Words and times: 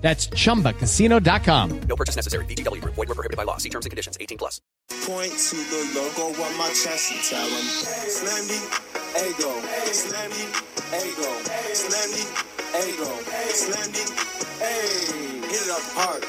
That's 0.00 0.28
chumbacasino.com. 0.28 1.80
No 1.80 1.96
purchase 1.96 2.16
necessary. 2.16 2.44
VGW. 2.46 2.80
Void 2.84 3.08
were 3.08 3.14
prohibited 3.14 3.36
by 3.36 3.42
law. 3.44 3.58
See 3.58 3.68
terms 3.68 3.84
and 3.84 3.90
conditions. 3.90 4.16
18 4.20 4.38
plus. 4.38 4.62
Point 5.04 5.32
to 5.36 5.56
the 5.56 5.82
logo 5.94 6.32
on 6.40 6.56
my 6.56 6.68
chest 6.68 7.12
and 7.12 7.20
tell 7.20 7.44
them, 7.44 7.66
Slammy, 8.08 8.56
ego, 9.20 9.52
Slammy, 9.92 10.48
ego, 10.96 11.28
Slammy, 11.76 12.24
ego, 12.88 13.10
Slammy, 13.52 14.04
hey. 14.60 15.44
Hit 15.48 15.62
it 15.64 15.70
up 15.70 15.84
hard. 15.92 16.24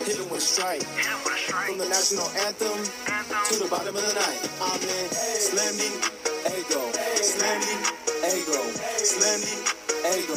Hit 0.00 0.18
it 0.20 0.30
with 0.30 0.38
a 0.38 0.40
strike. 0.40 0.82
From 0.82 1.78
the 1.78 1.88
national 1.88 2.28
anthem, 2.44 2.84
to 3.48 3.54
the 3.62 3.68
bottom 3.70 3.96
of 3.96 4.02
the 4.02 4.12
night. 4.12 4.40
I'm 4.60 4.80
in 4.80 5.08
Slammy, 5.40 5.88
ego, 6.52 6.82
Slammy, 7.20 7.76
ego, 8.28 8.60
Slammy, 9.00 9.54
ego, 10.04 10.36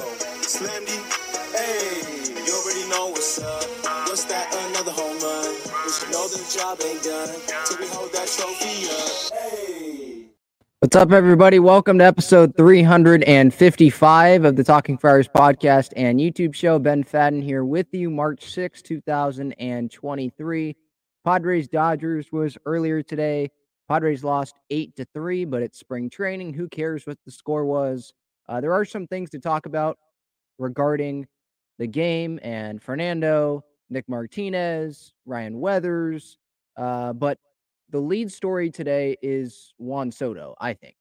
hey. 1.51 1.99
You 2.45 2.53
already 2.53 2.87
know 2.89 3.07
what's 3.09 3.37
up. 3.41 3.65
What's 4.07 4.23
that? 4.25 4.47
Another 4.69 4.91
home 4.91 5.19
run. 5.19 5.55
Know 6.09 6.27
the 6.29 6.39
job 6.57 6.79
ain't 6.85 7.03
done 7.03 7.27
we 7.77 7.87
hold 7.87 8.13
that 8.13 8.29
trophy 8.29 8.87
up. 8.89 9.11
Hey. 9.33 10.27
What's 10.79 10.95
up, 10.95 11.11
everybody? 11.11 11.59
Welcome 11.59 11.97
to 11.97 12.05
episode 12.05 12.55
355 12.55 14.45
of 14.45 14.55
the 14.55 14.63
Talking 14.63 14.97
Friars 14.97 15.27
podcast 15.27 15.91
and 15.97 16.17
YouTube 16.17 16.55
show. 16.55 16.79
Ben 16.79 17.03
Fadden 17.03 17.43
here 17.43 17.65
with 17.65 17.87
you, 17.91 18.09
March 18.09 18.45
6, 18.45 18.81
2023. 18.83 20.75
Padres 21.25 21.67
Dodgers 21.67 22.31
was 22.31 22.57
earlier 22.65 23.03
today. 23.03 23.51
Padres 23.89 24.23
lost 24.23 24.55
8 24.69 24.95
to 24.95 25.03
3, 25.13 25.43
but 25.43 25.61
it's 25.61 25.77
spring 25.77 26.09
training. 26.09 26.53
Who 26.53 26.69
cares 26.69 27.05
what 27.05 27.17
the 27.25 27.31
score 27.31 27.65
was? 27.65 28.13
Uh, 28.49 28.61
there 28.61 28.73
are 28.73 28.85
some 28.85 29.07
things 29.07 29.29
to 29.31 29.39
talk 29.39 29.65
about 29.65 29.97
regarding 30.57 31.27
the 31.77 31.87
game 31.87 32.39
and 32.41 32.81
Fernando, 32.81 33.63
Nick 33.89 34.07
Martinez, 34.07 35.13
Ryan 35.25 35.59
Weathers. 35.59 36.37
Uh, 36.75 37.13
but 37.13 37.37
the 37.89 37.99
lead 37.99 38.31
story 38.31 38.69
today 38.69 39.17
is 39.21 39.73
Juan 39.77 40.11
Soto, 40.11 40.55
I 40.59 40.73
think. 40.73 40.95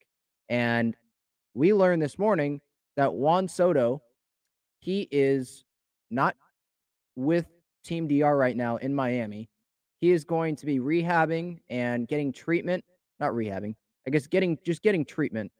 And 0.49 0.97
we 1.55 1.73
learned 1.73 2.03
this 2.03 2.19
morning 2.19 2.61
that 2.97 3.13
Juan 3.13 3.49
Soto, 3.49 4.03
he 4.81 5.09
is 5.11 5.65
not 6.11 6.37
with 7.17 7.47
Team 7.85 8.09
DR 8.09 8.37
right 8.37 8.57
now 8.57 8.77
in 8.77 8.95
Miami. 8.95 9.49
He 10.01 10.11
is 10.11 10.25
going 10.25 10.57
to 10.57 10.67
be 10.67 10.79
rehabbing 10.79 11.61
and 11.71 12.07
getting 12.07 12.33
treatment, 12.33 12.85
not 13.19 13.33
rehabbing, 13.33 13.75
I 14.07 14.11
guess 14.11 14.27
getting 14.27 14.59
just 14.65 14.83
getting 14.83 15.05
treatment, 15.05 15.51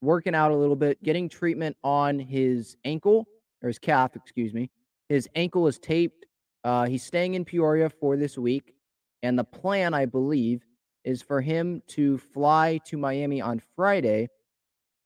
working 0.00 0.34
out 0.34 0.50
a 0.50 0.56
little 0.56 0.76
bit, 0.76 1.02
getting 1.02 1.28
treatment 1.28 1.76
on 1.82 2.18
his 2.18 2.76
ankle 2.84 3.26
or 3.62 3.68
his 3.68 3.78
calf, 3.78 4.14
excuse 4.16 4.54
me. 4.54 4.70
His 5.08 5.28
ankle 5.34 5.66
is 5.66 5.78
taped. 5.78 6.26
Uh, 6.64 6.86
he's 6.86 7.02
staying 7.02 7.34
in 7.34 7.44
Peoria 7.44 7.88
for 7.88 8.16
this 8.16 8.36
week. 8.38 8.74
And 9.22 9.38
the 9.38 9.44
plan, 9.44 9.94
I 9.94 10.06
believe, 10.06 10.64
is 11.04 11.22
for 11.22 11.40
him 11.40 11.82
to 11.88 12.18
fly 12.18 12.78
to 12.86 12.96
Miami 12.96 13.40
on 13.40 13.60
Friday 13.74 14.28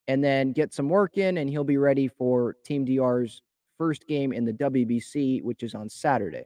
and 0.09 0.23
then 0.23 0.53
get 0.53 0.75
some 0.75 0.89
work 0.89 1.17
in, 1.17 1.39
and 1.39 1.49
he'll 1.49 1.65
be 1.65 1.77
ready 1.77 2.09
for 2.09 2.57
Team 2.65 2.85
DR's 2.85 3.41
first 3.79 4.07
game 4.07 4.33
in 4.33 4.45
the 4.45 4.53
WBC, 4.53 5.43
which 5.43 5.63
is 5.63 5.75
on 5.75 5.89
Saturday. 5.89 6.45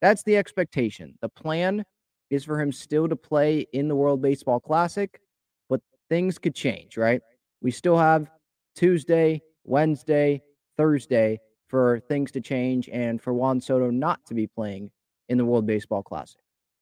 That's 0.00 0.22
the 0.24 0.36
expectation. 0.36 1.16
The 1.20 1.28
plan 1.28 1.84
is 2.30 2.44
for 2.44 2.60
him 2.60 2.72
still 2.72 3.08
to 3.08 3.16
play 3.16 3.66
in 3.72 3.88
the 3.88 3.96
World 3.96 4.20
Baseball 4.20 4.60
Classic, 4.60 5.20
but 5.68 5.80
things 6.08 6.38
could 6.38 6.54
change, 6.54 6.96
right? 6.96 7.22
We 7.62 7.70
still 7.70 7.96
have 7.96 8.28
Tuesday, 8.74 9.40
Wednesday, 9.64 10.42
Thursday 10.76 11.40
for 11.68 12.00
things 12.08 12.30
to 12.32 12.40
change 12.40 12.88
and 12.90 13.22
for 13.22 13.32
Juan 13.32 13.60
Soto 13.60 13.90
not 13.90 14.26
to 14.26 14.34
be 14.34 14.46
playing 14.46 14.90
in 15.28 15.38
the 15.38 15.44
World 15.44 15.66
Baseball 15.66 16.02
Classic. 16.02 16.40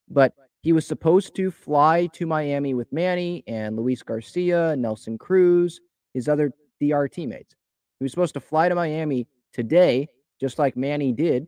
But 0.08 0.32
he 0.62 0.72
was 0.72 0.86
supposed 0.86 1.34
to 1.36 1.50
fly 1.50 2.06
to 2.14 2.26
Miami 2.26 2.74
with 2.74 2.92
Manny 2.92 3.44
and 3.46 3.76
Luis 3.76 4.02
Garcia, 4.02 4.74
Nelson 4.76 5.16
Cruz, 5.18 5.80
his 6.14 6.28
other 6.28 6.52
DR 6.80 7.08
teammates. 7.08 7.54
He 7.98 8.04
was 8.04 8.12
supposed 8.12 8.34
to 8.34 8.40
fly 8.40 8.68
to 8.68 8.74
Miami 8.74 9.26
today, 9.52 10.08
just 10.40 10.58
like 10.58 10.76
Manny 10.76 11.12
did. 11.12 11.46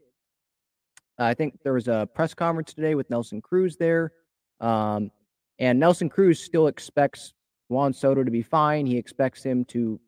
I 1.19 1.34
think 1.34 1.59
there 1.62 1.72
was 1.72 1.88
a 1.88 2.09
press 2.14 2.34
conference 2.34 2.75
today 2.75 2.94
with 2.94 3.10
Nelson 3.10 3.41
Cruz 3.41 3.76
there. 3.76 4.12
Um, 4.61 5.11
and 5.58 5.78
Nelson 5.78 6.08
Cruz 6.08 6.43
still 6.43 6.67
expects 6.67 7.35
Juan 7.73 7.93
Soto 7.93 8.23
to 8.23 8.31
be 8.31 8.43
fine. 8.43 8.87
He 8.87 8.97
expects 8.97 9.43
him 9.43 9.65
to 9.67 10.01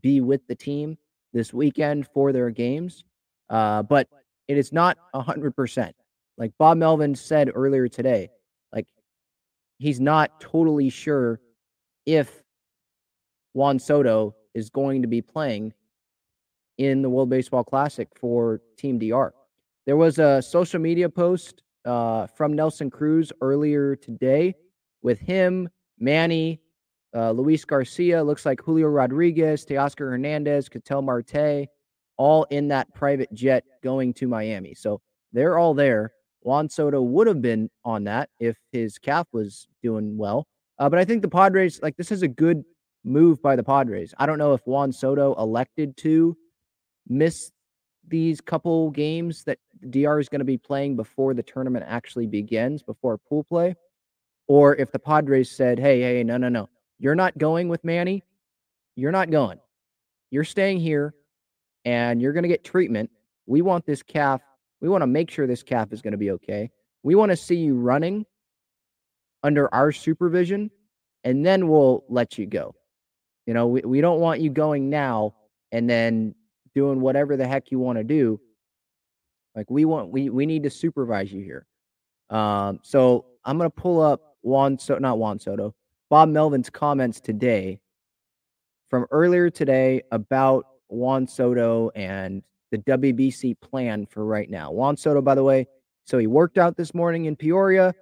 be 0.00 0.20
with 0.20 0.46
the 0.46 0.54
team 0.54 0.98
this 1.32 1.52
weekend 1.52 2.06
for 2.08 2.32
their 2.32 2.50
games. 2.50 3.04
Uh, 3.48 3.82
but 3.82 4.08
it 4.48 4.56
is 4.56 4.72
not 4.72 4.98
100%. 5.14 5.92
Like 6.38 6.52
Bob 6.58 6.78
Melvin 6.78 7.14
said 7.14 7.50
earlier 7.54 7.88
today, 7.88 8.30
like 8.72 8.86
he's 9.78 10.00
not 10.00 10.40
totally 10.40 10.90
sure 10.90 11.40
if 12.06 12.42
Juan 13.52 13.78
Soto 13.78 14.34
is 14.54 14.70
going 14.70 15.02
to 15.02 15.08
be 15.08 15.20
playing 15.20 15.72
in 16.78 17.02
the 17.02 17.10
World 17.10 17.30
Baseball 17.30 17.64
Classic 17.64 18.08
for 18.16 18.60
Team 18.76 18.98
DR. 18.98 19.32
There 19.84 19.96
was 19.96 20.18
a 20.18 20.40
social 20.40 20.80
media 20.80 21.08
post 21.08 21.62
uh, 21.84 22.26
from 22.28 22.54
Nelson 22.54 22.90
Cruz 22.90 23.32
earlier 23.40 23.96
today 23.96 24.54
with 25.02 25.18
him, 25.18 25.68
Manny, 25.98 26.61
uh, 27.14 27.30
Luis 27.32 27.64
Garcia, 27.64 28.22
looks 28.22 28.46
like 28.46 28.60
Julio 28.60 28.88
Rodriguez, 28.88 29.64
Teoscar 29.64 30.10
Hernandez, 30.10 30.68
Ketel 30.68 31.02
Marte, 31.02 31.68
all 32.16 32.44
in 32.44 32.68
that 32.68 32.92
private 32.94 33.32
jet 33.32 33.64
going 33.82 34.14
to 34.14 34.28
Miami. 34.28 34.74
So 34.74 35.00
they're 35.32 35.58
all 35.58 35.74
there. 35.74 36.12
Juan 36.40 36.68
Soto 36.68 37.00
would 37.02 37.26
have 37.26 37.40
been 37.40 37.70
on 37.84 38.04
that 38.04 38.30
if 38.40 38.56
his 38.72 38.98
calf 38.98 39.28
was 39.32 39.68
doing 39.82 40.16
well. 40.16 40.46
Uh, 40.78 40.88
but 40.88 40.98
I 40.98 41.04
think 41.04 41.22
the 41.22 41.28
Padres, 41.28 41.80
like, 41.82 41.96
this 41.96 42.10
is 42.10 42.22
a 42.22 42.28
good 42.28 42.64
move 43.04 43.40
by 43.42 43.56
the 43.56 43.62
Padres. 43.62 44.14
I 44.18 44.26
don't 44.26 44.38
know 44.38 44.52
if 44.54 44.60
Juan 44.66 44.92
Soto 44.92 45.34
elected 45.34 45.96
to 45.98 46.36
miss 47.08 47.50
these 48.08 48.40
couple 48.40 48.90
games 48.90 49.44
that 49.44 49.58
DR 49.90 50.18
is 50.18 50.28
going 50.28 50.40
to 50.40 50.44
be 50.44 50.58
playing 50.58 50.96
before 50.96 51.34
the 51.34 51.42
tournament 51.42 51.84
actually 51.86 52.26
begins, 52.26 52.82
before 52.82 53.18
pool 53.18 53.44
play, 53.44 53.76
or 54.48 54.74
if 54.76 54.90
the 54.90 54.98
Padres 54.98 55.50
said, 55.56 55.78
hey, 55.78 56.00
hey, 56.00 56.24
no, 56.24 56.36
no, 56.36 56.48
no, 56.48 56.68
you're 57.02 57.16
not 57.16 57.36
going 57.36 57.68
with 57.68 57.82
Manny. 57.82 58.22
You're 58.94 59.10
not 59.10 59.28
going. 59.28 59.58
You're 60.30 60.44
staying 60.44 60.78
here 60.78 61.14
and 61.84 62.22
you're 62.22 62.32
going 62.32 62.44
to 62.44 62.48
get 62.48 62.62
treatment. 62.62 63.10
We 63.46 63.60
want 63.60 63.84
this 63.84 64.04
calf. 64.04 64.40
We 64.80 64.88
want 64.88 65.02
to 65.02 65.08
make 65.08 65.28
sure 65.28 65.48
this 65.48 65.64
calf 65.64 65.92
is 65.92 66.00
going 66.00 66.12
to 66.12 66.18
be 66.18 66.30
okay. 66.30 66.70
We 67.02 67.16
want 67.16 67.30
to 67.30 67.36
see 67.36 67.56
you 67.56 67.74
running 67.74 68.24
under 69.42 69.72
our 69.74 69.90
supervision, 69.90 70.70
and 71.24 71.44
then 71.44 71.66
we'll 71.66 72.04
let 72.08 72.38
you 72.38 72.46
go. 72.46 72.76
You 73.46 73.54
know, 73.54 73.66
we, 73.66 73.80
we 73.80 74.00
don't 74.00 74.20
want 74.20 74.40
you 74.40 74.50
going 74.50 74.88
now 74.88 75.34
and 75.72 75.90
then 75.90 76.36
doing 76.72 77.00
whatever 77.00 77.36
the 77.36 77.48
heck 77.48 77.72
you 77.72 77.80
want 77.80 77.98
to 77.98 78.04
do. 78.04 78.40
Like 79.56 79.68
we 79.68 79.84
want 79.84 80.10
we 80.10 80.30
we 80.30 80.46
need 80.46 80.62
to 80.62 80.70
supervise 80.70 81.32
you 81.32 81.42
here. 81.42 81.66
Um, 82.30 82.78
so 82.84 83.26
I'm 83.44 83.58
gonna 83.58 83.70
pull 83.70 84.00
up 84.00 84.36
Juan 84.42 84.78
so 84.78 84.98
not 84.98 85.18
Juan 85.18 85.40
Soto, 85.40 85.74
Bob 86.12 86.28
Melvin's 86.28 86.68
comments 86.68 87.22
today 87.22 87.80
from 88.90 89.06
earlier 89.10 89.48
today 89.48 90.02
about 90.10 90.66
Juan 90.88 91.26
Soto 91.26 91.88
and 91.94 92.42
the 92.70 92.76
WBC 92.76 93.58
plan 93.62 94.04
for 94.04 94.26
right 94.26 94.50
now. 94.50 94.70
Juan 94.72 94.98
Soto, 94.98 95.22
by 95.22 95.34
the 95.34 95.42
way, 95.42 95.66
so 96.04 96.18
he 96.18 96.26
worked 96.26 96.58
out 96.58 96.76
this 96.76 96.92
morning 96.92 97.24
in 97.24 97.34
Peoria. 97.34 97.94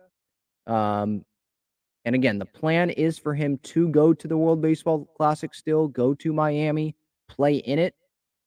Um, 0.66 1.24
and 2.04 2.16
again, 2.16 2.40
the 2.40 2.46
plan 2.46 2.90
is 2.90 3.16
for 3.16 3.32
him 3.32 3.58
to 3.58 3.86
go 3.90 4.12
to 4.12 4.26
the 4.26 4.36
World 4.36 4.60
Baseball 4.60 5.08
Classic 5.16 5.54
still, 5.54 5.86
go 5.86 6.12
to 6.14 6.32
Miami, 6.32 6.96
play 7.28 7.58
in 7.58 7.78
it. 7.78 7.94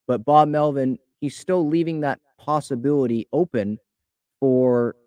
But 0.07 0.25
Bob 0.25 0.50
Melvin, 0.50 1.00
he's 1.21 1.38
still 1.38 1.65
leaving 1.69 2.01
that 2.01 2.19
possibility 2.38 3.30
open 3.31 3.80
for 4.42 4.98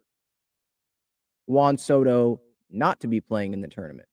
Juan 1.45 1.77
Soto 1.77 2.41
not 2.71 3.01
to 3.01 3.07
be 3.07 3.21
playing 3.21 3.53
in 3.53 3.61
the 3.61 3.69
tournament. 3.69 4.09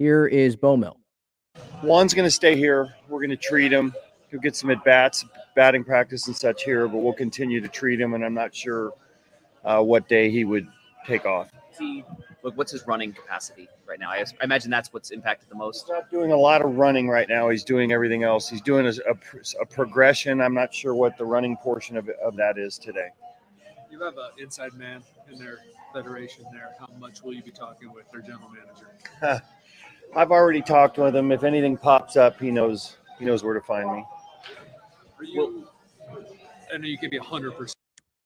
Here 0.00 0.26
is 0.26 0.56
Bomel. 0.56 0.96
Juan's 1.82 2.14
going 2.14 2.26
to 2.26 2.30
stay 2.30 2.56
here. 2.56 2.88
We're 3.06 3.18
going 3.18 3.28
to 3.28 3.36
treat 3.36 3.70
him. 3.70 3.94
He'll 4.30 4.40
get 4.40 4.56
some 4.56 4.70
at 4.70 4.82
bats, 4.82 5.26
batting 5.54 5.84
practice, 5.84 6.26
and 6.26 6.34
such 6.34 6.64
here, 6.64 6.88
but 6.88 7.00
we'll 7.00 7.12
continue 7.12 7.60
to 7.60 7.68
treat 7.68 8.00
him. 8.00 8.14
And 8.14 8.24
I'm 8.24 8.32
not 8.32 8.54
sure 8.54 8.94
uh, 9.62 9.82
what 9.82 10.08
day 10.08 10.30
he 10.30 10.46
would 10.46 10.66
take 11.06 11.26
off. 11.26 11.50
He, 11.78 12.02
what's 12.40 12.72
his 12.72 12.86
running 12.86 13.12
capacity 13.12 13.68
right 13.86 14.00
now? 14.00 14.08
I, 14.08 14.24
I 14.40 14.44
imagine 14.44 14.70
that's 14.70 14.90
what's 14.90 15.10
impacted 15.10 15.50
the 15.50 15.54
most. 15.54 15.82
He's 15.82 15.90
not 15.90 16.10
doing 16.10 16.32
a 16.32 16.36
lot 16.36 16.62
of 16.62 16.76
running 16.76 17.06
right 17.06 17.28
now. 17.28 17.50
He's 17.50 17.62
doing 17.62 17.92
everything 17.92 18.22
else. 18.22 18.48
He's 18.48 18.62
doing 18.62 18.86
a, 18.86 18.92
a, 19.06 19.60
a 19.60 19.66
progression. 19.66 20.40
I'm 20.40 20.54
not 20.54 20.72
sure 20.72 20.94
what 20.94 21.18
the 21.18 21.26
running 21.26 21.58
portion 21.58 21.98
of, 21.98 22.08
of 22.24 22.36
that 22.36 22.56
is 22.56 22.78
today. 22.78 23.08
You 23.90 24.02
have 24.02 24.16
an 24.16 24.30
inside 24.38 24.72
man 24.72 25.02
in 25.30 25.38
their 25.38 25.58
federation 25.92 26.46
there. 26.54 26.70
How 26.80 26.88
much 26.98 27.22
will 27.22 27.34
you 27.34 27.42
be 27.42 27.50
talking 27.50 27.92
with 27.92 28.10
their 28.10 28.22
general 28.22 28.48
manager? 28.48 29.42
I've 30.14 30.32
already 30.32 30.62
talked 30.62 30.98
with 30.98 31.14
him. 31.14 31.30
If 31.32 31.44
anything 31.44 31.76
pops 31.76 32.16
up, 32.16 32.40
he 32.40 32.50
knows 32.50 32.96
he 33.18 33.24
knows 33.24 33.44
where 33.44 33.54
to 33.54 33.60
find 33.60 33.90
me. 33.92 34.04
Are 35.18 35.24
you? 35.24 35.68
I 36.72 36.78
know 36.78 36.86
you 36.86 36.98
can 36.98 37.10
be 37.10 37.18
hundred 37.18 37.52
percent. 37.52 37.76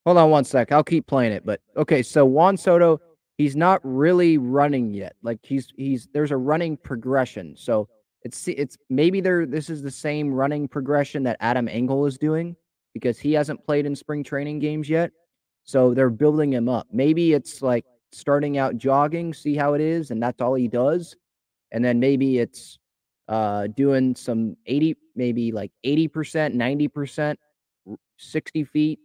Hold 0.06 0.18
on 0.18 0.30
one 0.30 0.44
sec. 0.44 0.72
I'll 0.72 0.84
keep 0.84 1.06
playing 1.06 1.32
it. 1.32 1.44
But 1.44 1.60
okay, 1.76 2.02
so 2.02 2.24
Juan 2.24 2.56
Soto, 2.56 3.00
he's 3.38 3.56
not 3.56 3.80
really 3.82 4.38
running 4.38 4.94
yet. 4.94 5.14
Like 5.22 5.38
he's 5.42 5.68
he's 5.76 6.08
there's 6.12 6.30
a 6.30 6.36
running 6.36 6.76
progression. 6.76 7.54
So 7.56 7.88
it's 8.22 8.48
it's 8.48 8.78
maybe 8.88 9.20
there 9.20 9.46
this 9.46 9.68
is 9.68 9.82
the 9.82 9.90
same 9.90 10.32
running 10.32 10.68
progression 10.68 11.22
that 11.24 11.36
Adam 11.40 11.68
Engel 11.68 12.06
is 12.06 12.16
doing 12.18 12.56
because 12.94 13.18
he 13.18 13.32
hasn't 13.32 13.64
played 13.64 13.86
in 13.86 13.94
spring 13.94 14.22
training 14.22 14.58
games 14.58 14.88
yet. 14.88 15.10
So 15.64 15.94
they're 15.94 16.10
building 16.10 16.52
him 16.52 16.68
up. 16.68 16.86
Maybe 16.92 17.32
it's 17.32 17.60
like 17.60 17.84
starting 18.12 18.58
out 18.58 18.76
jogging, 18.76 19.34
see 19.34 19.54
how 19.54 19.74
it 19.74 19.80
is, 19.80 20.10
and 20.10 20.22
that's 20.22 20.40
all 20.40 20.54
he 20.54 20.68
does. 20.68 21.16
And 21.74 21.84
then 21.84 22.00
maybe 22.00 22.38
it's 22.38 22.78
uh 23.28 23.66
doing 23.68 24.14
some 24.14 24.56
80, 24.66 24.96
maybe 25.16 25.52
like 25.52 25.72
80%, 25.84 26.54
90%, 26.54 27.36
60 28.16 28.64
feet 28.64 28.98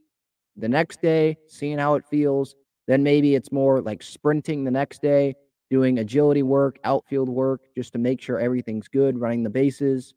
the 0.55 0.69
next 0.69 1.01
day, 1.01 1.37
seeing 1.47 1.77
how 1.77 1.95
it 1.95 2.05
feels. 2.09 2.55
Then 2.87 3.03
maybe 3.03 3.35
it's 3.35 3.51
more 3.51 3.81
like 3.81 4.01
sprinting 4.01 4.63
the 4.63 4.71
next 4.71 5.01
day, 5.01 5.35
doing 5.69 5.99
agility 5.99 6.43
work, 6.43 6.79
outfield 6.83 7.29
work, 7.29 7.61
just 7.75 7.93
to 7.93 7.99
make 7.99 8.21
sure 8.21 8.39
everything's 8.39 8.87
good, 8.87 9.19
running 9.19 9.43
the 9.43 9.49
bases. 9.49 10.13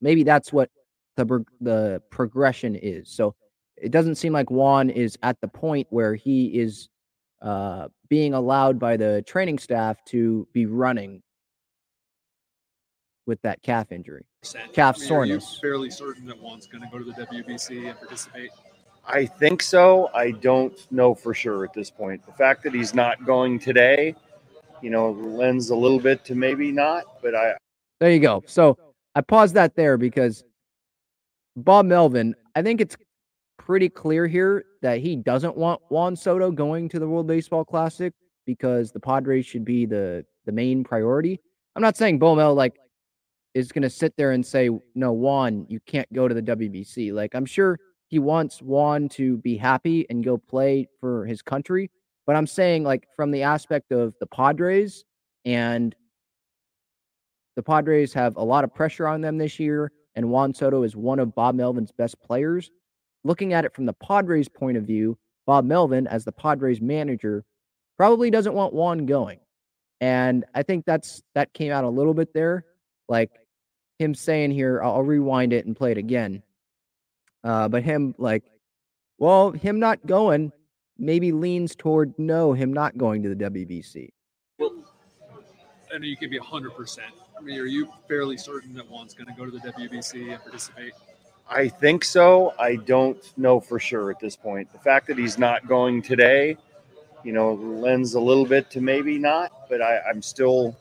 Maybe 0.00 0.22
that's 0.22 0.52
what 0.52 0.70
the 1.16 1.44
the 1.60 2.02
progression 2.10 2.76
is. 2.76 3.10
So 3.10 3.34
it 3.76 3.90
doesn't 3.90 4.16
seem 4.16 4.32
like 4.32 4.50
Juan 4.50 4.90
is 4.90 5.18
at 5.22 5.40
the 5.40 5.48
point 5.48 5.86
where 5.90 6.14
he 6.14 6.46
is 6.58 6.88
uh, 7.42 7.88
being 8.08 8.34
allowed 8.34 8.78
by 8.78 8.96
the 8.96 9.22
training 9.26 9.58
staff 9.58 10.04
to 10.06 10.46
be 10.52 10.66
running 10.66 11.22
with 13.28 13.40
that 13.42 13.62
calf 13.62 13.92
injury, 13.92 14.24
calf 14.72 14.96
I 14.96 14.98
mean, 14.98 15.08
soreness. 15.08 15.58
fairly 15.60 15.90
certain 15.90 16.26
that 16.26 16.40
Juan's 16.40 16.66
going 16.66 16.82
to 16.82 16.88
go 16.90 16.98
to 16.98 17.04
the 17.04 17.12
WBC 17.12 17.88
and 17.88 17.98
participate. 17.98 18.50
I 19.06 19.26
think 19.26 19.62
so. 19.62 20.10
I 20.14 20.32
don't 20.32 20.74
know 20.90 21.14
for 21.14 21.34
sure 21.34 21.64
at 21.64 21.74
this 21.74 21.90
point. 21.90 22.24
The 22.26 22.32
fact 22.32 22.64
that 22.64 22.74
he's 22.74 22.94
not 22.94 23.24
going 23.24 23.58
today, 23.58 24.14
you 24.82 24.90
know, 24.90 25.12
lends 25.12 25.70
a 25.70 25.76
little 25.76 26.00
bit 26.00 26.24
to 26.24 26.34
maybe 26.34 26.72
not, 26.72 27.04
but 27.22 27.34
I. 27.34 27.54
There 28.00 28.10
you 28.10 28.20
go. 28.20 28.42
So 28.46 28.78
I 29.14 29.20
paused 29.20 29.54
that 29.54 29.76
there 29.76 29.98
because 29.98 30.42
Bob 31.54 31.84
Melvin, 31.84 32.34
I 32.56 32.62
think 32.62 32.80
it's 32.80 32.96
pretty 33.58 33.90
clear 33.90 34.26
here 34.26 34.64
that 34.80 35.00
he 35.00 35.16
doesn't 35.16 35.56
want 35.56 35.82
Juan 35.90 36.16
Soto 36.16 36.50
going 36.50 36.88
to 36.88 36.98
the 36.98 37.06
World 37.06 37.26
Baseball 37.26 37.64
Classic 37.64 38.14
because 38.46 38.90
the 38.90 39.00
Padres 39.00 39.44
should 39.44 39.64
be 39.64 39.84
the 39.84 40.24
the 40.46 40.52
main 40.52 40.82
priority. 40.82 41.38
I'm 41.76 41.82
not 41.82 41.96
saying 41.96 42.18
Bo 42.18 42.34
Mel 42.34 42.54
like 42.54 42.74
is 43.54 43.72
going 43.72 43.82
to 43.82 43.90
sit 43.90 44.14
there 44.16 44.32
and 44.32 44.44
say 44.44 44.70
no 44.94 45.12
Juan, 45.12 45.66
you 45.68 45.80
can't 45.86 46.10
go 46.12 46.28
to 46.28 46.34
the 46.34 46.42
WBC. 46.42 47.12
Like 47.12 47.34
I'm 47.34 47.46
sure 47.46 47.78
he 48.08 48.18
wants 48.18 48.60
Juan 48.62 49.08
to 49.10 49.38
be 49.38 49.56
happy 49.56 50.06
and 50.08 50.24
go 50.24 50.38
play 50.38 50.88
for 51.00 51.26
his 51.26 51.42
country, 51.42 51.90
but 52.26 52.36
I'm 52.36 52.46
saying 52.46 52.84
like 52.84 53.08
from 53.16 53.30
the 53.30 53.42
aspect 53.42 53.92
of 53.92 54.14
the 54.20 54.26
Padres 54.26 55.04
and 55.44 55.94
the 57.56 57.62
Padres 57.62 58.12
have 58.14 58.36
a 58.36 58.44
lot 58.44 58.64
of 58.64 58.74
pressure 58.74 59.08
on 59.08 59.20
them 59.20 59.38
this 59.38 59.58
year 59.58 59.90
and 60.14 60.30
Juan 60.30 60.54
Soto 60.54 60.82
is 60.82 60.96
one 60.96 61.18
of 61.18 61.34
Bob 61.34 61.54
Melvin's 61.54 61.92
best 61.92 62.20
players 62.20 62.70
looking 63.24 63.52
at 63.52 63.64
it 63.64 63.74
from 63.74 63.86
the 63.86 63.92
Padres' 63.92 64.48
point 64.48 64.76
of 64.76 64.84
view, 64.84 65.18
Bob 65.46 65.64
Melvin, 65.64 66.06
as 66.06 66.24
the 66.24 66.32
Padres 66.32 66.80
manager, 66.80 67.44
probably 67.96 68.30
doesn't 68.30 68.54
want 68.54 68.72
Juan 68.72 69.06
going. 69.06 69.40
And 70.00 70.44
I 70.54 70.62
think 70.62 70.84
that's 70.84 71.22
that 71.34 71.52
came 71.52 71.72
out 71.72 71.84
a 71.84 71.88
little 71.88 72.14
bit 72.14 72.32
there. 72.32 72.64
Like 73.08 73.30
him 73.98 74.14
saying 74.14 74.52
here, 74.52 74.82
I'll, 74.82 74.96
I'll 74.96 75.02
rewind 75.02 75.52
it 75.52 75.66
and 75.66 75.76
play 75.76 75.92
it 75.92 75.98
again. 75.98 76.42
Uh, 77.44 77.68
but 77.68 77.82
him 77.82 78.14
like, 78.18 78.44
well, 79.18 79.50
him 79.50 79.78
not 79.78 80.04
going 80.06 80.52
maybe 80.98 81.32
leans 81.32 81.74
toward 81.74 82.18
no, 82.18 82.52
him 82.52 82.72
not 82.72 82.98
going 82.98 83.22
to 83.22 83.34
the 83.34 83.50
WBC. 83.50 84.10
Well, 84.58 84.72
I 85.92 85.98
know 85.98 86.06
you 86.06 86.16
can 86.16 86.30
be 86.30 86.38
hundred 86.38 86.70
percent. 86.70 87.12
I 87.36 87.40
mean, 87.40 87.58
are 87.58 87.66
you 87.66 87.88
fairly 88.08 88.36
certain 88.36 88.74
that 88.74 88.88
Juan's 88.88 89.14
going 89.14 89.28
to 89.28 89.32
go 89.34 89.44
to 89.44 89.52
the 89.52 89.58
WBC 89.58 90.32
and 90.32 90.42
participate? 90.42 90.92
I 91.48 91.68
think 91.68 92.04
so. 92.04 92.52
I 92.58 92.76
don't 92.76 93.18
know 93.38 93.60
for 93.60 93.78
sure 93.78 94.10
at 94.10 94.18
this 94.20 94.36
point. 94.36 94.70
The 94.72 94.78
fact 94.78 95.06
that 95.06 95.16
he's 95.16 95.38
not 95.38 95.66
going 95.66 96.02
today, 96.02 96.58
you 97.24 97.32
know, 97.32 97.54
lends 97.54 98.14
a 98.14 98.20
little 98.20 98.44
bit 98.44 98.70
to 98.70 98.80
maybe 98.80 99.18
not, 99.18 99.52
but 99.70 99.80
I, 99.80 100.00
I'm 100.00 100.20
still 100.20 100.76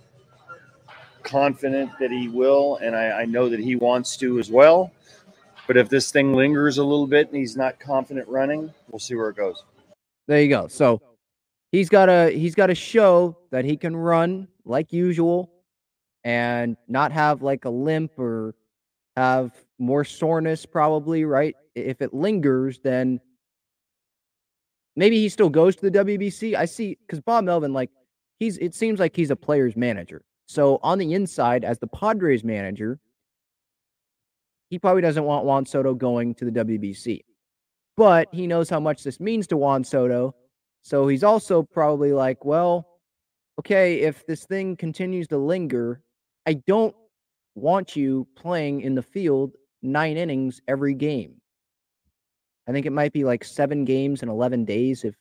confident 1.28 1.92
that 2.00 2.10
he 2.10 2.30
will, 2.30 2.78
and 2.78 2.96
I, 2.96 3.22
I 3.22 3.26
know 3.26 3.50
that 3.50 3.60
he 3.60 3.76
wants 3.76 4.18
to 4.18 4.40
as 4.40 4.50
well. 4.50 4.92
But 5.68 5.78
if 5.78 5.90
this 5.90 6.12
thing 6.12 6.34
lingers 6.34 6.78
a 6.78 6.84
little 6.84 7.08
bit 7.08 7.28
and 7.28 7.38
he's 7.38 7.58
not 7.58 7.80
confident 7.80 8.28
running, 8.28 8.74
we'll 8.90 9.00
see 9.00 9.16
where 9.16 9.30
it 9.30 9.36
goes. 9.36 9.64
There 10.28 10.42
you 10.42 10.48
go. 10.48 10.68
So 10.68 11.02
he's 11.72 11.90
got 11.90 12.06
to 12.06 12.30
he's 12.30 12.56
got 12.56 12.68
to 12.68 12.76
show 12.76 13.38
that 13.52 13.66
he 13.66 13.76
can 13.76 13.96
run 13.96 14.48
like 14.64 14.94
usual 14.94 15.52
and 16.24 16.78
not 16.88 17.12
have 17.12 17.42
like 17.42 17.66
a 17.66 17.70
limp 17.70 18.18
or 18.18 18.56
have 19.18 19.52
more 19.78 20.06
soreness 20.06 20.66
probably, 20.66 21.26
right? 21.26 21.56
If 21.76 22.02
it 22.02 22.14
lingers, 22.14 22.80
then 22.80 23.20
maybe 24.96 25.20
he 25.20 25.28
still 25.28 25.50
goes 25.50 25.76
to 25.76 25.90
the 25.90 26.06
WBC. 26.06 26.56
I 26.56 26.66
see 26.66 26.98
because 27.06 27.20
Bob 27.20 27.44
Melvin, 27.44 27.74
like 27.74 27.90
he's 28.40 28.58
it 28.58 28.74
seems 28.74 29.02
like 29.02 29.16
he's 29.16 29.32
a 29.32 29.36
player's 29.36 29.76
manager. 29.76 30.22
So 30.48 30.80
on 30.82 30.98
the 30.98 31.14
inside, 31.14 31.64
as 31.64 31.78
the 31.78 31.88
Padres 31.88 32.44
manager, 32.44 33.00
he 34.70 34.80
probably 34.80 35.02
doesn't 35.02 35.24
want 35.24 35.46
Juan 35.46 35.66
Soto 35.66 35.94
going 35.94 36.34
to 36.36 36.46
the 36.50 36.66
WBC. 36.66 37.22
But 37.96 38.30
he 38.32 38.48
knows 38.48 38.70
how 38.70 38.80
much 38.80 39.04
this 39.04 39.20
means 39.20 39.48
to 39.48 39.58
Juan 39.58 39.84
Soto 39.84 40.36
So 40.82 41.08
he's 41.08 41.24
also 41.24 41.64
probably 41.64 42.14
like, 42.14 42.46
well, 42.46 42.88
okay, 43.60 44.02
if 44.02 44.26
this 44.26 44.46
thing 44.46 44.78
continues 44.78 45.28
to 45.30 45.38
linger, 45.38 46.02
I 46.46 46.54
don't 46.54 46.96
want 47.56 47.96
you 47.96 48.28
playing 48.36 48.82
in 48.82 48.96
the 48.96 49.02
field 49.02 49.56
nine 49.82 50.16
innings 50.16 50.62
every 50.68 50.94
game. 50.94 51.42
I 52.68 52.72
think 52.72 52.86
it 52.86 52.92
might 52.92 53.14
be 53.14 53.24
like 53.24 53.44
seven 53.44 53.84
games 53.84 54.24
in 54.24 54.30
11 54.30 54.66
days 54.66 55.04
if 55.04 55.16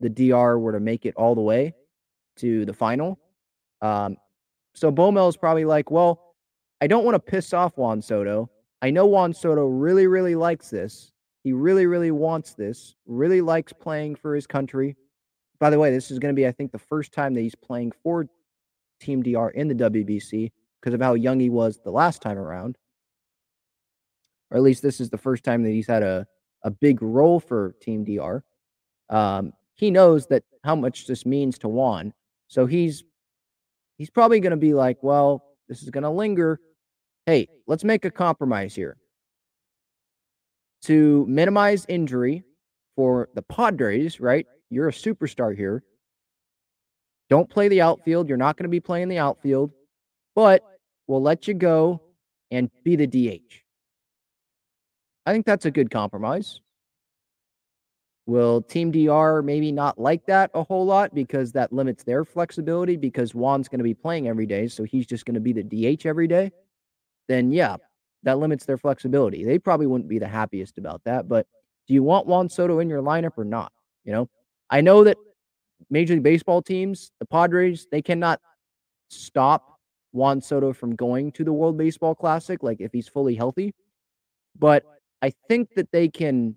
the 0.00 0.08
DR 0.08 0.58
were 0.58 0.72
to 0.72 0.80
make 0.80 1.06
it 1.06 1.14
all 1.16 1.34
the 1.34 1.40
way 1.40 1.74
to 2.36 2.64
the 2.64 2.72
final. 2.72 3.18
Um, 3.82 4.16
so 4.78 4.92
Bomel 4.92 5.28
is 5.28 5.36
probably 5.36 5.64
like, 5.64 5.90
well, 5.90 6.34
I 6.80 6.86
don't 6.86 7.04
want 7.04 7.14
to 7.14 7.18
piss 7.18 7.52
off 7.52 7.76
Juan 7.76 8.00
Soto. 8.00 8.50
I 8.80 8.90
know 8.90 9.06
Juan 9.06 9.34
Soto 9.34 9.66
really, 9.66 10.06
really 10.06 10.34
likes 10.34 10.70
this. 10.70 11.12
He 11.42 11.52
really, 11.52 11.86
really 11.86 12.10
wants 12.10 12.54
this, 12.54 12.94
really 13.06 13.40
likes 13.40 13.72
playing 13.72 14.16
for 14.16 14.34
his 14.34 14.46
country. 14.46 14.96
By 15.58 15.70
the 15.70 15.78
way, 15.78 15.90
this 15.90 16.10
is 16.10 16.18
going 16.18 16.34
to 16.34 16.38
be, 16.38 16.46
I 16.46 16.52
think, 16.52 16.70
the 16.70 16.78
first 16.78 17.12
time 17.12 17.34
that 17.34 17.40
he's 17.40 17.54
playing 17.54 17.92
for 18.02 18.28
Team 19.00 19.22
DR 19.22 19.50
in 19.50 19.68
the 19.68 19.74
WBC 19.74 20.52
because 20.80 20.94
of 20.94 21.00
how 21.00 21.14
young 21.14 21.40
he 21.40 21.50
was 21.50 21.80
the 21.82 21.90
last 21.90 22.22
time 22.22 22.38
around. 22.38 22.76
Or 24.50 24.56
at 24.56 24.62
least 24.62 24.82
this 24.82 25.00
is 25.00 25.10
the 25.10 25.18
first 25.18 25.42
time 25.44 25.62
that 25.64 25.70
he's 25.70 25.86
had 25.86 26.02
a, 26.02 26.26
a 26.62 26.70
big 26.70 27.02
role 27.02 27.40
for 27.40 27.74
Team 27.80 28.04
DR. 28.04 28.44
Um, 29.10 29.52
he 29.74 29.90
knows 29.90 30.26
that 30.28 30.44
how 30.64 30.74
much 30.74 31.06
this 31.06 31.26
means 31.26 31.58
to 31.58 31.68
Juan. 31.68 32.12
So 32.48 32.66
he's 32.66 33.04
he's 33.98 34.10
probably 34.10 34.40
going 34.40 34.52
to 34.52 34.56
be 34.56 34.72
like, 34.72 35.02
well, 35.02 35.42
this 35.68 35.82
is 35.82 35.90
going 35.90 36.04
to 36.04 36.10
linger. 36.10 36.60
Hey, 37.26 37.48
let's 37.66 37.84
make 37.84 38.04
a 38.04 38.10
compromise 38.10 38.74
here. 38.74 38.96
To 40.82 41.26
minimize 41.28 41.84
injury 41.88 42.44
for 42.96 43.28
the 43.34 43.42
Padres, 43.42 44.20
right? 44.20 44.46
You're 44.70 44.88
a 44.88 44.92
superstar 44.92 45.54
here. 45.54 45.82
Don't 47.28 47.50
play 47.50 47.68
the 47.68 47.82
outfield. 47.82 48.28
You're 48.28 48.38
not 48.38 48.56
going 48.56 48.64
to 48.64 48.70
be 48.70 48.80
playing 48.80 49.08
the 49.08 49.18
outfield, 49.18 49.72
but 50.34 50.62
we'll 51.06 51.20
let 51.20 51.46
you 51.46 51.54
go 51.54 52.00
and 52.50 52.70
be 52.84 52.96
the 52.96 53.06
DH. 53.06 53.62
I 55.26 55.32
think 55.32 55.44
that's 55.44 55.66
a 55.66 55.70
good 55.70 55.90
compromise. 55.90 56.60
Will 58.28 58.60
Team 58.60 58.90
DR 58.90 59.42
maybe 59.42 59.72
not 59.72 59.98
like 59.98 60.26
that 60.26 60.50
a 60.52 60.62
whole 60.62 60.84
lot 60.84 61.14
because 61.14 61.50
that 61.52 61.72
limits 61.72 62.04
their 62.04 62.26
flexibility 62.26 62.94
because 62.94 63.32
Juan's 63.32 63.68
going 63.68 63.78
to 63.78 63.84
be 63.84 63.94
playing 63.94 64.28
every 64.28 64.44
day, 64.44 64.68
so 64.68 64.84
he's 64.84 65.06
just 65.06 65.24
going 65.24 65.34
to 65.34 65.40
be 65.40 65.54
the 65.54 65.62
DH 65.62 66.04
every 66.04 66.28
day? 66.28 66.52
Then, 67.26 67.50
yeah, 67.50 67.76
that 68.24 68.38
limits 68.38 68.66
their 68.66 68.76
flexibility. 68.76 69.44
They 69.44 69.58
probably 69.58 69.86
wouldn't 69.86 70.10
be 70.10 70.18
the 70.18 70.28
happiest 70.28 70.76
about 70.76 71.00
that, 71.04 71.26
but 71.26 71.46
do 71.86 71.94
you 71.94 72.02
want 72.02 72.26
Juan 72.26 72.50
Soto 72.50 72.80
in 72.80 72.90
your 72.90 73.00
lineup 73.00 73.38
or 73.38 73.46
not? 73.46 73.72
You 74.04 74.12
know, 74.12 74.28
I 74.68 74.82
know 74.82 75.04
that 75.04 75.16
Major 75.88 76.12
League 76.12 76.22
Baseball 76.22 76.60
teams, 76.60 77.10
the 77.20 77.26
Padres, 77.26 77.86
they 77.90 78.02
cannot 78.02 78.42
stop 79.08 79.78
Juan 80.12 80.42
Soto 80.42 80.74
from 80.74 80.94
going 80.96 81.32
to 81.32 81.44
the 81.44 81.52
World 81.54 81.78
Baseball 81.78 82.14
Classic, 82.14 82.62
like 82.62 82.82
if 82.82 82.92
he's 82.92 83.08
fully 83.08 83.34
healthy. 83.34 83.74
But 84.58 84.84
I 85.22 85.32
think 85.48 85.70
that 85.76 85.90
they 85.92 86.08
can 86.08 86.56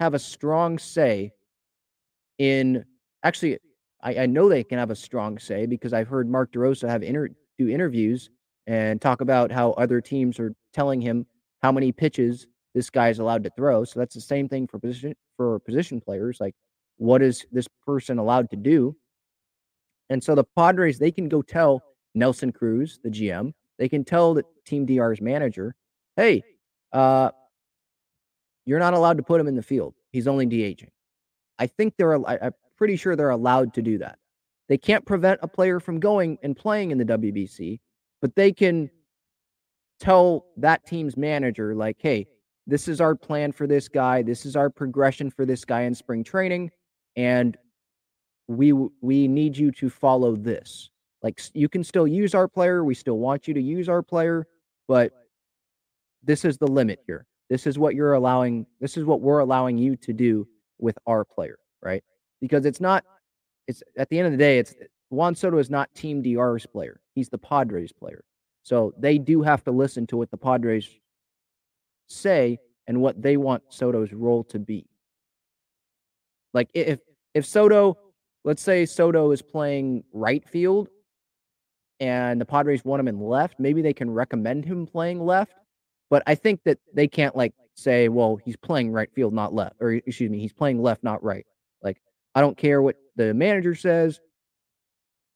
have 0.00 0.14
a 0.14 0.18
strong 0.18 0.78
say 0.78 1.32
in 2.38 2.84
actually 3.22 3.58
I, 4.02 4.20
I 4.20 4.26
know 4.26 4.48
they 4.48 4.64
can 4.64 4.78
have 4.78 4.90
a 4.90 4.96
strong 4.96 5.38
say 5.38 5.66
because 5.66 5.92
I've 5.92 6.08
heard 6.08 6.28
Mark 6.28 6.52
DeRosa 6.52 6.88
have 6.88 7.02
inter, 7.02 7.28
do 7.58 7.68
interviews 7.68 8.30
and 8.66 9.00
talk 9.00 9.20
about 9.20 9.50
how 9.50 9.72
other 9.72 10.00
teams 10.00 10.38
are 10.38 10.54
telling 10.72 11.00
him 11.00 11.26
how 11.62 11.72
many 11.72 11.90
pitches 11.90 12.46
this 12.74 12.90
guy 12.90 13.08
is 13.08 13.18
allowed 13.18 13.42
to 13.44 13.50
throw. 13.56 13.84
So 13.84 13.98
that's 13.98 14.14
the 14.14 14.20
same 14.20 14.48
thing 14.48 14.68
for 14.68 14.78
position 14.78 15.14
for 15.36 15.58
position 15.60 16.00
players. 16.00 16.38
Like, 16.40 16.54
what 16.96 17.22
is 17.22 17.46
this 17.50 17.66
person 17.84 18.18
allowed 18.18 18.50
to 18.50 18.56
do? 18.56 18.96
And 20.10 20.22
so 20.22 20.34
the 20.34 20.44
Padres, 20.44 20.98
they 20.98 21.10
can 21.10 21.28
go 21.28 21.42
tell 21.42 21.82
Nelson 22.14 22.52
Cruz, 22.52 23.00
the 23.02 23.10
GM, 23.10 23.52
they 23.78 23.88
can 23.88 24.04
tell 24.04 24.34
the 24.34 24.44
Team 24.64 24.86
DR's 24.86 25.20
manager, 25.20 25.74
hey, 26.16 26.42
uh, 26.92 27.30
you're 28.68 28.78
not 28.78 28.92
allowed 28.92 29.16
to 29.16 29.22
put 29.22 29.40
him 29.40 29.48
in 29.48 29.56
the 29.56 29.62
field. 29.62 29.94
He's 30.12 30.28
only 30.28 30.46
DHing. 30.46 30.90
I 31.58 31.66
think 31.66 31.94
they're, 31.96 32.14
I'm 32.14 32.52
pretty 32.76 32.96
sure 32.96 33.16
they're 33.16 33.30
allowed 33.30 33.72
to 33.74 33.82
do 33.82 33.96
that. 33.96 34.18
They 34.68 34.76
can't 34.76 35.06
prevent 35.06 35.40
a 35.42 35.48
player 35.48 35.80
from 35.80 35.98
going 35.98 36.36
and 36.42 36.54
playing 36.54 36.90
in 36.90 36.98
the 36.98 37.06
WBC, 37.06 37.80
but 38.20 38.36
they 38.36 38.52
can 38.52 38.90
tell 39.98 40.44
that 40.58 40.86
team's 40.86 41.16
manager, 41.16 41.74
like, 41.74 41.96
hey, 41.98 42.26
this 42.66 42.88
is 42.88 43.00
our 43.00 43.14
plan 43.14 43.52
for 43.52 43.66
this 43.66 43.88
guy. 43.88 44.20
This 44.20 44.44
is 44.44 44.54
our 44.54 44.68
progression 44.68 45.30
for 45.30 45.46
this 45.46 45.64
guy 45.64 45.82
in 45.84 45.94
spring 45.94 46.22
training. 46.22 46.70
And 47.16 47.56
we 48.48 48.72
we 49.00 49.28
need 49.28 49.56
you 49.56 49.72
to 49.72 49.88
follow 49.88 50.36
this. 50.36 50.90
Like 51.22 51.40
you 51.54 51.70
can 51.70 51.82
still 51.82 52.06
use 52.06 52.34
our 52.34 52.46
player. 52.46 52.84
We 52.84 52.94
still 52.94 53.18
want 53.18 53.48
you 53.48 53.54
to 53.54 53.62
use 53.62 53.88
our 53.88 54.02
player, 54.02 54.46
but 54.86 55.12
this 56.22 56.44
is 56.44 56.58
the 56.58 56.66
limit 56.66 57.00
here. 57.06 57.27
This 57.48 57.66
is 57.66 57.78
what 57.78 57.94
you're 57.94 58.12
allowing. 58.12 58.66
This 58.80 58.96
is 58.96 59.04
what 59.04 59.20
we're 59.20 59.38
allowing 59.38 59.78
you 59.78 59.96
to 59.96 60.12
do 60.12 60.46
with 60.78 60.98
our 61.06 61.24
player, 61.24 61.58
right? 61.82 62.04
Because 62.40 62.66
it's 62.66 62.80
not. 62.80 63.04
It's 63.66 63.82
at 63.96 64.08
the 64.08 64.18
end 64.18 64.26
of 64.26 64.32
the 64.32 64.38
day, 64.38 64.58
it's 64.58 64.74
Juan 65.10 65.34
Soto 65.34 65.58
is 65.58 65.70
not 65.70 65.94
Team 65.94 66.22
DR's 66.22 66.66
player. 66.66 67.00
He's 67.14 67.28
the 67.28 67.38
Padres 67.38 67.92
player. 67.92 68.24
So 68.62 68.92
they 68.98 69.18
do 69.18 69.42
have 69.42 69.64
to 69.64 69.70
listen 69.70 70.06
to 70.08 70.16
what 70.16 70.30
the 70.30 70.36
Padres 70.36 70.88
say 72.06 72.58
and 72.86 73.00
what 73.00 73.20
they 73.20 73.36
want 73.36 73.62
Soto's 73.68 74.12
role 74.12 74.44
to 74.44 74.58
be. 74.58 74.86
Like 76.52 76.68
if 76.74 77.00
if 77.34 77.46
Soto, 77.46 77.96
let's 78.44 78.62
say 78.62 78.86
Soto 78.86 79.30
is 79.30 79.42
playing 79.42 80.04
right 80.12 80.46
field 80.48 80.88
and 82.00 82.40
the 82.40 82.44
Padres 82.44 82.84
want 82.84 83.00
him 83.00 83.08
in 83.08 83.20
left, 83.20 83.58
maybe 83.58 83.82
they 83.82 83.92
can 83.92 84.10
recommend 84.10 84.64
him 84.64 84.86
playing 84.86 85.24
left 85.24 85.54
but 86.10 86.22
I 86.26 86.34
think 86.34 86.60
that 86.64 86.78
they 86.94 87.08
can't 87.08 87.36
like 87.36 87.54
say, 87.74 88.08
well, 88.08 88.38
he's 88.44 88.56
playing 88.56 88.92
right 88.92 89.10
field, 89.14 89.32
not 89.32 89.54
left, 89.54 89.76
or 89.80 89.92
excuse 89.92 90.30
me, 90.30 90.38
he's 90.40 90.52
playing 90.52 90.82
left, 90.82 91.02
not 91.02 91.22
right. 91.22 91.46
Like 91.82 92.00
I 92.34 92.40
don't 92.40 92.56
care 92.56 92.82
what 92.82 92.96
the 93.16 93.34
manager 93.34 93.74
says. 93.74 94.20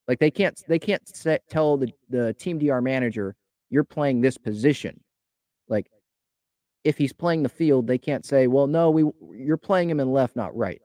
Like 0.09 0.19
they 0.19 0.31
can't 0.31 0.61
they 0.69 0.79
can't 0.79 1.07
set, 1.09 1.43
tell 1.49 1.77
the 1.77 1.93
the 2.11 2.35
team 2.35 2.59
DR 2.59 2.81
manager 2.81 3.35
you're 3.71 3.85
playing 3.85 4.21
this 4.21 4.37
position. 4.37 5.01
Like 5.69 5.87
if 6.85 6.99
he's 6.99 7.13
playing 7.13 7.43
the 7.43 7.49
field, 7.49 7.87
they 7.87 7.99
can't 7.99 8.25
say, 8.25 8.47
well, 8.47 8.67
no, 8.67 8.91
we 8.91 9.11
you're 9.35 9.57
playing 9.57 9.89
him 9.89 10.01
in 10.01 10.13
left, 10.13 10.37
not 10.37 10.55
right. 10.57 10.81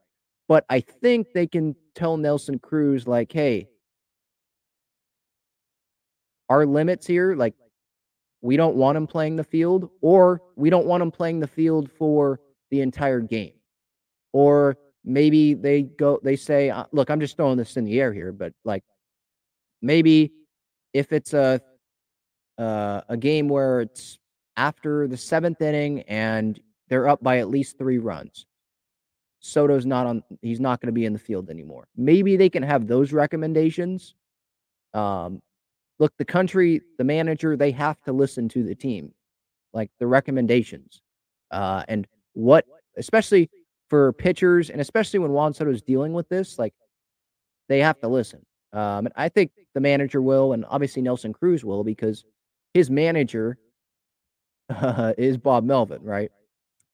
But 0.48 0.64
I 0.70 0.80
think 0.80 1.28
they 1.34 1.46
can 1.46 1.76
tell 1.94 2.16
Nelson 2.16 2.58
Cruz 2.58 3.06
like, 3.06 3.30
hey, 3.30 3.68
our 6.48 6.64
limits 6.64 7.06
here, 7.06 7.34
like 7.34 7.54
we 8.40 8.56
don't 8.56 8.76
want 8.76 8.96
him 8.96 9.06
playing 9.06 9.36
the 9.36 9.44
field, 9.44 9.90
or 10.00 10.42
we 10.56 10.70
don't 10.70 10.86
want 10.86 11.02
him 11.02 11.10
playing 11.10 11.40
the 11.40 11.48
field 11.48 11.90
for 11.90 12.40
the 12.70 12.80
entire 12.80 13.20
game. 13.20 13.54
Or 14.32 14.76
maybe 15.04 15.54
they 15.54 15.82
go, 15.82 16.20
they 16.22 16.36
say, 16.36 16.70
uh, 16.70 16.84
look, 16.92 17.10
I'm 17.10 17.20
just 17.20 17.36
throwing 17.36 17.58
this 17.58 17.76
in 17.76 17.84
the 17.84 18.00
air 18.00 18.12
here, 18.12 18.32
but 18.32 18.52
like 18.64 18.84
maybe 19.82 20.32
if 20.92 21.12
it's 21.12 21.34
a 21.34 21.60
uh, 22.58 23.02
a 23.08 23.16
game 23.16 23.48
where 23.48 23.82
it's 23.82 24.18
after 24.56 25.06
the 25.06 25.16
seventh 25.16 25.60
inning 25.62 26.02
and 26.02 26.60
they're 26.88 27.08
up 27.08 27.22
by 27.22 27.38
at 27.38 27.48
least 27.48 27.78
three 27.78 27.98
runs, 27.98 28.46
Soto's 29.40 29.86
not 29.86 30.06
on. 30.06 30.22
He's 30.42 30.60
not 30.60 30.80
going 30.80 30.88
to 30.88 30.92
be 30.92 31.04
in 31.04 31.12
the 31.12 31.18
field 31.18 31.50
anymore. 31.50 31.88
Maybe 31.96 32.36
they 32.36 32.50
can 32.50 32.62
have 32.62 32.86
those 32.86 33.12
recommendations. 33.12 34.14
Um, 34.94 35.40
look, 35.98 36.16
the 36.16 36.24
country, 36.24 36.82
the 36.96 37.04
manager, 37.04 37.56
they 37.56 37.70
have 37.72 38.00
to 38.02 38.12
listen 38.12 38.48
to 38.50 38.62
the 38.62 38.74
team, 38.74 39.12
like 39.72 39.90
the 39.98 40.06
recommendations, 40.06 41.00
uh, 41.50 41.84
and 41.88 42.06
what, 42.34 42.64
especially 42.96 43.50
for 43.88 44.12
pitchers, 44.12 44.70
and 44.70 44.80
especially 44.80 45.18
when 45.18 45.32
Juan 45.32 45.54
Soto 45.54 45.70
is 45.70 45.82
dealing 45.82 46.12
with 46.12 46.28
this, 46.28 46.58
like 46.58 46.74
they 47.68 47.80
have 47.80 47.98
to 48.00 48.08
listen. 48.08 48.44
Um, 48.72 49.06
and 49.06 49.12
I 49.16 49.28
think 49.28 49.52
the 49.74 49.80
manager 49.80 50.20
will, 50.20 50.52
and 50.52 50.64
obviously 50.68 51.02
Nelson 51.02 51.32
Cruz 51.32 51.64
will, 51.64 51.84
because 51.84 52.24
his 52.74 52.90
manager 52.90 53.58
uh, 54.68 55.14
is 55.18 55.38
Bob 55.38 55.64
Melvin, 55.64 56.02
right? 56.02 56.30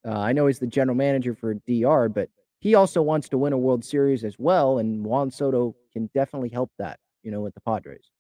Uh, 0.07 0.19
I 0.19 0.33
know 0.33 0.47
he's 0.47 0.59
the 0.59 0.67
general 0.67 0.97
manager 0.97 1.35
for 1.35 1.55
DR, 1.55 2.09
but 2.09 2.29
he 2.61 2.75
also 2.75 3.03
wants 3.03 3.29
to 3.31 3.39
win 3.39 3.53
a 3.53 3.59
World 3.59 3.85
Series 3.85 4.25
as 4.25 4.39
well, 4.39 4.79
and 4.79 5.05
Juan 5.05 5.31
Soto 5.31 5.75
can 5.93 6.09
definitely 6.15 6.51
help 6.51 6.71
that, 6.79 6.99
you 7.23 7.31
know, 7.31 7.41
with 7.41 7.55
the 7.55 7.61
Padres. 7.61 8.11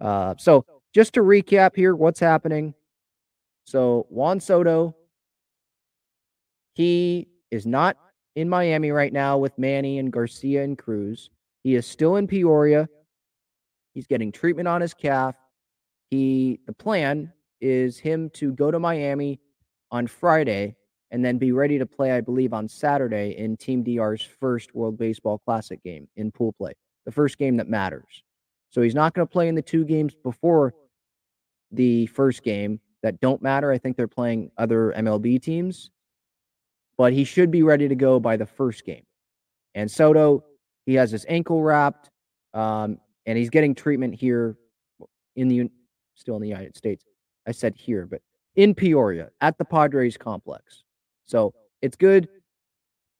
Uh, 0.00 0.34
so 0.38 0.64
just 0.94 1.14
to 1.14 1.20
recap 1.20 1.76
here, 1.76 1.94
what's 1.94 2.20
happening. 2.20 2.74
So 3.64 4.06
Juan 4.08 4.40
Soto, 4.40 4.96
he 6.74 7.28
is 7.50 7.66
not 7.66 7.96
in 8.36 8.48
Miami 8.48 8.90
right 8.90 9.12
now 9.12 9.38
with 9.38 9.56
Manny 9.58 9.98
and 9.98 10.12
Garcia 10.12 10.64
and 10.64 10.78
Cruz. 10.78 11.30
He 11.62 11.74
is 11.74 11.86
still 11.86 12.16
in 12.16 12.26
Peoria. 12.26 12.88
He's 13.94 14.06
getting 14.06 14.32
treatment 14.32 14.68
on 14.68 14.80
his 14.80 14.94
calf. 14.94 15.36
He 16.10 16.60
the 16.66 16.72
plan 16.72 17.32
is 17.60 17.98
him 17.98 18.30
to 18.30 18.52
go 18.52 18.70
to 18.70 18.78
Miami 18.78 19.38
on 19.90 20.06
Friday 20.06 20.76
and 21.10 21.24
then 21.24 21.38
be 21.38 21.52
ready 21.52 21.78
to 21.78 21.86
play, 21.86 22.12
I 22.12 22.20
believe, 22.20 22.52
on 22.52 22.68
Saturday 22.68 23.36
in 23.36 23.56
Team 23.56 23.82
DR's 23.82 24.22
first 24.22 24.74
World 24.74 24.96
Baseball 24.96 25.38
Classic 25.38 25.82
game 25.82 26.08
in 26.16 26.30
pool 26.30 26.52
play, 26.52 26.72
the 27.04 27.12
first 27.12 27.36
game 27.36 27.56
that 27.56 27.68
matters. 27.68 28.22
So 28.70 28.82
he's 28.82 28.94
not 28.94 29.14
going 29.14 29.26
to 29.26 29.30
play 29.30 29.48
in 29.48 29.54
the 29.54 29.62
two 29.62 29.84
games 29.84 30.14
before 30.14 30.74
the 31.72 32.06
first 32.06 32.42
game 32.42 32.80
that 33.02 33.20
don't 33.20 33.42
matter. 33.42 33.70
I 33.70 33.78
think 33.78 33.96
they're 33.96 34.08
playing 34.08 34.50
other 34.56 34.94
MLB 34.96 35.42
teams, 35.42 35.90
but 36.96 37.12
he 37.12 37.24
should 37.24 37.50
be 37.50 37.62
ready 37.62 37.88
to 37.88 37.94
go 37.94 38.20
by 38.20 38.36
the 38.36 38.46
first 38.46 38.84
game. 38.84 39.04
And 39.74 39.90
Soto, 39.90 40.44
he 40.86 40.94
has 40.94 41.10
his 41.10 41.24
ankle 41.28 41.62
wrapped, 41.62 42.10
um, 42.54 42.98
and 43.26 43.38
he's 43.38 43.50
getting 43.50 43.74
treatment 43.74 44.14
here 44.14 44.56
in 45.36 45.48
the 45.48 45.70
still 46.14 46.36
in 46.36 46.42
the 46.42 46.48
United 46.48 46.76
States. 46.76 47.04
I 47.46 47.52
said 47.52 47.74
here, 47.76 48.06
but 48.06 48.20
in 48.56 48.74
Peoria 48.74 49.30
at 49.40 49.58
the 49.58 49.64
Padres 49.64 50.16
complex. 50.16 50.84
So 51.24 51.54
it's 51.82 51.96
good 51.96 52.28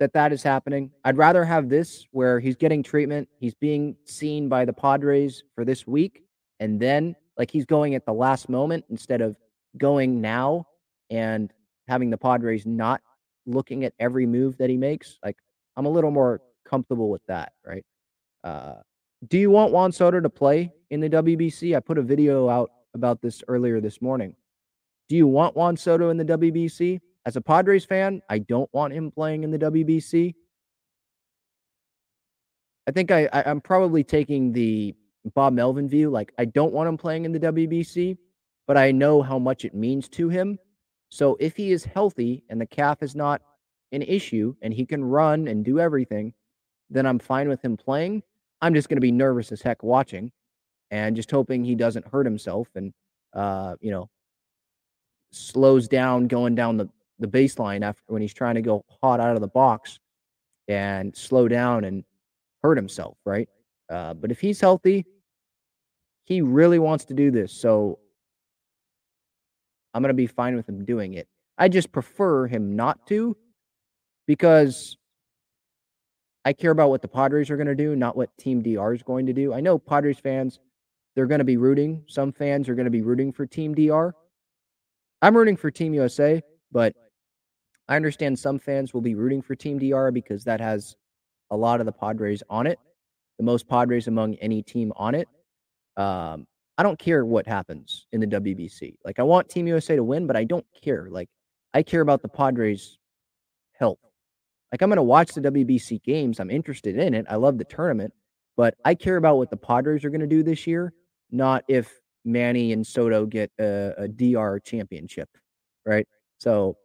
that 0.01 0.15
that 0.15 0.33
is 0.33 0.43
happening. 0.43 0.91
I'd 1.05 1.19
rather 1.19 1.45
have 1.45 1.69
this 1.69 2.07
where 2.11 2.41
he's 2.41 2.57
getting 2.57 2.83
treatment, 2.83 3.29
he's 3.39 3.55
being 3.55 3.95
seen 4.05 4.49
by 4.49 4.65
the 4.65 4.73
Padres 4.73 5.45
for 5.55 5.65
this 5.65 5.87
week, 5.87 6.25
and 6.59 6.81
then 6.81 7.15
like 7.39 7.51
he's 7.51 7.67
going 7.67 7.95
at 7.95 8.05
the 8.07 8.13
last 8.13 8.49
moment 8.49 8.85
instead 8.91 9.21
of 9.21 9.37
going 9.79 10.21
now 10.21 10.67
and 11.11 11.53
having 11.87 12.11
the 12.11 12.17
Padres 12.17 12.67
not 12.67 13.03
looking 13.47 13.85
at 13.85 13.93
every 14.01 14.27
move 14.27 14.57
that 14.59 14.71
he 14.71 14.77
makes. 14.77 15.19
Like 15.23 15.37
I'm 15.77 15.87
a 15.87 15.91
little 15.91 16.11
more 16.11 16.41
comfortable 16.65 17.11
with 17.11 17.23
that, 17.29 17.53
right? 17.65 17.85
Uh, 18.43 18.77
do 19.29 19.39
you 19.39 19.51
want 19.51 19.73
Juan 19.73 19.93
Soto 19.93 20.19
to 20.19 20.31
play 20.31 20.73
in 20.89 21.01
the 21.01 21.11
WBC? 21.11 21.77
I 21.77 21.81
put 21.81 21.99
a 21.99 22.03
video 22.03 22.49
out 22.49 22.71
about 22.95 23.21
this 23.21 23.43
earlier 23.49 23.81
this 23.81 24.01
morning. 24.01 24.35
Do 25.11 25.17
you 25.17 25.27
want 25.27 25.57
Juan 25.57 25.77
Soto 25.77 26.09
in 26.09 26.17
the 26.17 26.25
WBC? 26.25 27.01
As 27.27 27.37
a 27.37 27.41
Padres 27.41 27.85
fan, 27.85 28.23
I 28.29 28.39
don't 28.39 28.73
want 28.73 28.95
him 28.95 29.11
playing 29.11 29.45
in 29.45 29.51
the 29.51 29.59
WBC. 29.59 30.35
I 32.87 32.91
think 32.93 33.11
I, 33.11 33.29
I 33.33 33.49
am 33.51 33.61
probably 33.61 34.03
taking 34.03 34.53
the 34.53 34.95
Bob 35.35 35.53
Melvin 35.53 35.89
view. 35.89 36.11
Like 36.11 36.33
I 36.39 36.47
don't 36.47 36.73
want 36.73 36.89
him 36.89 36.97
playing 36.97 37.25
in 37.25 37.33
the 37.33 37.41
WBC, 37.41 38.17
but 38.67 38.77
I 38.77 38.91
know 38.91 39.23
how 39.23 39.39
much 39.39 39.65
it 39.65 39.75
means 39.75 40.09
to 40.11 40.29
him. 40.29 40.59
So 41.11 41.37
if 41.41 41.57
he 41.57 41.73
is 41.73 41.85
healthy 41.85 42.45
and 42.49 42.61
the 42.61 42.67
calf 42.67 43.03
is 43.03 43.15
not 43.15 43.43
an 43.93 44.03
issue 44.03 44.55
and 44.63 44.73
he 44.73 44.87
can 44.87 45.05
run 45.05 45.49
and 45.49 45.65
do 45.65 45.79
everything, 45.79 46.33
then 46.89 47.07
I'm 47.07 47.19
fine 47.19 47.49
with 47.49 47.63
him 47.65 47.77
playing. 47.77 48.23
I'm 48.63 48.75
just 48.75 48.89
going 48.89 48.97
to 48.97 49.01
be 49.01 49.13
nervous 49.13 49.53
as 49.53 49.63
heck 49.63 49.83
watching 49.83 50.33
and 50.91 51.17
just 51.17 51.31
hoping 51.31 51.65
he 51.65 51.75
doesn't 51.75 52.07
hurt 52.07 52.27
himself 52.27 52.69
and 52.75 52.93
uh, 53.35 53.77
you 53.81 53.91
know 53.91 54.09
slows 55.33 55.87
down 55.87 56.27
going 56.27 56.55
down 56.55 56.77
the 56.77 56.89
the 57.21 57.29
baseline 57.29 57.83
after 57.83 58.03
when 58.09 58.23
he's 58.23 58.35
trying 58.35 58.57
to 58.57 58.63
go 58.63 58.85
hot 59.03 59.21
out 59.21 59.35
of 59.35 59.41
the 59.41 59.49
box 59.49 60.01
and 60.69 61.15
slow 61.15 61.49
down 61.49 61.85
and 61.85 62.05
hurt 62.63 62.77
himself, 62.77 63.17
right? 63.25 63.49
Uh, 63.91 64.15
but 64.15 64.31
if 64.31 64.41
he's 64.41 64.61
healthy, 64.61 65.05
he 66.25 66.43
really 66.43 66.79
wants 66.79 67.05
to 67.07 67.15
do 67.15 67.31
this. 67.31 67.53
So 67.53 67.99
I'm 69.93 70.03
going 70.03 70.11
to 70.11 70.15
be 70.15 70.27
fine 70.27 70.55
with 70.55 70.69
him 70.69 70.85
doing 70.85 71.15
it. 71.15 71.29
I 71.59 71.69
just 71.69 71.93
prefer 71.93 72.47
him 72.47 72.77
not 72.77 73.07
to 73.09 73.37
because 74.27 74.97
I 76.45 76.53
care 76.53 76.71
about 76.71 76.89
what 76.89 77.03
the 77.03 77.09
Padres 77.09 77.51
are 77.51 77.57
going 77.57 77.67
to 77.67 77.75
do, 77.75 77.97
not 77.97 78.17
what 78.17 78.35
Team 78.39 78.63
DR 78.63 78.95
is 78.95 79.03
going 79.03 79.27
to 79.27 79.33
do. 79.33 79.53
I 79.53 79.61
know 79.61 79.79
Padres 79.79 80.19
fans, 80.19 80.59
they're 81.15 81.27
going 81.27 81.41
to 81.41 81.45
be 81.45 81.57
rooting. 81.57 82.03
Some 82.07 82.33
fans 82.33 82.69
are 82.69 82.75
going 82.75 82.87
to 82.87 82.91
be 82.91 83.03
rooting 83.03 83.33
for 83.33 83.45
Team 83.45 83.75
DR. 83.75 84.15
I'm 85.21 85.37
rooting 85.37 85.57
for 85.57 85.71
Team 85.71 85.93
USA, 85.93 86.41
but 86.73 86.95
I 87.91 87.97
understand 87.97 88.39
some 88.39 88.61
fans 88.61 88.95
will 88.95 89.01
be 89.01 89.17
rooting 89.17 89.43
for 89.43 89.57
Team 89.57 89.79
DR 89.79 90.13
because 90.13 90.45
that 90.45 90.61
has 90.61 90.97
a 91.51 91.57
lot 91.57 91.81
of 91.81 91.87
the 91.87 91.93
Padres 91.93 92.41
on 92.49 92.69
it, 92.69 92.79
the 93.37 93.45
most 93.45 93.69
Padres 93.69 94.07
among 94.07 94.37
any 94.37 94.63
team 94.63 94.93
on 94.95 95.17
it. 95.17 95.29
Um, 95.97 96.47
I 96.79 96.85
don't 96.85 97.01
care 97.01 97.27
what 97.27 97.49
happens 97.49 98.07
in 98.13 98.21
the 98.21 98.29
WBC. 98.29 98.95
Like, 99.05 99.19
I 99.19 99.25
want 99.25 99.49
Team 99.49 99.67
USA 99.67 99.97
to 99.97 100.05
win, 100.05 100.29
but 100.29 100.37
I 100.37 100.45
don't 100.45 100.65
care. 100.83 101.09
Like, 101.11 101.29
I 101.75 101.83
care 101.83 102.01
about 102.01 102.23
the 102.23 102.29
Padres' 102.29 102.97
health. 103.73 103.99
Like, 104.73 104.83
I'm 104.83 104.89
going 104.89 104.97
to 104.97 105.03
watch 105.03 105.33
the 105.33 105.41
WBC 105.41 106.05
games. 106.05 106.39
I'm 106.39 106.51
interested 106.51 106.97
in 106.97 107.13
it. 107.13 107.27
I 107.29 107.35
love 107.35 107.59
the 107.59 107.65
tournament, 107.65 108.15
but 108.57 108.77
I 108.85 108.95
care 108.95 109.17
about 109.17 109.37
what 109.37 109.51
the 109.51 109.57
Padres 109.57 110.05
are 110.05 110.11
going 110.11 110.21
to 110.21 110.29
do 110.29 110.45
this 110.45 110.65
year, 110.65 110.93
not 111.33 111.65
if 111.67 111.93
Manny 112.25 112.73
and 112.73 112.87
Soto 112.87 113.27
get 113.27 113.51
a, 113.59 113.95
a 113.99 114.09
DR 114.09 114.61
championship, 114.61 115.29
right? 115.85 116.07
So 116.39 116.77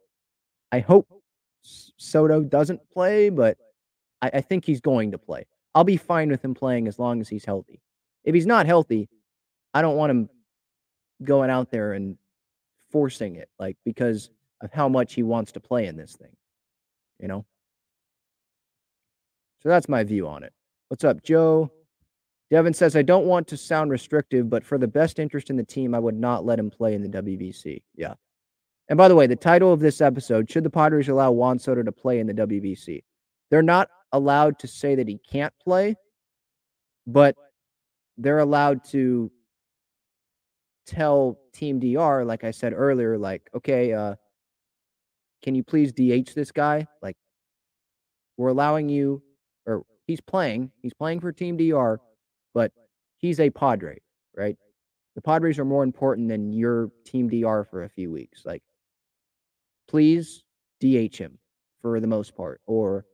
I 0.76 0.80
hope 0.80 1.08
Soto 1.62 2.42
doesn't 2.42 2.90
play, 2.90 3.30
but 3.30 3.56
I, 4.20 4.30
I 4.34 4.40
think 4.42 4.66
he's 4.66 4.82
going 4.82 5.12
to 5.12 5.18
play. 5.18 5.46
I'll 5.74 5.84
be 5.84 5.96
fine 5.96 6.28
with 6.28 6.44
him 6.44 6.52
playing 6.52 6.86
as 6.86 6.98
long 6.98 7.22
as 7.22 7.30
he's 7.30 7.46
healthy. 7.46 7.80
If 8.24 8.34
he's 8.34 8.44
not 8.44 8.66
healthy, 8.66 9.08
I 9.72 9.80
don't 9.80 9.96
want 9.96 10.10
him 10.10 10.28
going 11.24 11.48
out 11.48 11.70
there 11.70 11.94
and 11.94 12.18
forcing 12.90 13.36
it, 13.36 13.48
like 13.58 13.78
because 13.86 14.28
of 14.60 14.70
how 14.70 14.86
much 14.86 15.14
he 15.14 15.22
wants 15.22 15.52
to 15.52 15.60
play 15.60 15.86
in 15.86 15.96
this 15.96 16.14
thing, 16.14 16.36
you 17.18 17.26
know? 17.26 17.46
So 19.62 19.70
that's 19.70 19.88
my 19.88 20.04
view 20.04 20.28
on 20.28 20.42
it. 20.42 20.52
What's 20.88 21.04
up, 21.04 21.22
Joe? 21.22 21.70
Devin 22.50 22.74
says, 22.74 22.96
I 22.96 23.02
don't 23.02 23.24
want 23.24 23.48
to 23.48 23.56
sound 23.56 23.90
restrictive, 23.90 24.50
but 24.50 24.62
for 24.62 24.76
the 24.76 24.86
best 24.86 25.18
interest 25.18 25.48
in 25.48 25.56
the 25.56 25.64
team, 25.64 25.94
I 25.94 25.98
would 26.00 26.20
not 26.20 26.44
let 26.44 26.58
him 26.58 26.68
play 26.68 26.92
in 26.92 27.00
the 27.00 27.22
WBC. 27.22 27.82
Yeah. 27.94 28.12
And 28.88 28.96
by 28.96 29.08
the 29.08 29.16
way, 29.16 29.26
the 29.26 29.36
title 29.36 29.72
of 29.72 29.80
this 29.80 30.00
episode 30.00 30.50
should 30.50 30.64
the 30.64 30.70
Padres 30.70 31.08
allow 31.08 31.32
Juan 31.32 31.58
Soto 31.58 31.82
to 31.82 31.92
play 31.92 32.20
in 32.20 32.26
the 32.26 32.34
WBC? 32.34 33.02
They're 33.50 33.62
not 33.62 33.88
allowed 34.12 34.58
to 34.60 34.68
say 34.68 34.94
that 34.94 35.08
he 35.08 35.18
can't 35.18 35.52
play, 35.62 35.96
but 37.06 37.36
they're 38.16 38.38
allowed 38.38 38.84
to 38.90 39.30
tell 40.86 41.38
Team 41.52 41.80
DR, 41.80 42.24
like 42.24 42.44
I 42.44 42.52
said 42.52 42.72
earlier, 42.74 43.18
like, 43.18 43.48
okay, 43.54 43.92
uh, 43.92 44.14
can 45.42 45.54
you 45.54 45.64
please 45.64 45.92
DH 45.92 46.34
this 46.34 46.52
guy? 46.52 46.86
Like, 47.02 47.16
we're 48.36 48.48
allowing 48.48 48.88
you, 48.88 49.22
or 49.66 49.84
he's 50.06 50.20
playing, 50.20 50.70
he's 50.82 50.94
playing 50.94 51.20
for 51.20 51.32
Team 51.32 51.56
DR, 51.56 51.98
but 52.54 52.72
he's 53.18 53.40
a 53.40 53.50
Padre, 53.50 53.98
right? 54.36 54.56
The 55.16 55.22
Padres 55.22 55.58
are 55.58 55.64
more 55.64 55.82
important 55.82 56.28
than 56.28 56.52
your 56.52 56.90
Team 57.04 57.28
DR 57.28 57.66
for 57.68 57.84
a 57.84 57.88
few 57.88 58.12
weeks. 58.12 58.42
Like, 58.44 58.62
please 59.96 60.44
DH 60.82 61.16
him 61.16 61.38
for 61.80 62.00
the 62.00 62.06
most 62.06 62.36
part, 62.36 62.60
or 62.66 63.06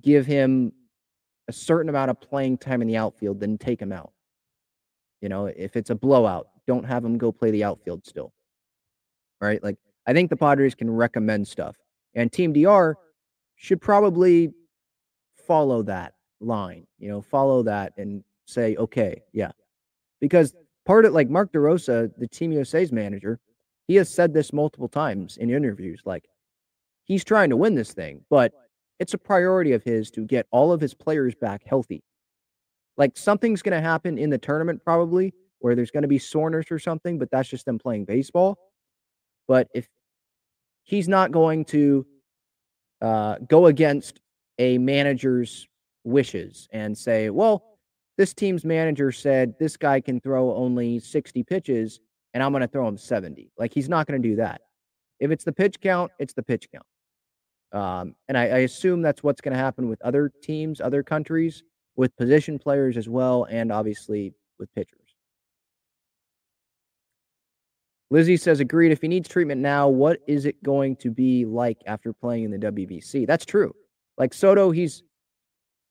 give 0.00 0.24
him 0.24 0.72
a 1.48 1.52
certain 1.52 1.88
amount 1.88 2.08
of 2.08 2.20
playing 2.20 2.56
time 2.56 2.82
in 2.82 2.86
the 2.86 2.96
outfield, 2.96 3.40
then 3.40 3.58
take 3.58 3.82
him 3.82 3.90
out. 3.90 4.12
You 5.22 5.28
know, 5.28 5.46
if 5.46 5.76
it's 5.76 5.90
a 5.90 5.96
blowout, 5.96 6.46
don't 6.68 6.84
have 6.84 7.04
him 7.04 7.18
go 7.18 7.32
play 7.32 7.50
the 7.50 7.64
outfield 7.64 8.06
still. 8.06 8.32
Right? 9.40 9.60
Like, 9.60 9.76
I 10.06 10.12
think 10.12 10.30
the 10.30 10.36
Padres 10.36 10.76
can 10.76 10.88
recommend 10.88 11.48
stuff, 11.48 11.74
and 12.14 12.30
Team 12.30 12.52
DR 12.52 12.94
should 13.56 13.80
probably 13.80 14.52
follow 15.48 15.82
that 15.82 16.14
line, 16.38 16.86
you 17.00 17.08
know, 17.08 17.20
follow 17.20 17.64
that 17.64 17.92
and 17.96 18.22
say, 18.46 18.76
okay, 18.76 19.20
yeah. 19.32 19.50
Because 20.20 20.54
part 20.86 21.06
of 21.06 21.12
like 21.12 21.28
Mark 21.28 21.52
DeRosa, 21.52 22.12
the 22.18 22.28
Team 22.28 22.52
USA's 22.52 22.92
manager, 22.92 23.40
he 23.92 23.96
has 23.96 24.08
said 24.08 24.32
this 24.32 24.54
multiple 24.54 24.88
times 24.88 25.36
in 25.36 25.50
interviews. 25.50 26.00
Like 26.06 26.24
he's 27.04 27.24
trying 27.24 27.50
to 27.50 27.58
win 27.58 27.74
this 27.74 27.92
thing, 27.92 28.24
but 28.30 28.54
it's 28.98 29.12
a 29.12 29.18
priority 29.18 29.72
of 29.72 29.84
his 29.84 30.10
to 30.12 30.24
get 30.24 30.46
all 30.50 30.72
of 30.72 30.80
his 30.80 30.94
players 30.94 31.34
back 31.34 31.60
healthy. 31.66 32.02
Like 32.96 33.18
something's 33.18 33.60
going 33.60 33.76
to 33.76 33.86
happen 33.86 34.16
in 34.16 34.30
the 34.30 34.38
tournament 34.38 34.82
probably 34.82 35.34
where 35.58 35.74
there's 35.74 35.90
going 35.90 36.04
to 36.04 36.08
be 36.08 36.18
soreness 36.18 36.70
or 36.70 36.78
something, 36.78 37.18
but 37.18 37.30
that's 37.30 37.50
just 37.50 37.66
them 37.66 37.78
playing 37.78 38.06
baseball. 38.06 38.56
But 39.46 39.68
if 39.74 39.86
he's 40.84 41.06
not 41.06 41.30
going 41.30 41.66
to 41.66 42.06
uh, 43.02 43.36
go 43.46 43.66
against 43.66 44.22
a 44.58 44.78
manager's 44.78 45.68
wishes 46.02 46.66
and 46.72 46.96
say, 46.96 47.28
well, 47.28 47.76
this 48.16 48.32
team's 48.32 48.64
manager 48.64 49.12
said 49.12 49.52
this 49.58 49.76
guy 49.76 50.00
can 50.00 50.18
throw 50.18 50.56
only 50.56 50.98
60 50.98 51.42
pitches 51.42 52.00
and 52.34 52.42
I'm 52.42 52.52
going 52.52 52.62
to 52.62 52.68
throw 52.68 52.86
him 52.86 52.96
70. 52.96 53.52
Like 53.58 53.72
he's 53.72 53.88
not 53.88 54.06
going 54.06 54.20
to 54.20 54.28
do 54.28 54.36
that. 54.36 54.62
If 55.20 55.30
it's 55.30 55.44
the 55.44 55.52
pitch 55.52 55.80
count, 55.80 56.10
it's 56.18 56.34
the 56.34 56.42
pitch 56.42 56.68
count. 56.72 56.86
Um, 57.72 58.14
and 58.28 58.36
I, 58.36 58.42
I 58.42 58.58
assume 58.58 59.02
that's 59.02 59.22
what's 59.22 59.40
going 59.40 59.52
to 59.52 59.58
happen 59.58 59.88
with 59.88 60.00
other 60.02 60.30
teams, 60.42 60.80
other 60.80 61.02
countries, 61.02 61.62
with 61.96 62.16
position 62.16 62.58
players 62.58 62.96
as 62.96 63.08
well, 63.08 63.46
and 63.50 63.72
obviously 63.72 64.34
with 64.58 64.72
pitchers. 64.74 64.98
Lizzie 68.10 68.36
says, 68.36 68.60
agreed. 68.60 68.92
If 68.92 69.00
he 69.00 69.08
needs 69.08 69.26
treatment 69.26 69.62
now, 69.62 69.88
what 69.88 70.20
is 70.26 70.44
it 70.44 70.62
going 70.62 70.96
to 70.96 71.10
be 71.10 71.46
like 71.46 71.78
after 71.86 72.12
playing 72.12 72.44
in 72.44 72.50
the 72.50 72.58
WBC? 72.58 73.26
That's 73.26 73.46
true. 73.46 73.74
Like 74.18 74.34
Soto, 74.34 74.70
he's 74.70 75.02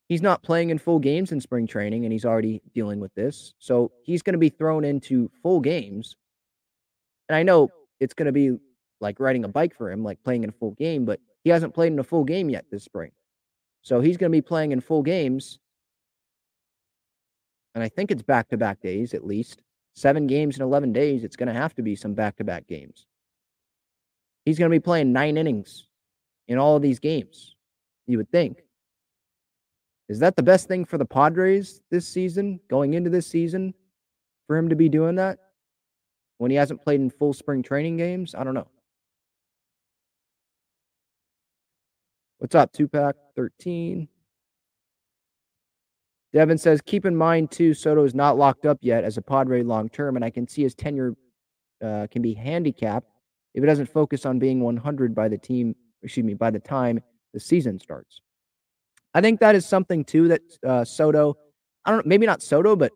he's 0.07 0.21
not 0.21 0.43
playing 0.43 0.69
in 0.69 0.77
full 0.77 0.99
games 0.99 1.31
in 1.31 1.41
spring 1.41 1.65
training, 1.65 2.05
and 2.05 2.13
he's 2.13 2.25
already 2.25 2.61
dealing 2.75 2.99
with 2.99 3.13
this. 3.15 3.55
So 3.57 3.91
he's 4.03 4.21
going 4.21 4.33
to 4.33 4.39
be 4.39 4.49
thrown 4.49 4.85
into 4.85 5.31
full 5.41 5.61
games 5.61 6.15
and 7.31 7.37
I 7.37 7.43
know 7.43 7.71
it's 8.01 8.13
going 8.13 8.25
to 8.25 8.33
be 8.33 8.57
like 8.99 9.17
riding 9.21 9.45
a 9.45 9.47
bike 9.47 9.73
for 9.73 9.89
him, 9.89 10.03
like 10.03 10.21
playing 10.21 10.43
in 10.43 10.49
a 10.49 10.51
full 10.51 10.71
game, 10.71 11.05
but 11.05 11.21
he 11.45 11.49
hasn't 11.49 11.73
played 11.73 11.93
in 11.93 11.99
a 11.99 12.03
full 12.03 12.25
game 12.25 12.49
yet 12.49 12.65
this 12.69 12.83
spring. 12.83 13.11
So 13.83 14.01
he's 14.01 14.17
going 14.17 14.29
to 14.29 14.37
be 14.37 14.41
playing 14.41 14.73
in 14.73 14.81
full 14.81 15.01
games. 15.01 15.57
And 17.73 17.81
I 17.81 17.87
think 17.87 18.11
it's 18.11 18.21
back 18.21 18.49
to 18.49 18.57
back 18.57 18.81
days 18.81 19.13
at 19.13 19.25
least. 19.25 19.61
Seven 19.95 20.27
games 20.27 20.57
in 20.57 20.61
11 20.61 20.91
days. 20.91 21.23
It's 21.23 21.37
going 21.37 21.47
to 21.47 21.53
have 21.53 21.73
to 21.75 21.81
be 21.81 21.95
some 21.95 22.13
back 22.13 22.35
to 22.35 22.43
back 22.43 22.67
games. 22.67 23.07
He's 24.43 24.59
going 24.59 24.69
to 24.69 24.75
be 24.75 24.83
playing 24.83 25.13
nine 25.13 25.37
innings 25.37 25.87
in 26.49 26.57
all 26.57 26.75
of 26.75 26.81
these 26.81 26.99
games, 26.99 27.55
you 28.07 28.17
would 28.17 28.29
think. 28.29 28.57
Is 30.09 30.19
that 30.19 30.35
the 30.35 30.43
best 30.43 30.67
thing 30.67 30.83
for 30.83 30.97
the 30.97 31.05
Padres 31.05 31.79
this 31.91 32.05
season, 32.09 32.59
going 32.69 32.93
into 32.93 33.09
this 33.09 33.25
season, 33.25 33.73
for 34.47 34.57
him 34.57 34.67
to 34.67 34.75
be 34.75 34.89
doing 34.89 35.15
that 35.15 35.39
when 36.41 36.49
he 36.49 36.57
hasn't 36.57 36.81
played 36.81 36.99
in 36.99 37.07
full 37.07 37.33
spring 37.33 37.61
training 37.61 37.97
games? 37.97 38.33
I 38.33 38.43
don't 38.43 38.55
know. 38.55 38.67
What's 42.39 42.55
up, 42.55 42.73
Tupac 42.73 43.15
13? 43.35 44.07
Devin 46.33 46.57
says, 46.57 46.81
keep 46.81 47.05
in 47.05 47.15
mind, 47.15 47.51
too, 47.51 47.75
Soto 47.75 48.03
is 48.05 48.15
not 48.15 48.39
locked 48.39 48.65
up 48.65 48.79
yet 48.81 49.03
as 49.03 49.17
a 49.17 49.21
Padre 49.21 49.61
long 49.61 49.87
term, 49.87 50.15
and 50.15 50.25
I 50.25 50.31
can 50.31 50.47
see 50.47 50.63
his 50.63 50.73
tenure 50.73 51.13
uh, 51.79 52.07
can 52.09 52.23
be 52.23 52.33
handicapped 52.33 53.07
if 53.53 53.63
it 53.63 53.67
doesn't 53.67 53.93
focus 53.93 54.25
on 54.25 54.39
being 54.39 54.61
100 54.61 55.13
by 55.13 55.27
the 55.27 55.37
team, 55.37 55.75
excuse 56.01 56.25
me, 56.25 56.33
by 56.33 56.49
the 56.49 56.59
time 56.59 57.03
the 57.35 57.39
season 57.39 57.79
starts. 57.79 58.19
I 59.13 59.21
think 59.21 59.41
that 59.41 59.53
is 59.53 59.67
something, 59.67 60.03
too, 60.03 60.29
that 60.29 60.41
uh, 60.67 60.85
Soto, 60.85 61.37
I 61.85 61.91
don't 61.91 62.03
know, 62.03 62.09
maybe 62.09 62.25
not 62.25 62.41
Soto, 62.41 62.75
but 62.75 62.93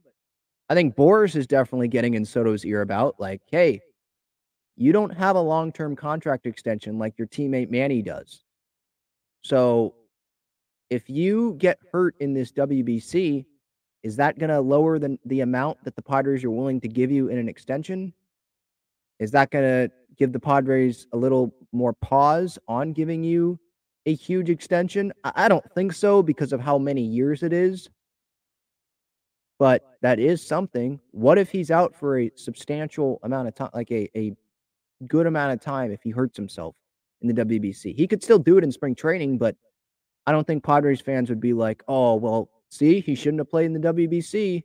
I 0.70 0.74
think 0.74 0.96
Boras 0.96 1.36
is 1.36 1.48
definitely 1.48 1.88
getting 1.88 2.16
in 2.16 2.26
Soto's 2.26 2.66
ear 2.66 2.82
about, 2.82 3.16
like, 3.20 3.42
hey, 3.52 3.82
you 4.76 4.92
don't 4.92 5.12
have 5.12 5.36
a 5.36 5.42
long 5.42 5.72
term 5.72 5.96
contract 5.96 6.46
extension 6.46 6.98
like 6.98 7.18
your 7.18 7.28
teammate 7.28 7.70
Manny 7.70 8.02
does. 8.02 8.44
So 9.42 9.96
if 10.90 11.10
you 11.10 11.56
get 11.60 11.80
hurt 11.92 12.16
in 12.20 12.34
this 12.34 12.52
WBC, 12.52 13.46
is 14.04 14.16
that 14.18 14.38
going 14.38 14.50
to 14.50 14.60
lower 14.60 15.00
the, 15.00 15.18
the 15.26 15.42
amount 15.42 15.84
that 15.84 15.96
the 15.96 16.02
Padres 16.02 16.44
are 16.44 16.52
willing 16.52 16.82
to 16.82 16.88
give 16.88 17.12
you 17.12 17.30
in 17.30 17.38
an 17.38 17.50
extension? 17.50 18.14
Is 19.20 19.32
that 19.32 19.52
going 19.52 19.64
to 19.64 19.92
give 20.18 20.32
the 20.32 20.40
Padres 20.40 21.08
a 21.14 21.18
little 21.18 21.54
more 21.72 21.94
pause 21.94 22.60
on 22.68 22.94
giving 22.94 23.24
you 23.24 23.60
a 24.06 24.14
huge 24.14 24.50
extension? 24.50 25.14
I 25.24 25.48
don't 25.48 25.66
think 25.74 25.94
so 25.94 26.22
because 26.22 26.54
of 26.54 26.60
how 26.60 26.78
many 26.78 27.02
years 27.02 27.44
it 27.44 27.54
is. 27.54 27.90
But 29.58 29.84
that 30.02 30.20
is 30.20 30.46
something. 30.46 31.00
What 31.12 31.38
if 31.38 31.50
he's 31.50 31.72
out 31.72 31.96
for 31.96 32.20
a 32.20 32.32
substantial 32.36 33.20
amount 33.24 33.48
of 33.48 33.56
time, 33.56 33.70
like 33.74 33.92
a, 33.92 34.10
a 34.18 34.34
good 35.08 35.28
amount 35.28 35.54
of 35.54 35.62
time 35.62 35.92
if 35.92 36.04
he 36.04 36.10
hurts 36.10 36.36
himself? 36.36 36.76
in 37.22 37.34
the 37.34 37.46
WBC. 37.46 37.96
He 37.96 38.08
could 38.08 38.24
still 38.24 38.40
do 38.40 38.58
it 38.58 38.64
in 38.64 38.72
spring 38.72 38.96
training, 38.96 39.38
but 39.38 39.56
I 40.26 40.32
don't 40.32 40.46
think 40.46 40.64
Padres 40.64 41.02
fans 41.02 41.30
would 41.30 41.40
be 41.40 41.54
like, 41.54 41.84
oh, 41.88 42.16
well, 42.16 42.50
see, 42.70 43.00
he 43.00 43.16
shouldn't 43.16 43.40
have 43.40 43.50
played 43.50 43.66
in 43.66 43.74
the 43.74 43.94
WBC 43.94 44.64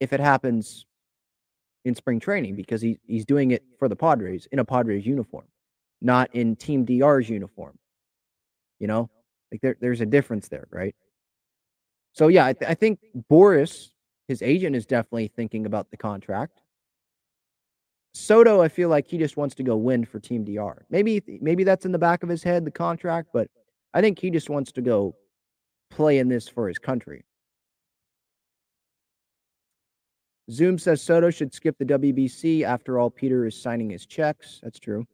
if 0.00 0.12
it 0.12 0.20
happens 0.20 0.86
in 1.84 1.94
spring 1.94 2.20
training 2.20 2.56
because 2.56 2.82
he, 2.82 2.98
he's 3.06 3.24
doing 3.24 3.52
it 3.52 3.62
for 3.78 3.88
the 3.88 3.96
Padres 3.96 4.46
in 4.52 4.58
a 4.58 4.64
Padres 4.64 5.06
uniform, 5.06 5.46
not 6.00 6.34
in 6.34 6.56
Team 6.56 6.84
DR's 6.84 7.28
uniform. 7.28 7.78
You 8.78 8.86
know, 8.86 9.10
like 9.52 9.60
there, 9.60 9.76
there's 9.80 10.00
a 10.00 10.06
difference 10.06 10.48
there, 10.48 10.66
right? 10.70 10.94
So, 12.12 12.28
yeah, 12.28 12.46
I, 12.46 12.52
th- 12.52 12.70
I 12.70 12.74
think 12.74 12.98
Boras, 13.30 13.90
his 14.28 14.42
agent, 14.42 14.76
is 14.76 14.86
definitely 14.86 15.28
thinking 15.28 15.66
about 15.66 15.90
the 15.90 15.96
contract. 15.96 16.60
Soto, 18.12 18.60
I 18.60 18.68
feel 18.68 18.88
like 18.88 19.08
he 19.08 19.18
just 19.18 19.36
wants 19.36 19.54
to 19.56 19.62
go 19.62 19.76
win 19.76 20.04
for 20.04 20.18
Team 20.18 20.44
DR. 20.44 20.84
Maybe 20.90 21.22
maybe 21.40 21.62
that's 21.62 21.86
in 21.86 21.92
the 21.92 21.98
back 21.98 22.22
of 22.22 22.28
his 22.28 22.42
head, 22.42 22.64
the 22.64 22.70
contract, 22.70 23.28
but 23.32 23.48
I 23.94 24.00
think 24.00 24.18
he 24.18 24.30
just 24.30 24.50
wants 24.50 24.72
to 24.72 24.82
go 24.82 25.14
play 25.90 26.18
in 26.18 26.28
this 26.28 26.48
for 26.48 26.66
his 26.66 26.78
country. 26.78 27.24
Zoom 30.50 30.78
says 30.78 31.00
Soto 31.00 31.30
should 31.30 31.54
skip 31.54 31.78
the 31.78 31.84
WBC. 31.84 32.62
After 32.62 32.98
all, 32.98 33.10
Peter 33.10 33.46
is 33.46 33.60
signing 33.60 33.90
his 33.90 34.06
checks. 34.06 34.58
That's 34.62 34.80
true. 34.80 35.06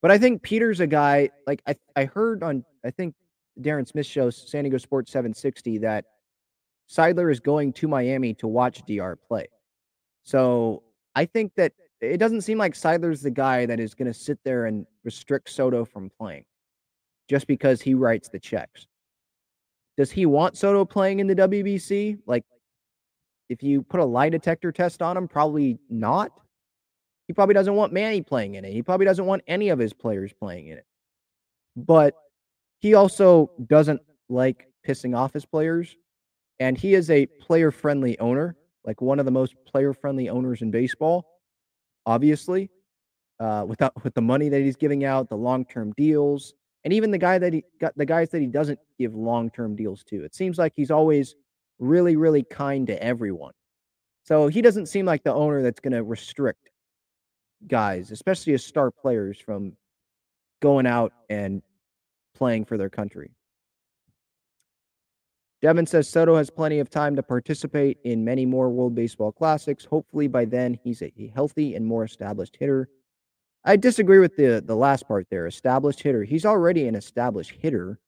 But 0.00 0.10
I 0.10 0.18
think 0.18 0.42
Peter's 0.42 0.80
a 0.80 0.86
guy 0.88 1.30
like 1.46 1.62
I, 1.66 1.76
I 1.94 2.06
heard 2.06 2.42
on 2.42 2.64
I 2.84 2.90
think 2.90 3.14
Darren 3.60 3.86
Smith 3.86 4.06
show 4.06 4.30
San 4.30 4.64
Diego 4.64 4.78
Sports 4.78 5.12
760 5.12 5.78
that 5.78 6.04
Seidler 6.90 7.30
is 7.30 7.40
going 7.40 7.72
to 7.74 7.88
Miami 7.88 8.34
to 8.34 8.48
watch 8.48 8.82
DR 8.86 9.16
play. 9.16 9.46
So 10.24 10.82
I 11.14 11.24
think 11.24 11.54
that 11.56 11.72
it 12.00 12.18
doesn't 12.18 12.42
seem 12.42 12.58
like 12.58 12.74
Seidler's 12.74 13.22
the 13.22 13.30
guy 13.30 13.66
that 13.66 13.80
is 13.80 13.94
going 13.94 14.12
to 14.12 14.18
sit 14.18 14.38
there 14.44 14.66
and 14.66 14.86
restrict 15.04 15.50
Soto 15.50 15.84
from 15.84 16.10
playing 16.18 16.44
just 17.28 17.46
because 17.46 17.80
he 17.80 17.94
writes 17.94 18.28
the 18.28 18.38
checks. 18.38 18.86
Does 19.96 20.10
he 20.10 20.26
want 20.26 20.56
Soto 20.56 20.84
playing 20.84 21.20
in 21.20 21.26
the 21.26 21.34
WBC? 21.34 22.18
Like, 22.26 22.44
if 23.48 23.62
you 23.62 23.82
put 23.82 24.00
a 24.00 24.04
lie 24.04 24.30
detector 24.30 24.72
test 24.72 25.02
on 25.02 25.16
him, 25.16 25.28
probably 25.28 25.78
not. 25.90 26.32
He 27.28 27.34
probably 27.34 27.54
doesn't 27.54 27.74
want 27.74 27.92
Manny 27.92 28.22
playing 28.22 28.54
in 28.54 28.64
it. 28.64 28.72
He 28.72 28.82
probably 28.82 29.06
doesn't 29.06 29.26
want 29.26 29.42
any 29.46 29.68
of 29.68 29.78
his 29.78 29.92
players 29.92 30.32
playing 30.32 30.68
in 30.68 30.78
it. 30.78 30.86
But 31.76 32.14
he 32.82 32.92
also 32.92 33.50
doesn't 33.66 34.02
like 34.28 34.68
pissing 34.86 35.16
off 35.16 35.32
his 35.32 35.46
players. 35.46 35.96
And 36.60 36.76
he 36.76 36.94
is 36.94 37.10
a 37.10 37.26
player 37.26 37.70
friendly 37.70 38.18
owner 38.20 38.56
like 38.84 39.00
one 39.00 39.18
of 39.18 39.24
the 39.24 39.32
most 39.32 39.54
player 39.64 39.92
friendly 39.92 40.28
owners 40.28 40.62
in 40.62 40.70
baseball, 40.70 41.40
obviously, 42.06 42.70
uh, 43.38 43.64
without 43.66 43.92
with 44.02 44.14
the 44.14 44.22
money 44.22 44.48
that 44.48 44.60
he's 44.60 44.76
giving 44.76 45.04
out, 45.04 45.28
the 45.28 45.36
long 45.36 45.64
term 45.64 45.92
deals, 45.96 46.54
and 46.84 46.92
even 46.92 47.10
the 47.10 47.18
guy 47.18 47.38
that 47.38 47.52
he 47.52 47.64
got 47.80 47.96
the 47.96 48.06
guys 48.06 48.30
that 48.30 48.40
he 48.40 48.46
doesn't 48.46 48.78
give 48.98 49.14
long 49.14 49.50
term 49.50 49.76
deals 49.76 50.02
to. 50.04 50.24
It 50.24 50.34
seems 50.34 50.58
like 50.58 50.72
he's 50.74 50.90
always 50.90 51.36
really, 51.78 52.16
really 52.16 52.42
kind 52.42 52.86
to 52.88 53.02
everyone. 53.02 53.54
So 54.24 54.48
he 54.48 54.62
doesn't 54.62 54.86
seem 54.86 55.06
like 55.06 55.24
the 55.24 55.34
owner 55.34 55.62
that's 55.62 55.80
going 55.80 55.94
to 55.94 56.02
restrict 56.02 56.70
guys, 57.66 58.10
especially 58.10 58.54
as 58.54 58.64
star 58.64 58.90
players, 58.90 59.38
from 59.38 59.76
going 60.60 60.86
out 60.86 61.12
and 61.28 61.62
playing 62.42 62.64
for 62.64 62.76
their 62.76 62.90
country. 62.90 63.30
Devin 65.60 65.86
says 65.86 66.08
Soto 66.08 66.34
has 66.34 66.50
plenty 66.50 66.80
of 66.80 66.90
time 66.90 67.14
to 67.14 67.22
participate 67.22 67.98
in 68.02 68.24
many 68.24 68.44
more 68.44 68.68
World 68.68 68.96
Baseball 68.96 69.30
Classics. 69.30 69.84
Hopefully, 69.84 70.26
by 70.26 70.44
then, 70.44 70.76
he's 70.82 71.02
a 71.02 71.32
healthy 71.36 71.76
and 71.76 71.86
more 71.86 72.02
established 72.02 72.56
hitter. 72.58 72.88
I 73.64 73.76
disagree 73.76 74.18
with 74.18 74.34
the, 74.34 74.60
the 74.60 74.74
last 74.74 75.06
part 75.06 75.28
there. 75.30 75.46
Established 75.46 76.02
hitter. 76.02 76.24
He's 76.24 76.44
already 76.44 76.88
an 76.88 76.96
established 76.96 77.52
hitter. 77.52 78.00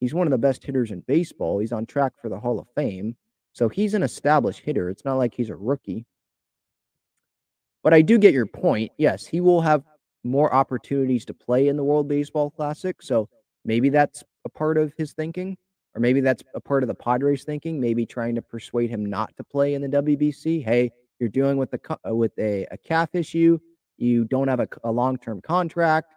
He's 0.00 0.14
one 0.14 0.26
of 0.26 0.30
the 0.30 0.38
best 0.38 0.64
hitters 0.64 0.90
in 0.90 1.00
baseball. 1.00 1.58
He's 1.58 1.72
on 1.72 1.84
track 1.84 2.14
for 2.22 2.30
the 2.30 2.40
Hall 2.40 2.58
of 2.58 2.66
Fame. 2.74 3.16
So 3.52 3.68
he's 3.68 3.92
an 3.92 4.02
established 4.02 4.60
hitter. 4.60 4.88
It's 4.88 5.04
not 5.04 5.18
like 5.18 5.34
he's 5.34 5.50
a 5.50 5.56
rookie. 5.56 6.06
But 7.82 7.92
I 7.92 8.00
do 8.00 8.16
get 8.16 8.32
your 8.32 8.46
point. 8.46 8.92
Yes, 8.96 9.26
he 9.26 9.42
will 9.42 9.60
have 9.60 9.82
more 10.24 10.54
opportunities 10.54 11.26
to 11.26 11.34
play 11.34 11.68
in 11.68 11.76
the 11.76 11.84
World 11.84 12.08
Baseball 12.08 12.50
Classic. 12.50 13.02
So 13.02 13.28
maybe 13.64 13.88
that's 13.88 14.22
a 14.44 14.48
part 14.48 14.78
of 14.78 14.92
his 14.96 15.12
thinking 15.12 15.56
or 15.94 16.00
maybe 16.00 16.20
that's 16.20 16.42
a 16.54 16.60
part 16.60 16.82
of 16.82 16.88
the 16.88 16.94
Padres 16.94 17.44
thinking, 17.44 17.80
maybe 17.80 18.04
trying 18.04 18.34
to 18.34 18.42
persuade 18.42 18.90
him 18.90 19.06
not 19.06 19.36
to 19.36 19.44
play 19.44 19.74
in 19.74 19.82
the 19.82 19.88
WBC. 19.88 20.64
Hey, 20.64 20.90
you're 21.20 21.28
dealing 21.28 21.56
with 21.56 21.70
the 21.70 21.98
uh, 22.08 22.14
with 22.14 22.36
a, 22.38 22.66
a 22.70 22.78
calf 22.78 23.14
issue. 23.14 23.58
You 23.96 24.24
don't 24.24 24.48
have 24.48 24.60
a, 24.60 24.68
a 24.82 24.90
long 24.90 25.16
term 25.16 25.40
contract. 25.40 26.14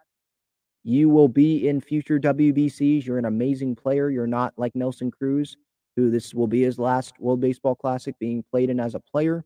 You 0.82 1.08
will 1.08 1.28
be 1.28 1.68
in 1.68 1.80
future 1.80 2.18
WBCs. 2.18 3.06
You're 3.06 3.18
an 3.18 3.24
amazing 3.26 3.76
player. 3.76 4.10
You're 4.10 4.26
not 4.26 4.54
like 4.56 4.74
Nelson 4.74 5.10
Cruz, 5.10 5.56
who 5.96 6.10
this 6.10 6.34
will 6.34 6.46
be 6.48 6.62
his 6.62 6.78
last 6.78 7.14
World 7.20 7.40
Baseball 7.40 7.76
Classic 7.76 8.18
being 8.18 8.42
played 8.50 8.70
in 8.70 8.80
as 8.80 8.96
a 8.96 9.00
player. 9.00 9.44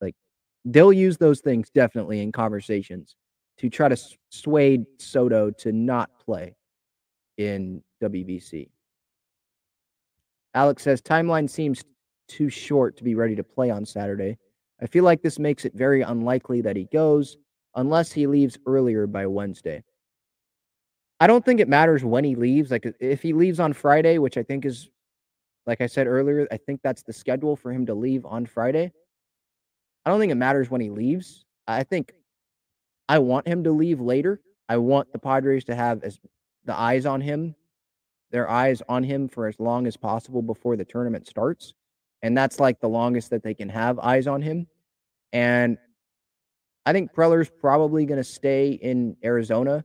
Like 0.00 0.14
they'll 0.64 0.92
use 0.92 1.16
those 1.16 1.40
things 1.40 1.70
definitely 1.70 2.20
in 2.20 2.30
conversations 2.30 3.16
to 3.58 3.68
try 3.68 3.88
to 3.88 3.96
sway 4.30 4.84
Soto 4.98 5.50
to 5.50 5.72
not 5.72 6.10
play 6.24 6.54
in 7.38 7.82
WBC. 8.02 8.68
Alex 10.54 10.82
says 10.82 11.00
timeline 11.00 11.48
seems 11.48 11.82
too 12.28 12.50
short 12.50 12.96
to 12.96 13.04
be 13.04 13.14
ready 13.14 13.34
to 13.36 13.44
play 13.44 13.70
on 13.70 13.86
Saturday. 13.86 14.36
I 14.82 14.86
feel 14.86 15.04
like 15.04 15.22
this 15.22 15.38
makes 15.38 15.64
it 15.64 15.72
very 15.74 16.02
unlikely 16.02 16.60
that 16.62 16.76
he 16.76 16.84
goes 16.92 17.36
unless 17.74 18.12
he 18.12 18.26
leaves 18.26 18.58
earlier 18.66 19.06
by 19.06 19.26
Wednesday. 19.26 19.82
I 21.20 21.26
don't 21.26 21.44
think 21.44 21.60
it 21.60 21.68
matters 21.68 22.04
when 22.04 22.24
he 22.24 22.34
leaves. 22.36 22.70
Like 22.70 22.86
if 23.00 23.22
he 23.22 23.32
leaves 23.32 23.58
on 23.58 23.72
Friday, 23.72 24.18
which 24.18 24.36
I 24.36 24.42
think 24.42 24.64
is 24.64 24.88
like 25.66 25.80
I 25.80 25.86
said 25.86 26.06
earlier, 26.06 26.48
I 26.50 26.56
think 26.56 26.80
that's 26.82 27.02
the 27.02 27.12
schedule 27.12 27.54
for 27.54 27.72
him 27.72 27.84
to 27.86 27.94
leave 27.94 28.24
on 28.24 28.46
Friday. 28.46 28.90
I 30.04 30.10
don't 30.10 30.18
think 30.18 30.32
it 30.32 30.36
matters 30.36 30.70
when 30.70 30.80
he 30.80 30.88
leaves. 30.88 31.44
I 31.66 31.82
think 31.82 32.14
I 33.08 33.18
want 33.18 33.46
him 33.46 33.64
to 33.64 33.70
leave 33.70 34.00
later. 34.00 34.40
I 34.68 34.78
want 34.78 35.12
the 35.12 35.18
Padres 35.18 35.64
to 35.64 35.74
have 35.74 36.02
as 36.02 36.18
the 36.68 36.78
eyes 36.78 37.04
on 37.04 37.20
him 37.20 37.56
their 38.30 38.48
eyes 38.48 38.82
on 38.88 39.02
him 39.02 39.28
for 39.28 39.46
as 39.46 39.58
long 39.58 39.86
as 39.86 39.96
possible 39.96 40.42
before 40.42 40.76
the 40.76 40.84
tournament 40.84 41.26
starts. 41.26 41.74
And 42.22 42.36
that's 42.36 42.60
like 42.60 42.80
the 42.80 42.88
longest 42.88 43.30
that 43.30 43.42
they 43.42 43.54
can 43.54 43.68
have 43.68 43.98
eyes 43.98 44.26
on 44.26 44.42
him. 44.42 44.66
And 45.32 45.78
I 46.84 46.92
think 46.92 47.12
Preller's 47.14 47.50
probably 47.50 48.04
going 48.06 48.18
to 48.18 48.24
stay 48.24 48.70
in 48.70 49.16
Arizona 49.24 49.84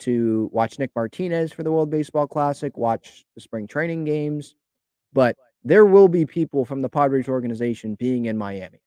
to 0.00 0.50
watch 0.52 0.78
Nick 0.78 0.90
Martinez 0.96 1.52
for 1.52 1.62
the 1.62 1.70
World 1.70 1.90
Baseball 1.90 2.26
Classic, 2.26 2.76
watch 2.76 3.24
the 3.34 3.40
spring 3.40 3.66
training 3.66 4.04
games, 4.04 4.54
but 5.12 5.36
there 5.62 5.86
will 5.86 6.08
be 6.08 6.26
people 6.26 6.64
from 6.64 6.82
the 6.82 6.88
Padres 6.88 7.28
organization 7.28 7.94
being 7.94 8.26
in 8.26 8.36
Miami. 8.36 8.80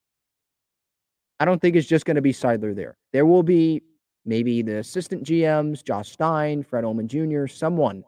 I 1.39 1.45
don't 1.45 1.61
think 1.61 1.75
it's 1.75 1.87
just 1.87 2.05
going 2.05 2.15
to 2.15 2.21
be 2.21 2.33
Seidler 2.33 2.75
there. 2.75 2.97
There 3.13 3.25
will 3.25 3.43
be 3.43 3.81
maybe 4.27 4.61
the 4.61 4.77
assistant 4.77 5.23
GMs, 5.23 5.83
Josh 5.83 6.11
Stein, 6.11 6.61
Fred 6.61 6.83
Uhlman 6.83 7.07
Jr., 7.07 7.47
someone 7.47 8.03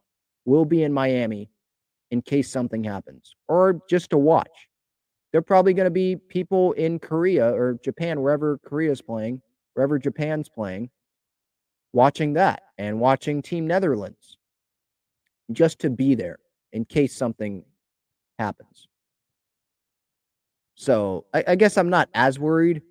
will 0.46 0.66
be 0.66 0.84
in 0.84 0.94
Miami 0.94 1.50
in 2.12 2.22
case 2.22 2.52
something 2.52 2.84
happens 2.84 3.36
or 3.48 3.82
just 3.90 4.12
to 4.12 4.18
watch. 4.18 4.68
They're 5.32 5.42
probably 5.42 5.74
going 5.74 5.86
to 5.86 5.92
be 5.92 6.16
people 6.16 6.74
in 6.74 7.00
Korea 7.00 7.54
or 7.54 7.80
Japan, 7.84 8.22
wherever 8.22 8.58
Korea's 8.66 9.02
playing, 9.02 9.42
wherever 9.76 9.98
Japan's 9.98 10.50
playing, 10.50 10.90
watching 11.94 12.34
that 12.34 12.64
and 12.78 13.00
watching 13.00 13.42
Team 13.42 13.66
Netherlands 13.66 14.38
just 15.52 15.80
to 15.80 15.90
be 15.90 16.16
there 16.16 16.40
in 16.74 16.86
case 16.86 17.16
something 17.16 17.64
happens. 18.38 18.88
So 20.76 21.26
I, 21.34 21.44
I 21.50 21.56
guess 21.56 21.78
I'm 21.78 21.90
not 21.90 22.10
as 22.14 22.40
worried 22.40 22.82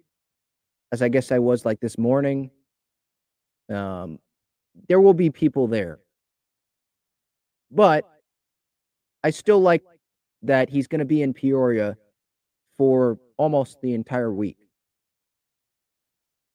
as 0.93 1.03
I 1.03 1.09
guess 1.09 1.33
I 1.33 1.39
was 1.39 1.65
like 1.65 1.81
this 1.81 1.99
morning. 1.99 2.51
Um, 3.71 4.19
there 4.89 5.01
will 5.01 5.15
be 5.15 5.31
people 5.31 5.67
there, 5.67 5.99
but 7.71 8.05
I 9.23 9.31
still 9.31 9.61
like 9.61 9.83
that 10.43 10.69
he's 10.69 10.87
going 10.87 11.01
to 11.01 11.05
be 11.05 11.23
in 11.23 11.35
Peoria 11.35 11.97
for 12.77 13.19
almost 13.37 13.81
the 13.83 13.95
entire 13.95 14.33
week, 14.33 14.59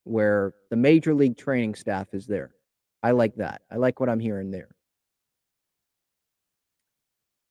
where 0.04 0.54
the 0.70 0.76
major 0.76 1.14
league 1.14 1.36
training 1.36 1.74
staff 1.74 2.08
is 2.12 2.26
there. 2.26 2.54
I 3.02 3.10
like 3.10 3.36
that. 3.36 3.62
I 3.70 3.76
like 3.76 4.00
what 4.00 4.08
I'm 4.08 4.20
hearing 4.20 4.50
there. 4.50 4.74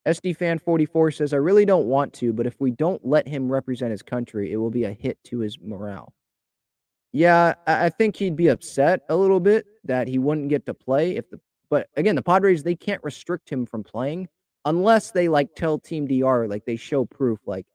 SD 0.08 0.36
Fan 0.36 0.60
44 0.60 1.12
says, 1.12 1.34
I 1.34 1.38
really 1.38 1.66
don't 1.66 1.86
want 1.86 2.12
to, 2.16 2.34
but 2.34 2.46
if 2.46 2.60
we 2.60 2.72
don't 2.72 3.06
let 3.06 3.28
him 3.28 3.50
represent 3.50 3.92
his 3.92 4.02
country, 4.02 4.52
it 4.52 4.58
will 4.58 4.72
be 4.72 4.84
a 4.84 4.92
hit 4.92 5.18
to 5.26 5.40
his 5.40 5.58
morale. 5.62 6.14
Yeah, 7.14 7.54
I 7.68 7.90
think 7.90 8.16
he'd 8.16 8.36
be 8.36 8.48
upset 8.48 9.04
a 9.08 9.16
little 9.16 9.40
bit 9.40 9.68
that 9.84 10.08
he 10.08 10.18
wouldn't 10.18 10.50
get 10.50 10.66
to 10.66 10.74
play 10.74 11.16
if 11.16 11.30
the 11.30 11.40
but 11.70 11.88
again, 11.96 12.16
the 12.16 12.22
Padres 12.22 12.62
they 12.62 12.76
can't 12.76 13.04
restrict 13.04 13.50
him 13.50 13.66
from 13.66 13.84
playing 13.84 14.28
unless 14.66 15.12
they 15.12 15.28
like 15.28 15.56
tell 15.56 15.80
Team 15.80 16.08
DR 16.08 16.48
like 16.48 16.66
they 16.66 16.76
show 16.76 17.06
proof 17.06 17.40
like 17.46 17.66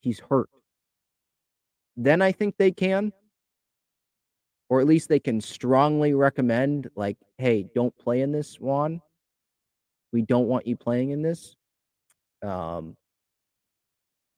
he's 0.00 0.20
hurt. 0.20 0.48
Then 1.96 2.22
I 2.22 2.32
think 2.32 2.56
they 2.56 2.70
can. 2.70 3.12
Or 4.68 4.80
at 4.80 4.86
least 4.86 5.08
they 5.08 5.18
can 5.18 5.40
strongly 5.40 6.14
recommend 6.14 6.88
like, 6.94 7.16
hey, 7.38 7.66
don't 7.74 7.96
play 7.98 8.20
in 8.20 8.30
this, 8.30 8.60
Juan. 8.60 9.00
We 10.12 10.22
don't 10.22 10.46
want 10.46 10.68
you 10.68 10.76
playing 10.76 11.10
in 11.10 11.22
this. 11.22 11.56
Um 12.42 12.96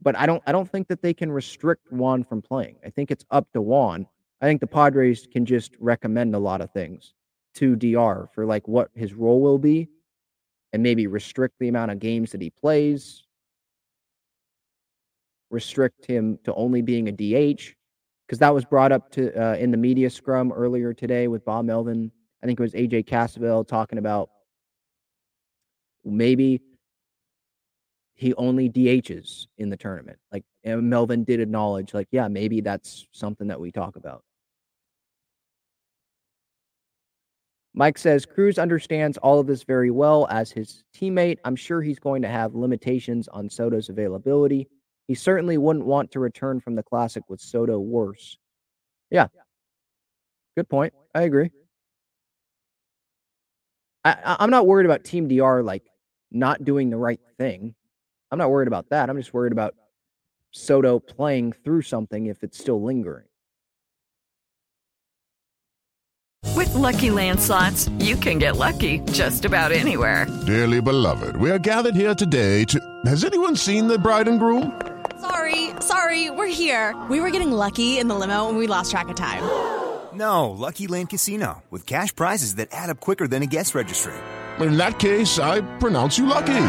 but 0.03 0.17
I 0.19 0.27
don't 0.27 0.43
I 0.47 0.53
don't 0.53 0.71
think 0.71 0.89
that 0.89 1.03
they 1.03 1.15
can 1.15 1.31
restrict 1.31 1.93
Juan 1.93 2.25
from 2.25 2.43
playing. 2.43 2.77
I 2.85 2.91
think 2.91 3.11
it's 3.11 3.25
up 3.31 3.51
to 3.53 3.61
Juan. 3.61 4.07
I 4.41 4.47
think 4.47 4.61
the 4.61 4.67
Padres 4.67 5.27
can 5.31 5.47
just 5.47 5.73
recommend 5.79 6.35
a 6.35 6.39
lot 6.39 6.61
of 6.61 6.71
things 6.73 7.15
to 7.55 7.77
DR 7.77 8.29
for 8.35 8.45
like 8.45 8.67
what 8.67 8.91
his 8.95 9.15
role 9.15 9.41
will 9.41 9.59
be 9.59 9.89
and 10.73 10.83
maybe 10.83 11.07
restrict 11.07 11.55
the 11.61 11.69
amount 11.69 11.91
of 11.91 11.99
games 11.99 12.33
that 12.33 12.41
he 12.41 12.51
plays, 12.51 13.25
restrict 15.51 16.07
him 16.07 16.39
to 16.45 16.55
only 16.55 16.83
being 16.83 17.09
a 17.09 17.13
DH 17.13 17.75
because 18.27 18.39
that 18.39 18.55
was 18.55 18.65
brought 18.65 18.93
up 18.93 19.11
to 19.13 19.33
uh, 19.41 19.55
in 19.57 19.71
the 19.71 19.77
media 19.77 20.09
scrum 20.09 20.51
earlier 20.53 20.95
today 20.95 21.29
with 21.29 21.45
Bob 21.45 21.67
Melvin. 21.67 22.11
I 22.43 22.47
think 22.47 22.59
it 22.59 22.63
was 22.63 22.73
AJ 22.73 23.05
Cassavell 23.07 23.69
talking 23.69 23.99
about 23.99 24.31
maybe 26.05 26.61
he 28.23 28.33
only 28.35 28.71
DHs 28.71 29.49
in 29.59 29.69
the 29.69 29.77
tournament. 29.77 30.17
Like 30.31 30.45
Melvin 30.65 31.25
did 31.25 31.41
acknowledge, 31.41 31.93
like, 31.93 32.07
yeah, 32.13 32.29
maybe 32.29 32.61
that's 32.61 33.09
something 33.11 33.49
that 33.49 33.61
we 33.61 33.73
talk 33.73 33.97
about. 33.97 34.23
Mike 37.75 37.99
says 37.99 38.25
Cruz 38.25 38.61
understands 38.61 39.19
all 39.19 39.41
of 39.41 39.49
this 39.49 39.65
very 39.65 39.91
well 39.91 40.29
as 40.31 40.53
his 40.53 40.85
teammate. 40.95 41.39
I'm 41.45 41.57
sure 41.57 41.83
he's 41.83 41.99
going 41.99 42.23
to 42.23 42.29
have 42.29 42.55
limitations 42.55 43.27
on 43.27 43.51
Soto's 43.51 43.89
availability. 43.89 44.69
He 45.09 45.17
certainly 45.17 45.59
wouldn't 45.59 45.85
want 45.85 46.13
to 46.13 46.21
return 46.21 46.61
from 46.61 46.77
the 46.77 46.83
classic 46.85 47.25
with 47.29 47.41
Soto 47.41 47.81
worse. 47.81 48.39
Yeah. 49.11 49.27
Good 50.57 50.69
point. 50.69 50.95
I 51.13 51.23
agree. 51.23 51.51
I, 54.05 54.37
I'm 54.39 54.51
not 54.51 54.69
worried 54.69 54.87
about 54.87 55.03
Team 55.03 55.27
DR 55.27 55.65
like 55.65 55.83
not 56.31 56.63
doing 56.63 56.89
the 56.89 56.99
right 56.99 57.21
thing. 57.37 57.75
I'm 58.33 58.39
not 58.39 58.49
worried 58.49 58.69
about 58.69 58.89
that. 58.89 59.11
I'm 59.11 59.17
just 59.19 59.35
worried 59.35 59.53
about 59.53 59.75
Soto 60.53 60.99
playing 60.99 61.53
through 61.53 61.83
something 61.83 62.27
if 62.27 62.43
it's 62.43 62.59
still 62.59 62.83
lingering. 62.83 63.27
With 66.57 66.71
LuckyLand 66.71 67.39
Slots, 67.41 67.89
you 67.99 68.17
can 68.17 68.39
get 68.39 68.57
lucky 68.57 69.01
just 69.13 69.45
about 69.45 69.71
anywhere. 69.71 70.27
Dearly 70.47 70.81
beloved, 70.81 71.37
we 71.37 71.51
are 71.51 71.59
gathered 71.59 71.95
here 71.95 72.15
today 72.15 72.65
to. 72.65 72.81
Has 73.05 73.25
anyone 73.25 73.55
seen 73.55 73.87
the 73.87 73.99
bride 73.99 74.29
and 74.29 74.39
groom? 74.39 74.81
Sorry, 75.21 75.71
sorry, 75.81 76.31
we're 76.31 76.47
here. 76.47 76.97
We 77.11 77.21
were 77.21 77.31
getting 77.31 77.53
lucky 77.53 77.99
in 77.99 78.09
the 78.09 78.15
limo 78.15 78.49
and 78.49 78.57
we 78.57 78.67
lost 78.67 78.91
track 78.91 79.09
of 79.09 79.17
time. 79.17 79.43
No, 80.15 80.51
Lucky 80.51 80.89
Land 80.89 81.09
Casino, 81.09 81.63
with 81.71 81.87
cash 81.87 82.15
prizes 82.15 82.57
that 82.57 82.69
add 82.71 82.91
up 82.91 83.01
quicker 83.01 83.27
than 83.27 83.43
a 83.43 83.47
guest 83.47 83.75
registry. 83.75 84.13
In 84.61 84.77
that 84.77 84.99
case, 84.99 85.39
I 85.39 85.63
pronounce 85.79 86.19
you 86.19 86.27
lucky. 86.27 86.69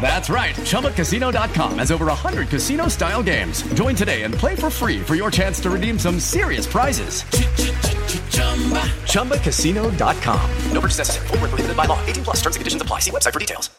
That's 0.00 0.28
right. 0.28 0.54
ChumbaCasino.com 0.56 1.78
has 1.78 1.92
over 1.92 2.06
100 2.06 2.48
casino 2.48 2.88
style 2.88 3.22
games. 3.22 3.62
Join 3.74 3.94
today 3.94 4.22
and 4.22 4.34
play 4.34 4.56
for 4.56 4.70
free 4.70 5.00
for 5.00 5.14
your 5.14 5.30
chance 5.30 5.60
to 5.60 5.70
redeem 5.70 5.98
some 5.98 6.18
serious 6.18 6.66
prizes. 6.66 7.22
ChumbaCasino.com. 9.12 10.50
No 10.72 10.80
purchase 10.80 10.98
necessary. 10.98 11.26
Full 11.28 11.38
prohibited 11.38 11.76
by 11.76 11.84
law. 11.84 12.04
18 12.06 12.24
plus 12.24 12.36
terms 12.40 12.56
and 12.56 12.60
conditions 12.60 12.82
apply. 12.82 12.98
See 12.98 13.12
website 13.12 13.32
for 13.32 13.38
details. 13.38 13.70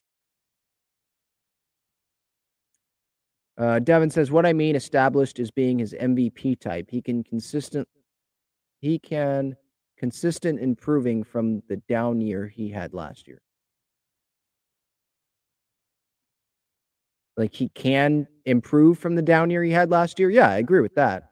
Uh, 3.58 3.80
Devin 3.80 4.10
says, 4.10 4.32
"What 4.32 4.46
I 4.46 4.54
mean 4.54 4.76
established 4.76 5.40
as 5.40 5.52
being 5.52 5.78
his 5.78 5.94
MVP 5.94 6.56
type. 6.56 6.90
He 6.90 7.02
can 7.02 7.24
consistent. 7.24 7.88
He 8.80 8.98
can 8.98 9.58
consistent 9.98 10.60
improving 10.60 11.24
from 11.24 11.62
the 11.70 11.78
down 11.88 12.20
year 12.20 12.48
he 12.48 12.70
had 12.70 12.94
last 12.94 13.28
year." 13.28 13.42
Like 17.38 17.54
he 17.54 17.70
can 17.70 18.28
improve 18.46 19.00
from 19.00 19.16
the 19.16 19.22
down 19.22 19.50
year 19.50 19.64
he 19.64 19.72
had 19.72 19.90
last 19.90 20.20
year. 20.20 20.30
Yeah, 20.30 20.50
I 20.50 20.58
agree 20.58 20.82
with 20.82 20.96
that. 20.96 21.24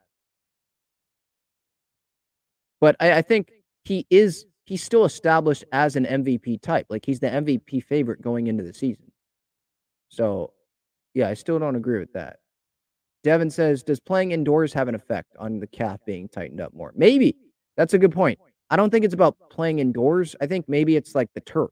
But 2.79 2.95
I, 2.99 3.13
I 3.13 3.21
think 3.21 3.51
he 3.83 4.05
is 4.09 4.45
he's 4.65 4.83
still 4.83 5.05
established 5.05 5.63
as 5.71 5.95
an 5.95 6.05
MVP 6.05 6.61
type. 6.61 6.87
Like 6.89 7.05
he's 7.05 7.19
the 7.19 7.27
MVP 7.27 7.83
favorite 7.83 8.21
going 8.21 8.47
into 8.47 8.63
the 8.63 8.73
season. 8.73 9.11
So 10.09 10.53
yeah, 11.13 11.29
I 11.29 11.33
still 11.33 11.59
don't 11.59 11.75
agree 11.75 11.99
with 11.99 12.13
that. 12.13 12.37
Devin 13.23 13.51
says, 13.51 13.83
does 13.83 13.99
playing 13.99 14.31
indoors 14.31 14.73
have 14.73 14.87
an 14.87 14.95
effect 14.95 15.35
on 15.37 15.59
the 15.59 15.67
calf 15.67 15.99
being 16.05 16.27
tightened 16.27 16.59
up 16.59 16.73
more? 16.73 16.91
Maybe. 16.95 17.35
That's 17.77 17.93
a 17.93 17.99
good 17.99 18.11
point. 18.11 18.39
I 18.69 18.75
don't 18.75 18.89
think 18.89 19.05
it's 19.05 19.13
about 19.13 19.35
playing 19.51 19.79
indoors. 19.79 20.35
I 20.41 20.47
think 20.47 20.67
maybe 20.67 20.95
it's 20.95 21.13
like 21.13 21.29
the 21.35 21.41
turf. 21.41 21.69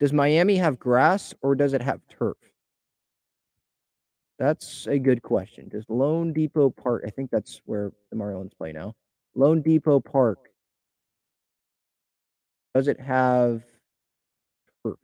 Does 0.00 0.12
Miami 0.12 0.56
have 0.56 0.78
grass 0.78 1.34
or 1.42 1.54
does 1.54 1.74
it 1.74 1.82
have 1.82 2.00
turf? 2.08 2.36
That's 4.38 4.86
a 4.86 4.98
good 4.98 5.22
question. 5.22 5.68
Does 5.68 5.84
loanDepot 5.86 6.76
Park, 6.76 7.02
I 7.06 7.10
think 7.10 7.30
that's 7.30 7.60
where 7.64 7.92
the 8.10 8.16
Marlins 8.16 8.56
play 8.56 8.72
now. 8.72 8.94
loanDepot 9.36 10.04
Park, 10.04 10.38
does 12.74 12.86
it 12.86 13.00
have 13.00 13.62
turf? 14.84 14.98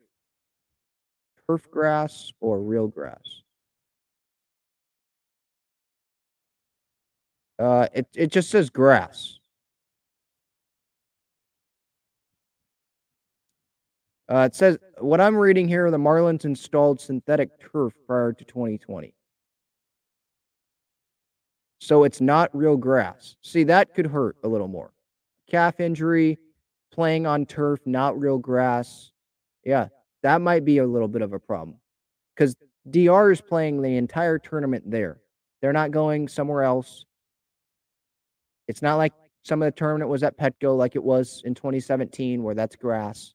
Turf 1.49 1.70
grass 1.70 2.33
or 2.40 2.61
real 2.61 2.87
grass? 2.87 3.42
Uh, 7.59 7.88
it, 7.92 8.07
it 8.14 8.33
just 8.33 8.51
says 8.51 8.70
grass. 8.70 9.38
Uh, 14.29 14.49
it 14.51 14.55
says 14.55 14.79
what 14.99 15.20
I'm 15.20 15.37
reading 15.37 15.68
here: 15.68 15.90
the 15.90 15.99
Marlins 15.99 16.44
installed 16.44 17.01
synthetic 17.01 17.51
turf 17.61 17.92
prior 18.07 18.33
to 18.33 18.44
2020, 18.44 19.12
so 21.78 22.04
it's 22.04 22.20
not 22.20 22.54
real 22.54 22.76
grass. 22.76 23.37
See, 23.42 23.64
that 23.64 23.94
could 23.94 24.06
hurt 24.06 24.37
a 24.44 24.48
little 24.48 24.68
more. 24.68 24.92
Calf 25.50 25.80
injury, 25.80 26.38
playing 26.92 27.26
on 27.26 27.46
turf, 27.46 27.80
not 27.84 28.18
real 28.18 28.38
grass. 28.38 29.10
Yeah, 29.64 29.88
that 30.22 30.40
might 30.40 30.64
be 30.64 30.78
a 30.78 30.87
little 30.87 31.08
bit 31.08 31.22
of 31.22 31.32
a 31.32 31.38
problem 31.38 31.78
because 32.34 32.56
DR 32.90 33.30
is 33.30 33.40
playing 33.40 33.82
the 33.82 33.96
entire 33.96 34.38
tournament 34.38 34.90
there. 34.90 35.20
They're 35.60 35.72
not 35.72 35.90
going 35.90 36.28
somewhere 36.28 36.62
else. 36.62 37.04
It's 38.68 38.82
not 38.82 38.96
like 38.96 39.12
some 39.42 39.62
of 39.62 39.66
the 39.66 39.72
tournament 39.72 40.10
was 40.10 40.22
at 40.22 40.38
Petco 40.38 40.76
like 40.76 40.96
it 40.96 41.02
was 41.02 41.42
in 41.44 41.54
2017, 41.54 42.42
where 42.42 42.54
that's 42.54 42.76
grass. 42.76 43.34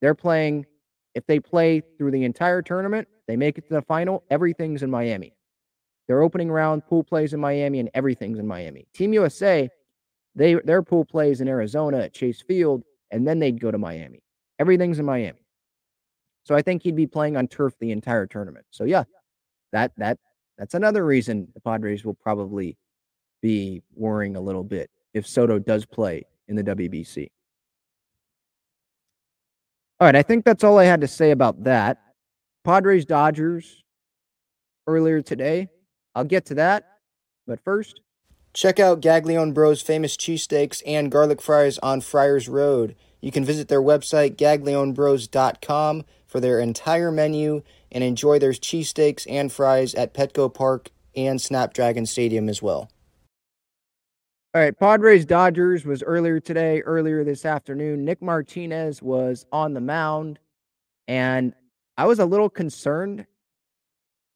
They're 0.00 0.14
playing, 0.14 0.66
if 1.14 1.26
they 1.26 1.40
play 1.40 1.82
through 1.98 2.10
the 2.10 2.24
entire 2.24 2.62
tournament, 2.62 3.08
they 3.26 3.36
make 3.36 3.58
it 3.58 3.68
to 3.68 3.74
the 3.74 3.82
final, 3.82 4.24
everything's 4.30 4.82
in 4.82 4.90
Miami. 4.90 5.34
Their 6.06 6.22
opening 6.22 6.50
round 6.50 6.86
pool 6.86 7.02
plays 7.02 7.32
in 7.32 7.40
Miami 7.40 7.80
and 7.80 7.90
everything's 7.94 8.38
in 8.38 8.46
Miami. 8.46 8.86
Team 8.92 9.12
USA, 9.14 9.68
they 10.34 10.54
their 10.54 10.82
pool 10.82 11.04
plays 11.04 11.40
in 11.40 11.48
Arizona 11.48 11.98
at 11.98 12.12
Chase 12.12 12.42
Field, 12.42 12.82
and 13.10 13.26
then 13.26 13.38
they'd 13.38 13.60
go 13.60 13.70
to 13.70 13.78
Miami. 13.78 14.22
Everything's 14.58 14.98
in 14.98 15.06
Miami. 15.06 15.38
So 16.44 16.54
I 16.54 16.62
think 16.62 16.82
he'd 16.82 16.96
be 16.96 17.06
playing 17.06 17.36
on 17.36 17.48
turf 17.48 17.74
the 17.80 17.90
entire 17.90 18.26
tournament. 18.26 18.66
So 18.70 18.84
yeah, 18.84 19.04
that 19.72 19.92
that 19.96 20.18
that's 20.58 20.74
another 20.74 21.04
reason 21.04 21.48
the 21.54 21.60
Padres 21.60 22.04
will 22.04 22.14
probably 22.14 22.76
be 23.40 23.82
worrying 23.94 24.36
a 24.36 24.40
little 24.40 24.64
bit 24.64 24.90
if 25.14 25.26
Soto 25.26 25.58
does 25.58 25.86
play 25.86 26.24
in 26.48 26.56
the 26.56 26.64
WBC. 26.64 27.28
All 30.00 30.06
right, 30.06 30.16
I 30.16 30.22
think 30.22 30.44
that's 30.44 30.64
all 30.64 30.78
I 30.78 30.84
had 30.84 31.00
to 31.00 31.08
say 31.08 31.30
about 31.30 31.64
that. 31.64 31.98
Padres 32.64 33.04
Dodgers 33.04 33.82
earlier 34.86 35.22
today. 35.22 35.68
I'll 36.14 36.24
get 36.24 36.46
to 36.46 36.54
that. 36.54 36.98
But 37.46 37.60
first, 37.62 38.00
check 38.52 38.78
out 38.78 39.00
Gaglione 39.00 39.52
Bros 39.52 39.82
famous 39.82 40.16
cheesesteaks 40.16 40.82
and 40.86 41.10
garlic 41.10 41.42
fries 41.42 41.78
on 41.78 42.00
Friars 42.00 42.48
Road. 42.48 42.94
You 43.20 43.30
can 43.30 43.44
visit 43.44 43.68
their 43.68 43.82
website 43.82 44.36
gaglionebros.com 44.36 46.04
for 46.26 46.40
their 46.40 46.60
entire 46.60 47.10
menu 47.10 47.62
and 47.90 48.04
enjoy 48.04 48.38
their 48.38 48.52
cheesesteaks 48.52 49.26
and 49.28 49.52
fries 49.52 49.94
at 49.94 50.14
Petco 50.14 50.52
Park 50.52 50.90
and 51.16 51.40
Snapdragon 51.40 52.06
Stadium 52.06 52.48
as 52.48 52.60
well. 52.60 52.90
All 54.54 54.60
right, 54.60 54.78
Padres 54.78 55.24
Dodgers 55.24 55.84
was 55.84 56.02
earlier 56.02 56.38
today, 56.38 56.80
earlier 56.82 57.24
this 57.24 57.44
afternoon. 57.44 58.04
Nick 58.04 58.22
Martinez 58.22 59.02
was 59.02 59.46
on 59.50 59.74
the 59.74 59.80
mound, 59.80 60.38
and 61.08 61.54
I 61.96 62.06
was 62.06 62.20
a 62.20 62.24
little 62.24 62.48
concerned 62.48 63.26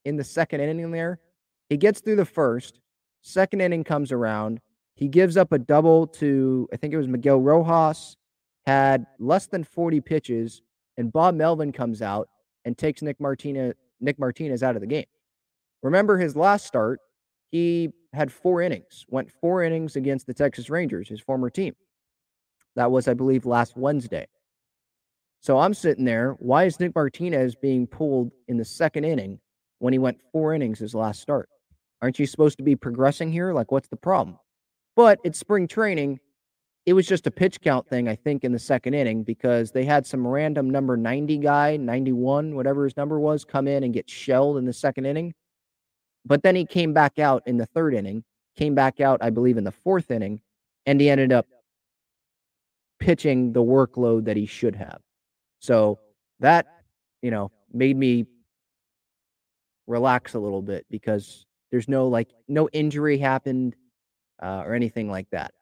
in 0.04 0.16
the 0.16 0.24
second 0.24 0.60
inning 0.60 0.90
there. 0.90 1.20
He 1.68 1.76
gets 1.76 2.00
through 2.00 2.16
the 2.16 2.24
first, 2.24 2.80
second 3.22 3.60
inning 3.60 3.84
comes 3.84 4.12
around. 4.12 4.60
He 4.94 5.08
gives 5.08 5.36
up 5.36 5.52
a 5.52 5.58
double 5.58 6.06
to, 6.06 6.68
I 6.72 6.76
think 6.76 6.92
it 6.92 6.96
was 6.96 7.08
Miguel 7.08 7.40
Rojas, 7.40 8.16
had 8.66 9.06
less 9.18 9.46
than 9.46 9.64
40 9.64 10.00
pitches, 10.00 10.62
and 10.96 11.12
Bob 11.12 11.34
Melvin 11.34 11.72
comes 11.72 12.02
out 12.02 12.28
and 12.64 12.76
takes 12.76 13.02
Nick 13.02 13.20
Martinez, 13.20 13.74
Nick 14.00 14.18
Martinez 14.18 14.62
out 14.62 14.74
of 14.74 14.80
the 14.80 14.86
game. 14.86 15.06
Remember 15.82 16.18
his 16.18 16.34
last 16.34 16.66
start, 16.66 17.00
he 17.50 17.90
had 18.12 18.32
four 18.32 18.62
innings, 18.62 19.04
went 19.08 19.30
four 19.40 19.62
innings 19.62 19.96
against 19.96 20.26
the 20.26 20.34
Texas 20.34 20.70
Rangers, 20.70 21.08
his 21.08 21.20
former 21.20 21.50
team. 21.50 21.74
That 22.74 22.90
was, 22.90 23.08
I 23.08 23.14
believe, 23.14 23.46
last 23.46 23.76
Wednesday. 23.76 24.26
So 25.40 25.58
I'm 25.58 25.74
sitting 25.74 26.04
there. 26.04 26.32
Why 26.38 26.64
is 26.64 26.80
Nick 26.80 26.94
Martinez 26.94 27.54
being 27.54 27.86
pulled 27.86 28.32
in 28.48 28.56
the 28.56 28.64
second 28.64 29.04
inning 29.04 29.38
when 29.78 29.92
he 29.92 29.98
went 29.98 30.20
four 30.32 30.54
innings 30.54 30.78
his 30.78 30.94
last 30.94 31.20
start? 31.20 31.48
Aren't 32.00 32.18
you 32.18 32.26
supposed 32.26 32.58
to 32.58 32.64
be 32.64 32.76
progressing 32.76 33.32
here? 33.32 33.52
Like, 33.52 33.72
what's 33.72 33.88
the 33.88 33.96
problem? 33.96 34.38
But 34.96 35.18
it's 35.24 35.38
spring 35.38 35.66
training. 35.66 36.20
It 36.86 36.92
was 36.92 37.06
just 37.06 37.26
a 37.26 37.30
pitch 37.30 37.60
count 37.60 37.88
thing, 37.88 38.08
I 38.08 38.14
think, 38.14 38.44
in 38.44 38.52
the 38.52 38.58
second 38.58 38.94
inning 38.94 39.22
because 39.22 39.72
they 39.72 39.84
had 39.84 40.06
some 40.06 40.26
random 40.26 40.70
number 40.70 40.96
90 40.96 41.38
guy, 41.38 41.76
91, 41.76 42.54
whatever 42.54 42.84
his 42.84 42.96
number 42.96 43.20
was, 43.20 43.44
come 43.44 43.68
in 43.68 43.84
and 43.84 43.92
get 43.92 44.08
shelled 44.08 44.56
in 44.56 44.64
the 44.64 44.72
second 44.72 45.06
inning. 45.06 45.34
But 46.24 46.42
then 46.42 46.56
he 46.56 46.64
came 46.64 46.92
back 46.92 47.18
out 47.18 47.42
in 47.46 47.56
the 47.56 47.66
third 47.66 47.94
inning, 47.94 48.24
came 48.56 48.74
back 48.74 49.00
out, 49.00 49.18
I 49.22 49.30
believe, 49.30 49.58
in 49.58 49.64
the 49.64 49.72
fourth 49.72 50.10
inning, 50.10 50.40
and 50.86 51.00
he 51.00 51.10
ended 51.10 51.32
up 51.32 51.46
pitching 52.98 53.52
the 53.52 53.62
workload 53.62 54.24
that 54.24 54.36
he 54.36 54.46
should 54.46 54.76
have. 54.76 55.00
So 55.60 55.98
that, 56.40 56.66
you 57.22 57.30
know, 57.30 57.50
made 57.72 57.96
me 57.96 58.26
relax 59.86 60.34
a 60.34 60.38
little 60.38 60.62
bit 60.62 60.86
because 60.90 61.46
there's 61.70 61.88
no 61.88 62.08
like 62.08 62.28
no 62.46 62.68
injury 62.72 63.18
happened 63.18 63.76
uh, 64.42 64.62
or 64.64 64.74
anything 64.74 65.10
like 65.10 65.28
that. 65.30 65.52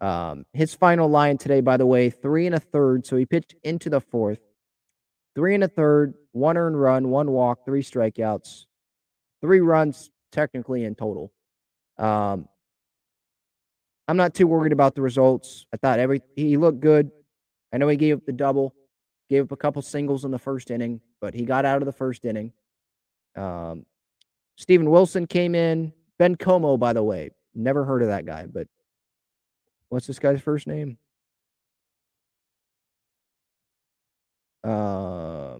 Um, 0.00 0.44
his 0.52 0.74
final 0.74 1.08
line 1.08 1.38
today, 1.38 1.60
by 1.60 1.76
the 1.76 1.86
way, 1.86 2.10
three 2.10 2.46
and 2.46 2.54
a 2.54 2.60
third. 2.60 3.06
So 3.06 3.16
he 3.16 3.24
pitched 3.24 3.54
into 3.62 3.88
the 3.88 4.00
fourth, 4.00 4.40
three 5.34 5.54
and 5.54 5.64
a 5.64 5.68
third, 5.68 6.14
one 6.32 6.56
earned 6.56 6.80
run, 6.80 7.08
one 7.08 7.30
walk, 7.30 7.64
three 7.64 7.82
strikeouts, 7.82 8.66
three 9.40 9.60
runs 9.60 10.10
technically 10.32 10.84
in 10.84 10.94
total. 10.94 11.32
Um, 11.98 12.48
I'm 14.08 14.16
not 14.16 14.34
too 14.34 14.46
worried 14.46 14.72
about 14.72 14.94
the 14.94 15.02
results. 15.02 15.66
I 15.72 15.78
thought 15.78 15.98
every 15.98 16.22
he 16.36 16.56
looked 16.56 16.80
good. 16.80 17.10
I 17.72 17.78
know 17.78 17.88
he 17.88 17.96
gave 17.96 18.18
up 18.18 18.26
the 18.26 18.32
double, 18.32 18.74
gave 19.28 19.44
up 19.44 19.52
a 19.52 19.56
couple 19.56 19.82
singles 19.82 20.24
in 20.24 20.30
the 20.30 20.38
first 20.38 20.70
inning, 20.70 21.00
but 21.20 21.34
he 21.34 21.44
got 21.44 21.64
out 21.64 21.82
of 21.82 21.86
the 21.86 21.92
first 21.92 22.24
inning. 22.24 22.52
Um, 23.34 23.84
Steven 24.56 24.90
Wilson 24.90 25.26
came 25.26 25.54
in. 25.54 25.92
Ben 26.18 26.34
Como, 26.34 26.76
by 26.76 26.92
the 26.92 27.02
way, 27.02 27.30
never 27.54 27.84
heard 27.84 28.02
of 28.02 28.08
that 28.08 28.24
guy, 28.24 28.46
but 28.46 28.66
what's 29.90 30.06
this 30.06 30.18
guy's 30.18 30.40
first 30.40 30.66
name? 30.66 30.96
Uh, 34.64 35.58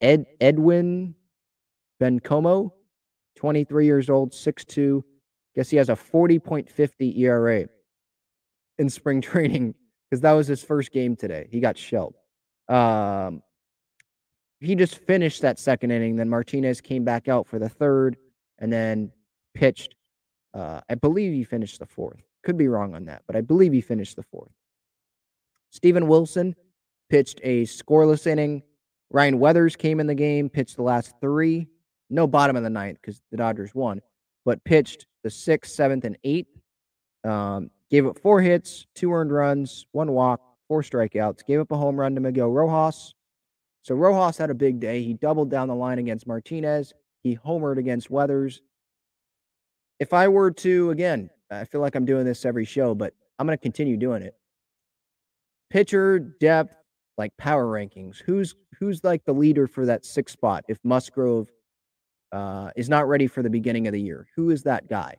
Ed 0.00 0.26
Edwin 0.40 1.14
Ben 2.00 2.20
Comeau. 2.20 2.72
23 3.36 3.86
years 3.86 4.10
old, 4.10 4.32
6'2. 4.32 5.02
Guess 5.54 5.70
he 5.70 5.76
has 5.76 5.88
a 5.88 5.92
40.50 5.92 7.18
ERA 7.18 7.68
in 8.78 8.90
spring 8.90 9.20
training 9.22 9.74
because 10.10 10.20
that 10.22 10.32
was 10.32 10.46
his 10.46 10.62
first 10.62 10.90
game 10.90 11.14
today. 11.14 11.48
He 11.50 11.60
got 11.60 11.78
shelled. 11.78 12.14
Um, 12.68 13.42
he 14.60 14.74
just 14.74 14.96
finished 14.96 15.42
that 15.42 15.58
second 15.58 15.92
inning. 15.92 16.16
Then 16.16 16.28
Martinez 16.28 16.80
came 16.80 17.04
back 17.04 17.28
out 17.28 17.46
for 17.46 17.58
the 17.60 17.68
third 17.68 18.16
and 18.58 18.72
then 18.72 19.12
pitched. 19.54 19.94
Uh, 20.54 20.80
I 20.88 20.94
believe 20.94 21.32
he 21.32 21.44
finished 21.44 21.78
the 21.78 21.86
fourth. 21.86 22.22
Could 22.42 22.56
be 22.56 22.68
wrong 22.68 22.94
on 22.94 23.04
that, 23.06 23.22
but 23.26 23.36
I 23.36 23.40
believe 23.40 23.72
he 23.72 23.80
finished 23.80 24.16
the 24.16 24.22
fourth. 24.22 24.50
Steven 25.70 26.08
Wilson 26.08 26.54
pitched 27.10 27.40
a 27.42 27.64
scoreless 27.64 28.26
inning. 28.26 28.62
Ryan 29.10 29.38
Weathers 29.38 29.76
came 29.76 30.00
in 30.00 30.06
the 30.06 30.14
game, 30.14 30.48
pitched 30.48 30.76
the 30.76 30.82
last 30.82 31.14
three 31.20 31.68
no 32.10 32.26
bottom 32.26 32.56
of 32.56 32.62
the 32.62 32.70
ninth 32.70 32.98
because 33.00 33.20
the 33.30 33.36
Dodgers 33.36 33.74
won, 33.74 34.00
but 34.44 34.62
pitched 34.64 35.06
the 35.22 35.30
sixth, 35.30 35.72
seventh, 35.72 36.04
and 36.04 36.16
eighth. 36.24 36.48
Um, 37.24 37.70
gave 37.90 38.06
up 38.06 38.18
four 38.18 38.40
hits, 38.40 38.86
two 38.94 39.12
earned 39.12 39.32
runs, 39.32 39.86
one 39.92 40.12
walk, 40.12 40.40
four 40.68 40.82
strikeouts. 40.82 41.44
Gave 41.46 41.60
up 41.60 41.72
a 41.72 41.76
home 41.76 41.98
run 41.98 42.14
to 42.14 42.20
Miguel 42.20 42.48
Rojas. 42.48 43.14
So 43.82 43.94
Rojas 43.94 44.38
had 44.38 44.50
a 44.50 44.54
big 44.54 44.80
day. 44.80 45.02
He 45.02 45.14
doubled 45.14 45.50
down 45.50 45.68
the 45.68 45.74
line 45.74 45.98
against 45.98 46.26
Martinez. 46.26 46.92
He 47.28 47.36
homered 47.36 47.76
against 47.76 48.10
Weathers. 48.10 48.62
If 50.00 50.14
I 50.14 50.28
were 50.28 50.50
to, 50.52 50.90
again, 50.90 51.28
I 51.50 51.64
feel 51.64 51.82
like 51.82 51.94
I'm 51.94 52.06
doing 52.06 52.24
this 52.24 52.46
every 52.46 52.64
show, 52.64 52.94
but 52.94 53.12
I'm 53.38 53.46
going 53.46 53.56
to 53.56 53.62
continue 53.62 53.98
doing 53.98 54.22
it. 54.22 54.34
Pitcher 55.68 56.18
depth, 56.18 56.74
like 57.18 57.36
power 57.36 57.66
rankings. 57.66 58.16
Who's 58.24 58.54
who's 58.78 59.04
like 59.04 59.24
the 59.26 59.34
leader 59.34 59.66
for 59.66 59.84
that 59.84 60.06
sixth 60.06 60.32
spot? 60.32 60.64
If 60.68 60.78
Musgrove 60.84 61.48
uh, 62.32 62.70
is 62.76 62.88
not 62.88 63.08
ready 63.08 63.26
for 63.26 63.42
the 63.42 63.50
beginning 63.50 63.86
of 63.86 63.92
the 63.92 64.00
year. 64.00 64.26
Who 64.34 64.48
is 64.48 64.62
that 64.62 64.88
guy? 64.88 65.16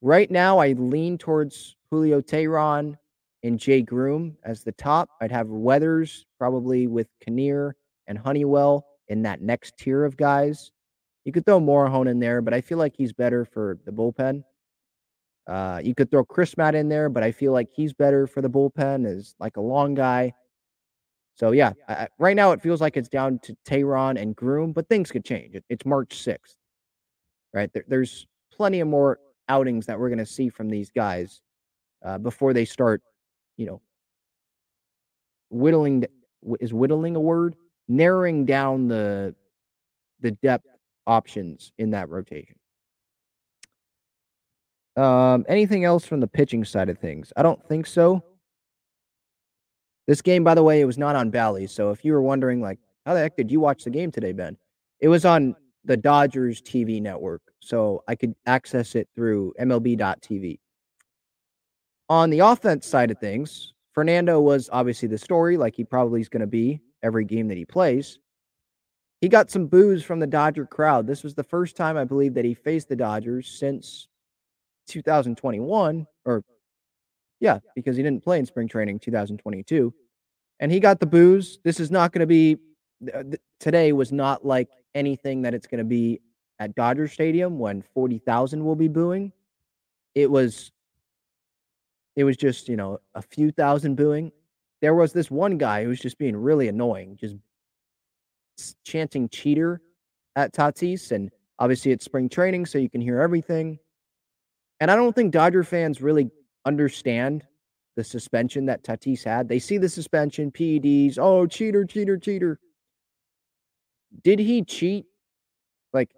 Right 0.00 0.30
now, 0.30 0.58
I 0.58 0.72
lean 0.72 1.18
towards 1.18 1.76
Julio 1.90 2.20
Teheran 2.20 2.96
and 3.44 3.60
Jay 3.60 3.82
Groome 3.82 4.36
as 4.44 4.64
the 4.64 4.72
top. 4.72 5.08
I'd 5.20 5.30
have 5.30 5.48
Weathers 5.48 6.26
probably 6.38 6.88
with 6.88 7.08
Kinnear 7.24 7.76
and 8.08 8.18
Honeywell 8.18 8.84
in 9.08 9.22
that 9.22 9.40
next 9.40 9.76
tier 9.78 10.04
of 10.04 10.16
guys. 10.16 10.72
You 11.28 11.32
could 11.32 11.44
throw 11.44 11.60
Morejon 11.60 12.08
in 12.08 12.20
there, 12.20 12.40
but 12.40 12.54
I 12.54 12.62
feel 12.62 12.78
like 12.78 12.94
he's 12.96 13.12
better 13.12 13.44
for 13.44 13.76
the 13.84 13.92
bullpen. 13.92 14.44
Uh, 15.46 15.78
you 15.84 15.94
could 15.94 16.10
throw 16.10 16.24
Chris 16.24 16.56
Matt 16.56 16.74
in 16.74 16.88
there, 16.88 17.10
but 17.10 17.22
I 17.22 17.32
feel 17.32 17.52
like 17.52 17.68
he's 17.70 17.92
better 17.92 18.26
for 18.26 18.40
the 18.40 18.48
bullpen 18.48 19.06
as 19.06 19.34
like 19.38 19.58
a 19.58 19.60
long 19.60 19.92
guy. 19.92 20.32
So 21.34 21.50
yeah, 21.50 21.74
I, 21.86 22.08
right 22.18 22.34
now 22.34 22.52
it 22.52 22.62
feels 22.62 22.80
like 22.80 22.96
it's 22.96 23.10
down 23.10 23.40
to 23.40 23.54
Teheran 23.68 24.18
and 24.18 24.34
Groome, 24.34 24.72
but 24.72 24.88
things 24.88 25.10
could 25.10 25.22
change. 25.22 25.54
It, 25.54 25.66
it's 25.68 25.84
March 25.84 26.16
6th, 26.16 26.56
right? 27.52 27.70
There, 27.74 27.84
there's 27.86 28.26
plenty 28.50 28.80
of 28.80 28.88
more 28.88 29.18
outings 29.50 29.84
that 29.84 30.00
we're 30.00 30.08
going 30.08 30.20
to 30.20 30.24
see 30.24 30.48
from 30.48 30.70
these 30.70 30.88
guys 30.88 31.42
uh, 32.02 32.16
before 32.16 32.54
they 32.54 32.64
start, 32.64 33.02
you 33.58 33.66
know, 33.66 33.82
whittling 35.50 36.06
is 36.58 36.72
whittling 36.72 37.16
a 37.16 37.20
word? 37.20 37.54
Narrowing 37.86 38.46
down 38.46 38.88
the 38.88 39.34
the 40.20 40.30
depth 40.30 40.64
options 41.08 41.72
in 41.78 41.90
that 41.90 42.08
rotation. 42.08 42.54
Um, 44.96 45.44
anything 45.48 45.84
else 45.84 46.04
from 46.04 46.20
the 46.20 46.26
pitching 46.26 46.64
side 46.64 46.88
of 46.88 46.98
things? 46.98 47.32
I 47.36 47.42
don't 47.42 47.64
think 47.68 47.86
so. 47.86 48.22
This 50.06 50.22
game, 50.22 50.44
by 50.44 50.54
the 50.54 50.62
way, 50.62 50.80
it 50.80 50.84
was 50.84 50.98
not 50.98 51.16
on 51.16 51.30
Bally. 51.30 51.66
So 51.66 51.90
if 51.90 52.04
you 52.04 52.12
were 52.12 52.22
wondering, 52.22 52.60
like, 52.60 52.78
how 53.04 53.14
the 53.14 53.20
heck 53.20 53.36
did 53.36 53.50
you 53.50 53.60
watch 53.60 53.84
the 53.84 53.90
game 53.90 54.10
today, 54.10 54.32
Ben? 54.32 54.56
It 55.00 55.08
was 55.08 55.24
on 55.24 55.54
the 55.84 55.96
Dodgers 55.96 56.60
TV 56.60 57.00
network. 57.00 57.42
So 57.60 58.02
I 58.08 58.14
could 58.14 58.34
access 58.46 58.94
it 58.94 59.08
through 59.14 59.54
MLB.tv. 59.60 60.58
On 62.08 62.30
the 62.30 62.40
offense 62.40 62.86
side 62.86 63.10
of 63.10 63.18
things, 63.18 63.74
Fernando 63.92 64.40
was 64.40 64.68
obviously 64.72 65.08
the 65.08 65.18
story, 65.18 65.56
like 65.56 65.76
he 65.76 65.84
probably 65.84 66.20
is 66.20 66.28
going 66.28 66.40
to 66.40 66.46
be 66.46 66.80
every 67.02 67.24
game 67.24 67.48
that 67.48 67.56
he 67.56 67.64
plays. 67.64 68.18
He 69.20 69.28
got 69.28 69.50
some 69.50 69.66
boos 69.66 70.04
from 70.04 70.20
the 70.20 70.26
Dodger 70.26 70.64
crowd. 70.64 71.06
This 71.06 71.24
was 71.24 71.34
the 71.34 71.42
first 71.42 71.76
time 71.76 71.96
I 71.96 72.04
believe 72.04 72.34
that 72.34 72.44
he 72.44 72.54
faced 72.54 72.88
the 72.88 72.96
Dodgers 72.96 73.48
since 73.48 74.06
2021 74.86 76.06
or 76.24 76.44
yeah, 77.40 77.58
because 77.74 77.96
he 77.96 78.02
didn't 78.02 78.24
play 78.24 78.38
in 78.38 78.46
spring 78.46 78.68
training 78.68 78.98
2022. 78.98 79.94
And 80.60 80.72
he 80.72 80.80
got 80.80 80.98
the 80.98 81.06
boos. 81.06 81.58
This 81.62 81.78
is 81.78 81.90
not 81.90 82.12
going 82.12 82.20
to 82.20 82.26
be 82.26 82.58
uh, 83.14 83.22
th- 83.22 83.40
today 83.60 83.92
was 83.92 84.10
not 84.10 84.44
like 84.44 84.68
anything 84.94 85.42
that 85.42 85.54
it's 85.54 85.66
going 85.66 85.78
to 85.78 85.84
be 85.84 86.20
at 86.58 86.74
Dodger 86.74 87.06
Stadium 87.06 87.58
when 87.58 87.82
40,000 87.94 88.64
will 88.64 88.74
be 88.74 88.88
booing. 88.88 89.32
It 90.14 90.30
was 90.30 90.72
it 92.16 92.24
was 92.24 92.36
just, 92.36 92.68
you 92.68 92.76
know, 92.76 92.98
a 93.14 93.22
few 93.22 93.52
thousand 93.52 93.94
booing. 93.94 94.32
There 94.82 94.94
was 94.94 95.12
this 95.12 95.30
one 95.30 95.56
guy 95.56 95.84
who 95.84 95.90
was 95.90 96.00
just 96.00 96.18
being 96.18 96.36
really 96.36 96.66
annoying, 96.66 97.16
just 97.16 97.36
chanting 98.84 99.28
cheater 99.28 99.80
at 100.36 100.52
Tatis 100.52 101.12
and 101.12 101.30
obviously 101.58 101.92
it's 101.92 102.04
spring 102.04 102.28
training 102.28 102.66
so 102.66 102.78
you 102.78 102.90
can 102.90 103.00
hear 103.00 103.20
everything. 103.20 103.78
And 104.80 104.90
I 104.90 104.96
don't 104.96 105.14
think 105.14 105.32
Dodger 105.32 105.64
fans 105.64 106.00
really 106.00 106.30
understand 106.64 107.44
the 107.96 108.04
suspension 108.04 108.66
that 108.66 108.84
Tatis 108.84 109.24
had. 109.24 109.48
They 109.48 109.58
see 109.58 109.76
the 109.76 109.88
suspension, 109.88 110.52
PEDs, 110.52 111.18
oh, 111.18 111.46
cheater, 111.46 111.84
cheater, 111.84 112.16
cheater. 112.16 112.60
Did 114.22 114.38
he 114.38 114.62
cheat? 114.62 115.06
Like, 115.92 116.10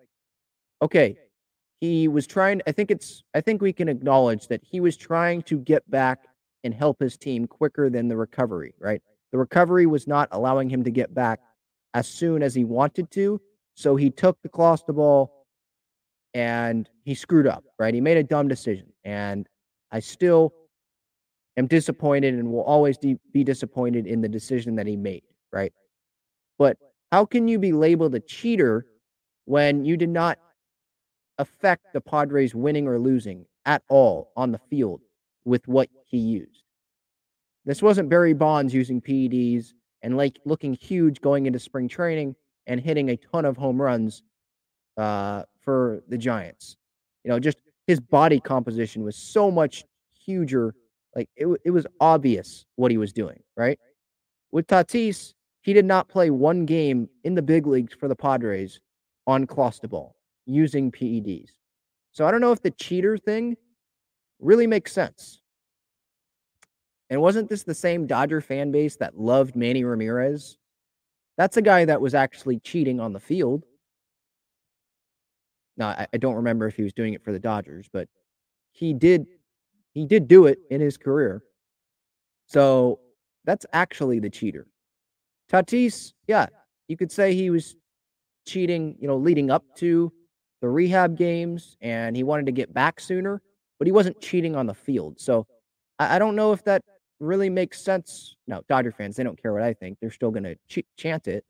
okay, 0.82 1.16
he 1.80 2.08
was 2.08 2.26
trying, 2.26 2.60
I 2.66 2.72
think 2.72 2.90
it's, 2.90 3.24
I 3.34 3.40
think 3.40 3.62
we 3.62 3.72
can 3.72 3.88
acknowledge 3.88 4.48
that 4.48 4.60
he 4.62 4.80
was 4.80 4.96
trying 4.96 5.42
to 5.44 5.58
get 5.58 5.88
back 5.90 6.20
and 6.64 6.74
help 6.74 7.00
his 7.00 7.16
team 7.16 7.46
quicker 7.46 7.88
than 7.88 8.08
the 8.08 8.16
recovery, 8.16 8.74
right? 8.78 9.00
The 9.32 9.38
recovery 9.38 9.86
was 9.86 10.06
not 10.06 10.28
allowing 10.32 10.68
him 10.68 10.84
to 10.84 10.90
get 10.90 11.14
back 11.14 11.40
as 11.94 12.08
soon 12.08 12.42
as 12.42 12.54
he 12.54 12.64
wanted 12.64 13.10
to. 13.12 13.40
So 13.74 13.96
he 13.96 14.10
took 14.10 14.40
the 14.42 14.48
Clostebol 14.48 15.28
and 16.34 16.88
he 17.04 17.14
screwed 17.14 17.46
up, 17.46 17.64
right? 17.78 17.94
He 17.94 18.00
made 18.00 18.16
a 18.16 18.22
dumb 18.22 18.48
decision. 18.48 18.92
And 19.04 19.48
I 19.90 20.00
still 20.00 20.52
am 21.56 21.66
disappointed 21.66 22.34
and 22.34 22.52
will 22.52 22.62
always 22.62 22.98
be 22.98 23.44
disappointed 23.44 24.06
in 24.06 24.20
the 24.20 24.28
decision 24.28 24.76
that 24.76 24.86
he 24.86 24.96
made, 24.96 25.22
right? 25.52 25.72
But 26.58 26.76
how 27.10 27.24
can 27.24 27.48
you 27.48 27.58
be 27.58 27.72
labeled 27.72 28.14
a 28.14 28.20
cheater 28.20 28.86
when 29.46 29.84
you 29.84 29.96
did 29.96 30.10
not 30.10 30.38
affect 31.38 31.92
the 31.92 32.00
Padres 32.00 32.54
winning 32.54 32.86
or 32.86 32.98
losing 32.98 33.46
at 33.64 33.82
all 33.88 34.30
on 34.36 34.52
the 34.52 34.60
field 34.70 35.00
with 35.44 35.66
what 35.66 35.88
he 36.06 36.18
used? 36.18 36.62
This 37.64 37.82
wasn't 37.82 38.08
Barry 38.08 38.32
Bonds 38.32 38.72
using 38.72 39.00
PEDs 39.00 39.72
and 40.02 40.16
like 40.16 40.38
looking 40.44 40.74
huge 40.74 41.20
going 41.20 41.46
into 41.46 41.58
spring 41.58 41.88
training 41.88 42.34
and 42.66 42.80
hitting 42.80 43.10
a 43.10 43.16
ton 43.16 43.44
of 43.44 43.56
home 43.56 43.80
runs 43.80 44.22
uh, 44.96 45.42
for 45.60 46.02
the 46.08 46.18
Giants. 46.18 46.76
You 47.24 47.30
know, 47.30 47.38
just 47.38 47.58
his 47.86 48.00
body 48.00 48.40
composition 48.40 49.02
was 49.02 49.16
so 49.16 49.50
much 49.50 49.84
huger. 50.12 50.74
Like 51.14 51.28
it, 51.36 51.46
it 51.64 51.70
was 51.70 51.86
obvious 52.00 52.64
what 52.76 52.90
he 52.90 52.96
was 52.96 53.12
doing, 53.12 53.42
right? 53.56 53.78
With 54.52 54.66
Tatis, 54.66 55.34
he 55.62 55.72
did 55.72 55.84
not 55.84 56.08
play 56.08 56.30
one 56.30 56.64
game 56.64 57.08
in 57.24 57.34
the 57.34 57.42
big 57.42 57.66
leagues 57.66 57.94
for 57.94 58.08
the 58.08 58.16
Padres 58.16 58.80
on 59.26 59.46
Clostebol 59.46 60.12
using 60.46 60.90
PEDs. 60.90 61.50
So 62.12 62.26
I 62.26 62.30
don't 62.30 62.40
know 62.40 62.52
if 62.52 62.62
the 62.62 62.70
cheater 62.70 63.16
thing 63.18 63.56
really 64.40 64.66
makes 64.66 64.92
sense. 64.92 65.39
And 67.10 67.20
wasn't 67.20 67.48
this 67.48 67.64
the 67.64 67.74
same 67.74 68.06
Dodger 68.06 68.40
fan 68.40 68.70
base 68.70 68.96
that 68.96 69.18
loved 69.18 69.56
Manny 69.56 69.82
Ramirez? 69.82 70.56
That's 71.36 71.56
a 71.56 71.62
guy 71.62 71.84
that 71.84 72.00
was 72.00 72.14
actually 72.14 72.60
cheating 72.60 73.00
on 73.00 73.12
the 73.12 73.20
field. 73.20 73.64
Now, 75.76 75.88
I, 75.88 76.06
I 76.12 76.16
don't 76.18 76.36
remember 76.36 76.68
if 76.68 76.76
he 76.76 76.82
was 76.82 76.92
doing 76.92 77.14
it 77.14 77.24
for 77.24 77.32
the 77.32 77.38
Dodgers, 77.38 77.88
but 77.92 78.08
he 78.72 78.94
did 78.94 79.26
he 79.92 80.06
did 80.06 80.28
do 80.28 80.46
it 80.46 80.60
in 80.70 80.80
his 80.80 80.96
career. 80.96 81.42
So 82.46 83.00
that's 83.44 83.66
actually 83.72 84.20
the 84.20 84.30
cheater. 84.30 84.66
Tatis, 85.50 86.12
yeah, 86.28 86.46
you 86.86 86.96
could 86.96 87.10
say 87.10 87.34
he 87.34 87.50
was 87.50 87.74
cheating, 88.46 88.96
you 89.00 89.08
know, 89.08 89.16
leading 89.16 89.50
up 89.50 89.64
to 89.76 90.12
the 90.60 90.68
rehab 90.68 91.16
games 91.16 91.76
and 91.80 92.14
he 92.14 92.22
wanted 92.22 92.46
to 92.46 92.52
get 92.52 92.72
back 92.72 93.00
sooner, 93.00 93.42
but 93.78 93.88
he 93.88 93.92
wasn't 93.92 94.20
cheating 94.20 94.54
on 94.54 94.66
the 94.66 94.74
field. 94.74 95.20
So 95.20 95.46
I, 95.98 96.16
I 96.16 96.18
don't 96.18 96.36
know 96.36 96.52
if 96.52 96.62
that 96.64 96.82
really 97.20 97.50
makes 97.50 97.80
sense. 97.80 98.36
No, 98.46 98.62
Dodger 98.68 98.92
fans, 98.92 99.16
they 99.16 99.22
don't 99.22 99.40
care 99.40 99.52
what 99.52 99.62
I 99.62 99.74
think. 99.74 99.98
They're 100.00 100.10
still 100.10 100.30
going 100.30 100.44
to 100.44 100.56
ch- 100.68 100.86
chant 100.96 101.28
it. 101.28 101.44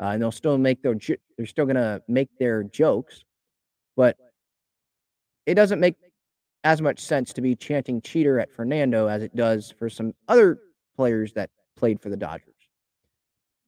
Uh, 0.00 0.06
and 0.06 0.22
they'll 0.22 0.32
still 0.32 0.58
make 0.58 0.82
their 0.82 0.94
j- 0.94 1.18
they're 1.36 1.46
still 1.46 1.66
going 1.66 1.76
to 1.76 2.02
make 2.08 2.28
their 2.38 2.64
jokes, 2.64 3.22
but 3.96 4.16
it 5.46 5.54
doesn't 5.54 5.78
make 5.78 5.94
as 6.64 6.82
much 6.82 6.98
sense 6.98 7.32
to 7.34 7.40
be 7.40 7.54
chanting 7.54 8.00
cheater 8.00 8.40
at 8.40 8.50
Fernando 8.50 9.06
as 9.06 9.22
it 9.22 9.36
does 9.36 9.72
for 9.78 9.88
some 9.88 10.12
other 10.26 10.58
players 10.96 11.32
that 11.34 11.50
played 11.76 12.00
for 12.00 12.08
the 12.08 12.16
Dodgers. 12.16 12.54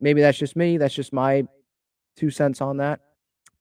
Maybe 0.01 0.21
that's 0.21 0.39
just 0.39 0.57
me. 0.57 0.79
That's 0.79 0.95
just 0.95 1.13
my 1.13 1.45
two 2.17 2.31
cents 2.31 2.61
on 2.61 2.79
that. 2.79 3.01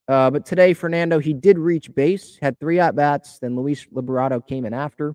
Uh, 0.08 0.30
but 0.30 0.46
today, 0.46 0.72
Fernando, 0.72 1.18
he 1.18 1.34
did 1.34 1.58
reach 1.58 1.94
base, 1.94 2.38
had 2.40 2.58
three 2.58 2.80
at 2.80 2.96
bats. 2.96 3.38
Then 3.38 3.56
Luis 3.56 3.86
Liberato 3.94 4.44
came 4.44 4.64
in 4.64 4.72
after. 4.72 5.14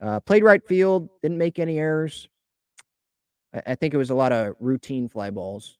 Uh, 0.00 0.20
played 0.20 0.44
right 0.44 0.66
field, 0.66 1.08
didn't 1.22 1.38
make 1.38 1.58
any 1.58 1.78
errors. 1.78 2.28
I, 3.54 3.62
I 3.68 3.74
think 3.74 3.94
it 3.94 3.98
was 3.98 4.10
a 4.10 4.14
lot 4.14 4.32
of 4.32 4.54
routine 4.60 5.08
fly 5.08 5.30
balls. 5.30 5.78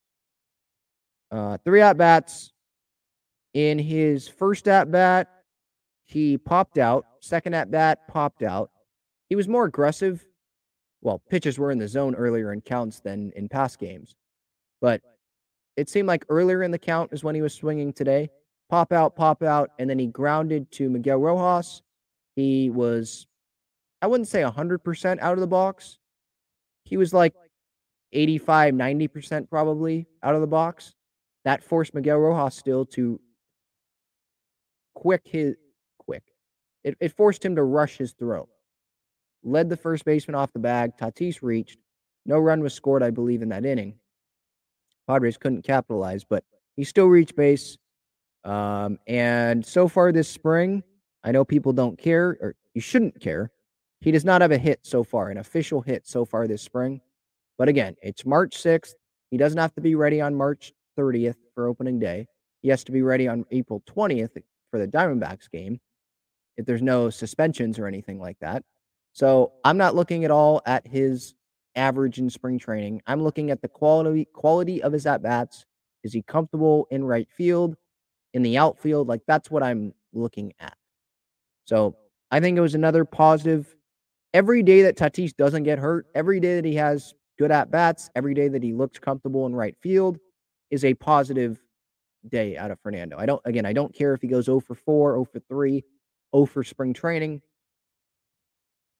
Uh, 1.31 1.59
three 1.64 1.81
at 1.81 1.97
bats. 1.97 2.53
In 3.55 3.79
his 3.79 4.29
first 4.29 4.69
at 4.69 4.91
bat, 4.91 5.29
he 6.05 6.39
popped 6.39 6.79
out. 6.79 7.07
Second 7.21 7.55
at 7.55 7.71
bat, 7.71 8.07
popped 8.09 8.43
out. 8.43 8.71
He 9.29 9.37
was 9.37 9.49
more 9.49 9.64
aggressive. 9.64 10.25
Well, 11.01 11.23
pitches 11.31 11.59
were 11.59 11.71
in 11.71 11.79
the 11.79 11.89
zone 11.89 12.14
earlier 12.14 12.53
in 12.53 12.61
counts 12.61 13.01
than 13.01 13.33
in 13.37 13.49
past 13.49 13.79
games, 13.79 14.16
but 14.81 15.01
it 15.77 15.89
seemed 15.89 16.09
like 16.09 16.25
earlier 16.29 16.64
in 16.64 16.73
the 16.73 16.79
count 16.79 17.12
is 17.12 17.23
when 17.23 17.35
he 17.37 17.43
was 17.43 17.55
swinging 17.55 17.93
today. 17.93 18.31
Pop 18.69 18.93
out, 18.93 19.14
pop 19.14 19.43
out, 19.43 19.71
and 19.79 19.89
then 19.89 19.99
he 19.99 20.07
grounded 20.07 20.71
to 20.73 20.91
Miguel 20.91 21.19
Rojas. 21.19 21.83
He 22.35 22.69
was, 22.69 23.27
I 24.01 24.07
wouldn't 24.07 24.28
say 24.28 24.42
100% 24.42 25.18
out 25.20 25.34
of 25.34 25.40
the 25.40 25.46
box. 25.46 25.99
He 26.84 26.96
was 26.96 27.12
like 27.12 27.34
85, 28.12 28.74
90% 28.74 29.51
probably 29.51 30.07
out 30.22 30.34
of 30.34 30.40
the 30.40 30.46
box. 30.46 30.94
That 31.44 31.62
forced 31.62 31.94
Miguel 31.94 32.18
Rojas 32.18 32.55
still 32.55 32.84
to 32.86 33.20
quick 34.94 35.22
his 35.24 35.57
quick. 35.99 36.22
It, 36.84 36.96
it 37.01 37.16
forced 37.16 37.44
him 37.44 37.57
to 37.57 37.62
rush 37.62 37.96
his 37.99 38.12
throw. 38.12 38.49
Led 39.42 39.68
the 39.68 39.76
first 39.76 40.05
baseman 40.05 40.34
off 40.34 40.53
the 40.53 40.59
bag. 40.59 40.92
Tatis 41.01 41.42
reached. 41.42 41.78
No 42.26 42.38
run 42.38 42.61
was 42.61 42.74
scored, 42.74 43.03
I 43.03 43.11
believe, 43.11 43.42
in 43.42 43.49
that 43.51 43.64
inning. 43.64 43.94
Padres 45.07 45.38
couldn't 45.38 45.62
capitalize, 45.62 46.24
but 46.24 46.44
he 46.76 46.84
still 46.84 47.07
reached 47.07 47.36
base. 47.36 47.78
Um, 48.44 48.99
and 49.07 49.64
so 49.64 49.88
far 49.88 50.12
this 50.12 50.28
spring, 50.28 50.82
I 51.24 51.32
know 51.32 51.44
people 51.44 51.72
don't 51.72 51.99
care, 51.99 52.36
or 52.40 52.55
you 52.74 52.80
shouldn't 52.80 53.20
care. 53.20 53.51
He 54.01 54.11
does 54.11 54.24
not 54.24 54.42
have 54.42 54.53
a 54.53 54.59
hit 54.59 54.80
so 54.82 55.03
far, 55.03 55.30
an 55.30 55.38
official 55.38 55.80
hit 55.80 56.07
so 56.07 56.24
far 56.24 56.46
this 56.46 56.62
spring. 56.62 57.01
But 57.57 57.68
again, 57.68 57.96
it's 58.03 58.24
March 58.24 58.57
6th. 58.57 58.94
He 59.30 59.36
doesn't 59.36 59.59
have 59.59 59.74
to 59.74 59.80
be 59.80 59.94
ready 59.94 60.20
on 60.20 60.34
March 60.34 60.72
30th 60.99 61.36
for 61.55 61.66
opening 61.66 61.99
day. 61.99 62.26
He 62.62 62.68
has 62.68 62.84
to 62.84 62.92
be 62.92 63.03
ready 63.03 63.28
on 63.28 63.44
April 63.51 63.82
20th 63.88 64.42
for 64.70 64.78
the 64.78 64.86
Diamondbacks 64.86 65.51
game 65.51 65.80
if 66.57 66.66
there's 66.66 66.82
no 66.82 67.09
suspensions 67.09 67.78
or 67.78 67.86
anything 67.86 68.18
like 68.18 68.38
that. 68.40 68.62
So 69.12 69.53
I'm 69.64 69.78
not 69.78 69.94
looking 69.94 70.24
at 70.24 70.30
all 70.30 70.61
at 70.66 70.86
his 70.86 71.34
average 71.74 72.18
in 72.18 72.28
spring 72.28 72.59
training. 72.59 73.01
I'm 73.07 73.22
looking 73.22 73.51
at 73.51 73.62
the 73.62 73.68
quality 73.68 74.26
quality 74.32 74.82
of 74.82 74.92
his 74.92 75.07
at 75.07 75.22
bats. 75.22 75.64
Is 76.05 76.12
he 76.12 76.22
comfortable 76.22 76.86
in 76.90 77.05
right 77.05 77.28
field, 77.30 77.76
in 78.34 78.42
the 78.42 78.59
outfield? 78.59 79.09
Like 79.09 79.22
that's 79.26 79.51
what 79.51 79.62
I'm 79.62 79.94
looking 80.12 80.53
at. 80.61 80.76
So 81.64 81.96
I 82.30 82.40
think 82.40 82.59
it 82.59 82.62
was 82.62 82.74
another 82.74 83.05
positive. 83.05 83.74
Every 84.35 84.62
day 84.62 84.83
that 84.83 84.97
Tatis 84.97 85.35
doesn't 85.35 85.62
get 85.62 85.79
hurt, 85.79 86.07
every 86.14 86.39
day 86.41 86.57
that 86.57 86.64
he 86.64 86.74
has 86.74 87.14
good 87.39 87.51
at 87.51 87.70
bats, 87.70 88.11
every 88.14 88.35
day 88.35 88.49
that 88.49 88.62
he 88.62 88.72
looks 88.72 88.99
comfortable 88.99 89.47
in 89.47 89.55
right 89.55 89.76
field 89.81 90.18
is 90.70 90.85
a 90.85 90.95
positive 90.95 91.59
day 92.29 92.57
out 92.57 92.70
of 92.70 92.79
Fernando. 92.81 93.16
I 93.18 93.26
don't 93.26 93.41
again, 93.45 93.64
I 93.64 93.72
don't 93.72 93.95
care 93.95 94.12
if 94.12 94.20
he 94.20 94.29
goes 94.29 94.47
0 94.47 94.61
for 94.61 94.74
4, 94.74 95.12
0 95.12 95.24
for 95.24 95.41
3, 95.49 95.85
0 96.35 96.47
for 96.47 96.62
spring 96.62 96.93
training. 96.93 97.41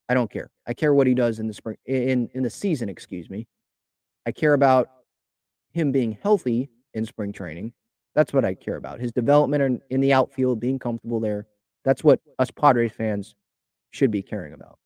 I 0.09 0.15
don't 0.15 0.31
care. 0.31 0.51
I 0.67 0.73
care 0.73 0.95
what 0.95 1.07
he 1.07 1.15
does 1.15 1.39
in 1.39 1.47
the 1.47 1.55
spring 1.55 1.77
in 1.85 2.31
in 2.35 2.43
the 2.43 2.51
season, 2.51 2.89
excuse 2.89 3.29
me. 3.29 3.47
I 4.25 4.33
care 4.33 4.55
about 4.55 4.89
him 5.73 5.93
being 5.93 6.17
healthy 6.23 6.71
in 6.95 7.05
spring 7.05 7.33
training. 7.33 7.73
That's 8.15 8.33
what 8.33 8.45
I 8.45 8.55
care 8.55 8.77
about. 8.77 9.01
His 9.01 9.13
development 9.13 9.63
in, 9.63 9.81
in 9.91 10.01
the 10.01 10.13
outfield, 10.13 10.61
being 10.61 10.79
comfortable 10.79 11.21
there. 11.21 11.47
That's 11.85 12.03
what 12.03 12.21
us 12.39 12.51
Padres 12.51 12.93
fans 12.93 13.35
should 13.91 14.11
be 14.11 14.23
caring 14.23 14.55
about? 14.55 14.79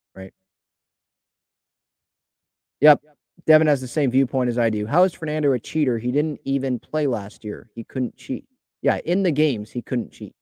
Yep. 2.83 3.01
Devin 3.47 3.67
has 3.69 3.81
the 3.81 3.89
same 3.89 4.11
viewpoint 4.11 4.51
as 4.51 4.59
I 4.59 4.69
do. 4.69 4.87
How 4.87 5.05
is 5.05 5.15
Fernando 5.15 5.53
a 5.53 5.59
cheater? 5.59 5.99
He 5.99 6.13
didn't 6.13 6.41
even 6.45 6.79
play 6.79 7.07
last 7.07 7.45
year. 7.45 7.71
He 7.75 7.85
couldn't 7.85 8.17
cheat. 8.17 8.45
Yeah, 8.83 8.99
in 9.05 9.23
the 9.23 9.31
games, 9.31 9.71
he 9.71 9.81
couldn't 9.83 10.13
cheat. 10.13 10.35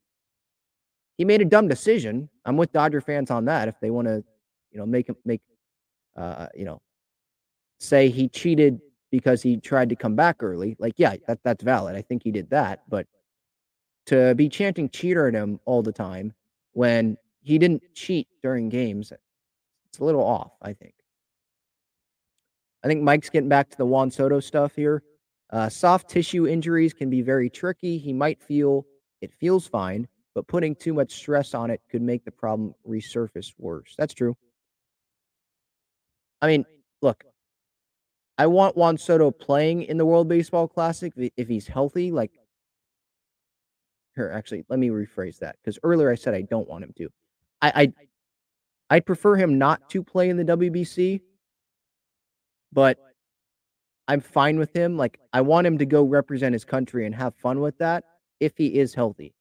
He 1.18 1.24
made 1.24 1.42
a 1.42 1.44
dumb 1.44 1.68
decision. 1.68 2.28
I'm 2.46 2.56
with 2.56 2.72
Dodger 2.72 3.02
fans 3.02 3.30
on 3.30 3.44
that. 3.44 3.68
If 3.68 3.78
they 3.80 3.90
want 3.90 4.08
to, 4.08 4.24
you 4.72 4.78
know, 4.78 4.86
make 4.86 5.08
him 5.08 5.16
make, 5.24 5.42
uh, 6.16 6.46
you 6.54 6.64
know, 6.64 6.80
say 7.78 8.08
he 8.08 8.28
cheated 8.28 8.80
because 9.10 9.42
he 9.42 9.58
tried 9.58 9.90
to 9.90 9.96
come 9.96 10.16
back 10.16 10.42
early. 10.42 10.76
Like, 10.78 10.94
yeah, 10.96 11.16
that 11.28 11.40
that's 11.44 11.62
valid. 11.62 11.94
I 11.94 12.02
think 12.02 12.22
he 12.22 12.30
did 12.30 12.48
that. 12.50 12.80
But 12.88 13.06
to 14.06 14.34
be 14.34 14.48
chanting 14.48 14.88
cheater 14.88 15.28
at 15.28 15.34
him 15.34 15.60
all 15.66 15.82
the 15.82 15.92
time 15.92 16.32
when 16.72 17.18
he 17.42 17.58
didn't 17.58 17.82
cheat 17.94 18.28
during 18.42 18.70
games, 18.70 19.12
it's 19.88 19.98
a 19.98 20.04
little 20.04 20.24
off, 20.24 20.52
I 20.62 20.72
think. 20.72 20.94
I 22.82 22.88
think 22.88 23.02
Mike's 23.02 23.30
getting 23.30 23.48
back 23.48 23.70
to 23.70 23.76
the 23.76 23.86
Juan 23.86 24.10
Soto 24.10 24.40
stuff 24.40 24.74
here. 24.74 25.02
Uh, 25.50 25.68
soft 25.68 26.08
tissue 26.08 26.46
injuries 26.46 26.94
can 26.94 27.10
be 27.10 27.22
very 27.22 27.50
tricky. 27.50 27.98
He 27.98 28.12
might 28.12 28.40
feel 28.40 28.86
it 29.20 29.32
feels 29.34 29.66
fine, 29.66 30.08
but 30.34 30.46
putting 30.46 30.74
too 30.74 30.94
much 30.94 31.12
stress 31.12 31.54
on 31.54 31.70
it 31.70 31.80
could 31.90 32.02
make 32.02 32.24
the 32.24 32.30
problem 32.30 32.74
resurface 32.88 33.52
worse. 33.58 33.94
That's 33.98 34.14
true. 34.14 34.36
I 36.40 36.46
mean, 36.46 36.64
look, 37.02 37.24
I 38.38 38.46
want 38.46 38.76
Juan 38.76 38.96
Soto 38.96 39.30
playing 39.30 39.82
in 39.82 39.98
the 39.98 40.06
World 40.06 40.28
Baseball 40.28 40.66
Classic 40.66 41.12
if 41.36 41.48
he's 41.48 41.66
healthy. 41.66 42.10
Like, 42.10 42.30
here, 44.16 44.30
actually, 44.34 44.64
let 44.70 44.78
me 44.78 44.88
rephrase 44.88 45.38
that 45.40 45.56
because 45.62 45.78
earlier 45.82 46.10
I 46.10 46.14
said 46.14 46.34
I 46.34 46.42
don't 46.42 46.68
want 46.68 46.84
him 46.84 46.94
to. 46.96 47.08
I, 47.60 47.72
I 47.74 47.92
I'd 48.96 49.06
prefer 49.06 49.36
him 49.36 49.58
not 49.58 49.90
to 49.90 50.02
play 50.02 50.30
in 50.30 50.36
the 50.36 50.44
WBC 50.44 51.20
but 52.72 52.98
I'm 54.08 54.20
fine 54.20 54.58
with 54.58 54.74
him. 54.74 54.96
Like 54.96 55.20
I 55.32 55.40
want 55.40 55.66
him 55.66 55.78
to 55.78 55.86
go 55.86 56.02
represent 56.02 56.52
his 56.52 56.64
country 56.64 57.06
and 57.06 57.14
have 57.14 57.34
fun 57.36 57.60
with 57.60 57.78
that 57.78 58.04
if 58.40 58.56
he 58.56 58.78
is 58.78 58.94
healthy. 58.94 59.34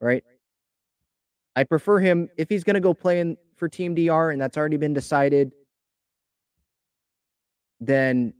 Right? 0.00 0.24
I 1.56 1.64
prefer 1.64 1.98
him 1.98 2.28
if 2.36 2.48
he's 2.48 2.64
going 2.64 2.74
to 2.74 2.80
go 2.80 2.94
play 2.94 3.20
in 3.20 3.36
for 3.56 3.68
Team 3.68 3.94
DR 3.94 4.30
and 4.30 4.40
that's 4.40 4.56
already 4.56 4.76
been 4.76 4.94
decided. 4.94 5.52
Then 7.80 8.34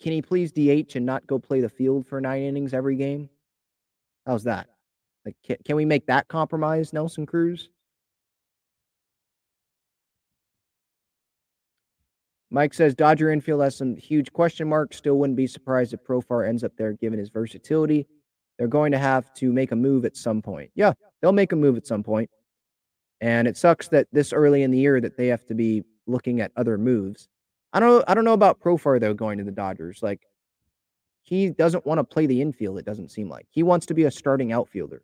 can 0.00 0.12
he 0.12 0.22
please 0.22 0.52
DH 0.52 0.96
and 0.96 1.06
not 1.06 1.26
go 1.26 1.38
play 1.38 1.60
the 1.60 1.68
field 1.68 2.06
for 2.06 2.20
nine 2.20 2.42
innings 2.42 2.74
every 2.74 2.96
game? 2.96 3.30
How's 4.26 4.44
that? 4.44 4.68
Like, 5.24 5.36
can, 5.44 5.56
can 5.64 5.76
we 5.76 5.84
make 5.84 6.06
that 6.06 6.28
compromise, 6.28 6.92
Nelson 6.92 7.26
Cruz? 7.26 7.68
Mike 12.52 12.74
says 12.74 12.94
Dodger 12.94 13.30
infield 13.30 13.62
has 13.62 13.78
some 13.78 13.96
huge 13.96 14.30
question 14.30 14.68
marks. 14.68 14.98
Still 14.98 15.14
wouldn't 15.14 15.38
be 15.38 15.46
surprised 15.46 15.94
if 15.94 16.04
Profar 16.04 16.46
ends 16.46 16.62
up 16.62 16.72
there 16.76 16.92
given 16.92 17.18
his 17.18 17.30
versatility. 17.30 18.06
They're 18.58 18.68
going 18.68 18.92
to 18.92 18.98
have 18.98 19.32
to 19.36 19.50
make 19.50 19.72
a 19.72 19.76
move 19.76 20.04
at 20.04 20.18
some 20.18 20.42
point. 20.42 20.70
Yeah, 20.74 20.92
they'll 21.20 21.32
make 21.32 21.52
a 21.52 21.56
move 21.56 21.78
at 21.78 21.86
some 21.86 22.02
point. 22.02 22.28
And 23.22 23.48
it 23.48 23.56
sucks 23.56 23.88
that 23.88 24.06
this 24.12 24.34
early 24.34 24.64
in 24.64 24.70
the 24.70 24.78
year 24.78 25.00
that 25.00 25.16
they 25.16 25.28
have 25.28 25.46
to 25.46 25.54
be 25.54 25.82
looking 26.06 26.42
at 26.42 26.52
other 26.54 26.76
moves. 26.76 27.26
I 27.72 27.80
don't 27.80 28.04
I 28.06 28.12
don't 28.12 28.26
know 28.26 28.34
about 28.34 28.60
Profar 28.60 29.00
though 29.00 29.14
going 29.14 29.38
to 29.38 29.44
the 29.44 29.50
Dodgers. 29.50 30.00
Like 30.02 30.20
he 31.22 31.48
doesn't 31.48 31.86
want 31.86 32.00
to 32.00 32.04
play 32.04 32.26
the 32.26 32.42
infield, 32.42 32.78
it 32.78 32.84
doesn't 32.84 33.12
seem 33.12 33.30
like. 33.30 33.46
He 33.48 33.62
wants 33.62 33.86
to 33.86 33.94
be 33.94 34.04
a 34.04 34.10
starting 34.10 34.52
outfielder. 34.52 35.02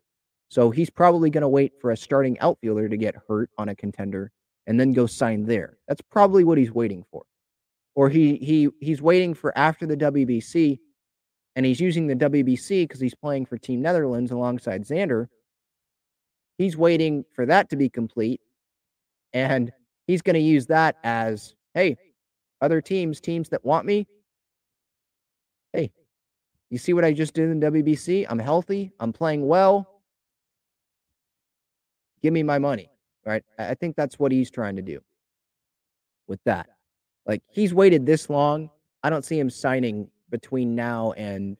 So 0.49 0.69
he's 0.69 0.91
probably 0.91 1.31
going 1.31 1.41
to 1.41 1.49
wait 1.49 1.73
for 1.81 1.89
a 1.89 1.97
starting 1.97 2.39
outfielder 2.41 2.89
to 2.89 2.97
get 2.97 3.15
hurt 3.27 3.49
on 3.57 3.69
a 3.69 3.75
contender 3.75 4.31
and 4.67 4.79
then 4.79 4.93
go 4.93 5.07
sign 5.07 5.45
there. 5.45 5.77
That's 5.87 6.01
probably 6.01 6.43
what 6.43 6.59
he's 6.59 6.71
waiting 6.71 7.03
for 7.11 7.23
or 7.99 8.07
he 8.07 8.37
he 8.37 8.69
he's 8.79 9.01
waiting 9.01 9.33
for 9.33 9.51
after 9.57 9.85
the 9.85 9.97
WBC 9.97 10.79
and 11.57 11.65
he's 11.65 11.81
using 11.81 12.07
the 12.07 12.15
WBC 12.15 12.83
because 12.83 13.01
he's 13.01 13.13
playing 13.13 13.45
for 13.45 13.57
Team 13.57 13.81
Netherlands 13.81 14.31
alongside 14.31 14.85
Xander. 14.85 15.27
He's 16.57 16.77
waiting 16.77 17.25
for 17.35 17.45
that 17.45 17.69
to 17.71 17.75
be 17.75 17.89
complete. 17.89 18.39
And 19.33 19.73
he's 20.07 20.21
going 20.21 20.35
to 20.35 20.39
use 20.39 20.65
that 20.67 20.95
as 21.03 21.55
hey, 21.73 21.97
other 22.61 22.79
teams, 22.79 23.19
teams 23.19 23.49
that 23.49 23.65
want 23.65 23.85
me, 23.85 24.07
hey, 25.73 25.91
you 26.69 26.77
see 26.77 26.93
what 26.93 27.03
I 27.03 27.11
just 27.11 27.33
did 27.33 27.49
in 27.49 27.59
WBC? 27.59 28.27
I'm 28.29 28.39
healthy, 28.39 28.93
I'm 29.01 29.11
playing 29.11 29.45
well. 29.45 29.99
Give 32.21 32.31
me 32.31 32.43
my 32.43 32.59
money. 32.59 32.89
Right. 33.25 33.43
I 33.57 33.73
think 33.73 33.97
that's 33.97 34.17
what 34.17 34.31
he's 34.31 34.49
trying 34.49 34.77
to 34.77 34.81
do 34.81 35.01
with 36.29 36.39
that. 36.45 36.69
Like 37.29 37.43
he's 37.47 37.75
waited 37.75 38.07
this 38.07 38.27
long. 38.27 38.71
I 39.03 39.11
don't 39.11 39.23
see 39.23 39.39
him 39.39 39.51
signing 39.51 40.09
between 40.31 40.73
now 40.73 41.11
and 41.11 41.57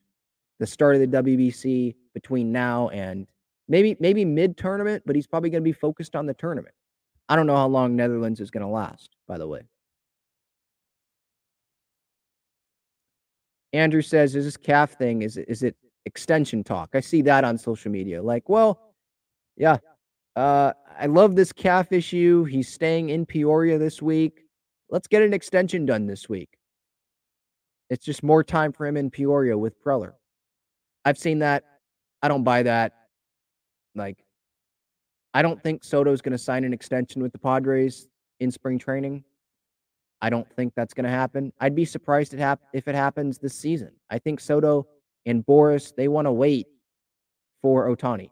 the 0.57 0.65
start 0.65 0.95
of 0.95 1.01
the 1.01 1.23
WBC, 1.23 1.93
between 2.15 2.51
now 2.51 2.89
and 2.89 3.27
maybe 3.67 3.95
maybe 3.99 4.25
mid 4.25 4.57
tournament, 4.57 5.03
but 5.05 5.15
he's 5.15 5.27
probably 5.27 5.51
going 5.51 5.61
to 5.61 5.63
be 5.63 5.71
focused 5.71 6.15
on 6.15 6.25
the 6.25 6.33
tournament. 6.33 6.73
I 7.29 7.35
don't 7.35 7.45
know 7.45 7.55
how 7.55 7.67
long 7.67 7.95
Netherlands 7.95 8.39
is 8.39 8.49
going 8.49 8.65
to 8.65 8.67
last, 8.67 9.15
by 9.27 9.37
the 9.37 9.47
way. 9.47 9.61
Andrew 13.71 14.01
says, 14.01 14.35
"Is 14.35 14.45
this 14.45 14.57
calf 14.57 14.97
thing? 14.97 15.21
Is 15.21 15.37
is 15.37 15.61
it 15.61 15.75
extension 16.07 16.63
talk?" 16.63 16.89
I 16.95 16.99
see 16.99 17.21
that 17.21 17.43
on 17.43 17.59
social 17.59 17.91
media. 17.91 18.23
Like, 18.23 18.49
well, 18.49 18.95
yeah, 19.55 19.77
uh, 20.35 20.73
I 20.99 21.05
love 21.05 21.35
this 21.35 21.53
calf 21.53 21.91
issue. 21.91 22.45
He's 22.45 22.73
staying 22.73 23.09
in 23.09 23.27
Peoria 23.27 23.77
this 23.77 24.01
week. 24.01 24.48
Let's 24.89 25.07
get 25.07 25.21
an 25.21 25.33
extension 25.33 25.85
done 25.85 26.07
this 26.07 26.27
week. 26.27 26.49
It's 27.89 28.05
just 28.05 28.23
more 28.23 28.43
time 28.43 28.71
for 28.71 28.85
him 28.85 28.97
in 28.97 29.09
Peoria 29.09 29.57
with 29.57 29.81
Preller. 29.83 30.13
I've 31.05 31.17
seen 31.17 31.39
that. 31.39 31.63
I 32.21 32.27
don't 32.27 32.43
buy 32.43 32.63
that. 32.63 32.93
Like, 33.95 34.23
I 35.33 35.41
don't 35.41 35.61
think 35.61 35.83
Soto's 35.83 36.21
going 36.21 36.33
to 36.33 36.37
sign 36.37 36.63
an 36.63 36.73
extension 36.73 37.21
with 37.21 37.31
the 37.31 37.39
Padres 37.39 38.07
in 38.39 38.51
spring 38.51 38.79
training. 38.79 39.23
I 40.21 40.29
don't 40.29 40.47
think 40.55 40.73
that's 40.75 40.93
going 40.93 41.05
to 41.05 41.09
happen. 41.09 41.53
I'd 41.59 41.75
be 41.75 41.85
surprised 41.85 42.33
it 42.33 42.39
hap- 42.39 42.61
if 42.73 42.87
it 42.87 42.95
happens 42.95 43.37
this 43.37 43.55
season. 43.55 43.91
I 44.09 44.19
think 44.19 44.39
Soto 44.39 44.87
and 45.25 45.45
Boras, 45.45 45.95
they 45.95 46.07
want 46.07 46.25
to 46.25 46.31
wait 46.31 46.67
for 47.61 47.95
Ohtani. 47.95 48.31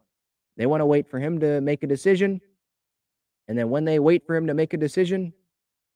They 0.57 0.65
want 0.65 0.81
to 0.81 0.85
wait 0.85 1.07
for 1.07 1.19
him 1.19 1.39
to 1.39 1.61
make 1.61 1.83
a 1.83 1.87
decision. 1.87 2.41
And 3.47 3.57
then 3.57 3.69
when 3.69 3.85
they 3.85 3.99
wait 3.99 4.25
for 4.25 4.35
him 4.35 4.47
to 4.47 4.53
make 4.53 4.73
a 4.73 4.77
decision, 4.77 5.33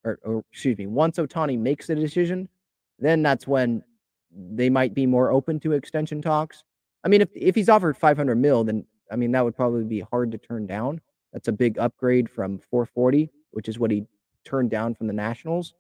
or, 0.04 0.20
or 0.24 0.44
excuse 0.52 0.78
me, 0.78 0.88
once 0.88 1.18
Ohtani 1.18 1.58
makes 1.58 1.90
a 1.90 1.96
decision, 1.96 2.50
then 3.00 3.22
that's 3.22 3.48
when 3.48 3.84
they 4.34 4.70
might 4.70 4.94
be 4.94 5.06
more 5.06 5.32
open 5.32 5.60
to 5.62 5.74
extension 5.74 6.22
talks. 6.22 6.64
I 7.04 7.10
mean, 7.10 7.22
if 7.22 7.30
if 7.36 7.56
he's 7.56 7.70
offered 7.70 7.98
500 7.98 8.36
mil, 8.36 8.64
then 8.64 8.86
I 9.12 9.16
mean 9.16 9.32
that 9.32 9.44
would 9.44 9.56
probably 9.56 9.84
be 9.84 10.02
hard 10.02 10.32
to 10.32 10.38
turn 10.38 10.68
down. 10.68 11.02
That's 11.34 11.48
a 11.48 11.52
big 11.52 11.80
upgrade 11.80 12.30
from 12.30 12.60
440, 12.70 13.30
which 13.52 13.68
is 13.68 13.80
what 13.80 13.92
he 13.92 14.06
turned 14.44 14.70
down 14.70 14.96
from 14.96 15.08
the 15.08 15.14
Nationals. 15.14 15.74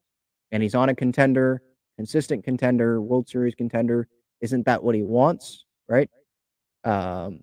And 0.52 0.64
he's 0.64 0.76
on 0.76 0.90
a 0.90 0.96
contender, 0.96 1.62
consistent 1.98 2.44
contender, 2.44 3.02
World 3.02 3.28
Series 3.28 3.56
contender. 3.56 4.08
Isn't 4.42 4.66
that 4.66 4.84
what 4.84 4.96
he 4.96 5.04
wants? 5.04 5.66
Right? 5.88 6.10
Um, 6.84 7.42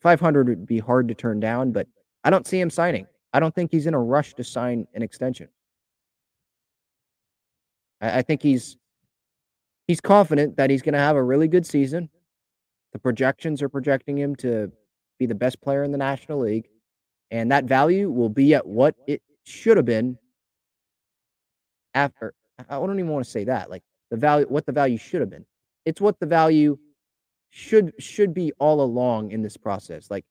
500 0.00 0.48
would 0.48 0.66
be 0.66 0.78
hard 0.78 1.08
to 1.08 1.14
turn 1.14 1.40
down, 1.40 1.72
but 1.72 1.88
I 2.24 2.30
don't 2.30 2.46
see 2.46 2.60
him 2.60 2.70
signing. 2.70 3.06
I 3.32 3.40
don't 3.40 3.54
think 3.54 3.70
he's 3.70 3.86
in 3.86 3.94
a 3.94 4.00
rush 4.00 4.34
to 4.34 4.44
sign 4.44 4.86
an 4.94 5.02
extension. 5.02 5.48
I, 8.00 8.18
I 8.18 8.22
think 8.22 8.42
he's 8.42 8.76
he's 9.86 10.00
confident 10.00 10.56
that 10.56 10.70
he's 10.70 10.82
going 10.82 10.94
to 10.94 10.98
have 10.98 11.16
a 11.16 11.22
really 11.22 11.48
good 11.48 11.66
season. 11.66 12.08
The 12.92 12.98
projections 12.98 13.62
are 13.62 13.68
projecting 13.68 14.16
him 14.18 14.34
to 14.36 14.72
be 15.18 15.26
the 15.26 15.34
best 15.34 15.60
player 15.60 15.82
in 15.84 15.92
the 15.92 15.98
National 15.98 16.40
League, 16.40 16.68
and 17.30 17.50
that 17.52 17.64
value 17.64 18.10
will 18.10 18.30
be 18.30 18.54
at 18.54 18.66
what 18.66 18.94
it 19.06 19.22
should 19.44 19.76
have 19.76 19.86
been 19.86 20.18
after. 21.94 22.34
I 22.68 22.74
don't 22.78 22.98
even 22.98 23.10
want 23.10 23.24
to 23.24 23.30
say 23.30 23.44
that. 23.44 23.70
Like 23.70 23.82
the 24.10 24.16
value, 24.16 24.46
what 24.46 24.66
the 24.66 24.72
value 24.72 24.98
should 24.98 25.20
have 25.20 25.30
been. 25.30 25.46
It's 25.84 26.00
what 26.00 26.18
the 26.20 26.26
value 26.26 26.78
should 27.50 27.92
should 27.98 28.34
be 28.34 28.52
all 28.58 28.80
along 28.82 29.32
in 29.32 29.42
this 29.42 29.56
process. 29.56 30.10
Like 30.10 30.24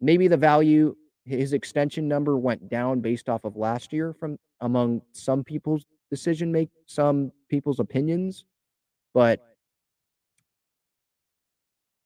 maybe 0.00 0.28
the 0.28 0.36
value 0.36 0.94
his 1.24 1.52
extension 1.52 2.06
number 2.06 2.36
went 2.36 2.68
down 2.68 3.00
based 3.00 3.28
off 3.28 3.44
of 3.44 3.56
last 3.56 3.92
year 3.92 4.12
from 4.12 4.38
among 4.60 5.00
some 5.12 5.42
people's 5.42 5.84
decision 6.14 6.52
make 6.52 6.70
some 6.86 7.32
people's 7.48 7.80
opinions, 7.80 8.44
but 9.12 9.40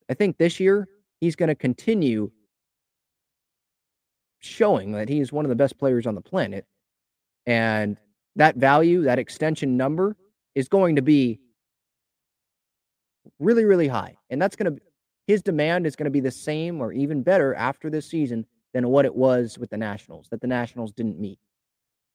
I 0.09 0.13
think 0.15 0.37
this 0.37 0.59
year 0.59 0.87
he's 1.21 1.35
going 1.35 1.49
to 1.49 1.55
continue 1.55 2.31
showing 4.39 4.93
that 4.93 5.09
he 5.09 5.19
is 5.19 5.31
one 5.31 5.45
of 5.45 5.49
the 5.49 5.55
best 5.55 5.77
players 5.77 6.07
on 6.07 6.15
the 6.15 6.21
planet. 6.21 6.65
And 7.45 7.97
that 8.35 8.55
value, 8.55 9.03
that 9.03 9.19
extension 9.19 9.77
number, 9.77 10.15
is 10.55 10.67
going 10.67 10.95
to 10.95 11.01
be 11.01 11.39
really, 13.37 13.65
really 13.65 13.87
high. 13.87 14.15
And 14.29 14.41
that's 14.41 14.55
going 14.55 14.73
to, 14.73 14.81
his 15.27 15.41
demand 15.41 15.85
is 15.85 15.95
going 15.95 16.05
to 16.05 16.11
be 16.11 16.21
the 16.21 16.31
same 16.31 16.81
or 16.81 16.91
even 16.91 17.21
better 17.21 17.53
after 17.53 17.89
this 17.89 18.09
season 18.09 18.45
than 18.73 18.87
what 18.87 19.05
it 19.05 19.13
was 19.13 19.57
with 19.57 19.69
the 19.69 19.77
Nationals, 19.77 20.27
that 20.31 20.41
the 20.41 20.47
Nationals 20.47 20.91
didn't 20.91 21.19
meet. 21.19 21.39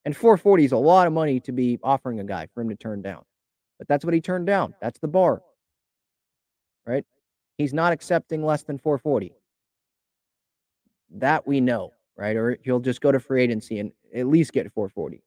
And 0.05 0.17
440 0.17 0.65
is 0.65 0.73
a 0.73 0.77
lot 0.77 1.07
of 1.07 1.13
money 1.13 1.41
to 1.41 1.53
be 1.53 1.79
offering 1.83 2.21
a 2.21 2.25
guy 2.25 2.47
for 2.53 2.61
him 2.61 2.69
to 2.69 2.77
turn 2.77 3.01
down. 3.01 3.25
But 3.79 3.89
that's 3.89 4.05
what 4.05 4.15
he 4.15 4.21
turned 4.21 4.47
down. 4.47 4.75
That's 4.81 4.99
the 4.99 5.09
bar. 5.09 5.43
Right? 6.87 7.05
He's 7.57 7.73
not 7.73 7.93
accepting 7.93 8.45
less 8.45 8.63
than 8.63 8.79
440. 8.79 9.33
That 11.17 11.47
we 11.47 11.61
know, 11.61 11.93
right? 12.17 12.37
Or 12.37 12.59
he'll 12.63 12.81
just 12.81 13.01
go 13.01 13.13
to 13.13 13.21
free 13.21 13.43
agency 13.43 13.79
and 13.79 13.93
at 14.15 14.27
least 14.27 14.53
get 14.53 14.71
440. 14.73 15.23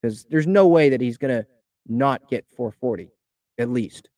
Because 0.00 0.24
there's 0.24 0.46
no 0.46 0.66
way 0.66 0.88
that 0.88 1.00
he's 1.00 1.16
gonna 1.16 1.46
not 1.86 2.28
get 2.28 2.44
440, 2.56 3.10
at 3.58 3.70
least. 3.70 4.08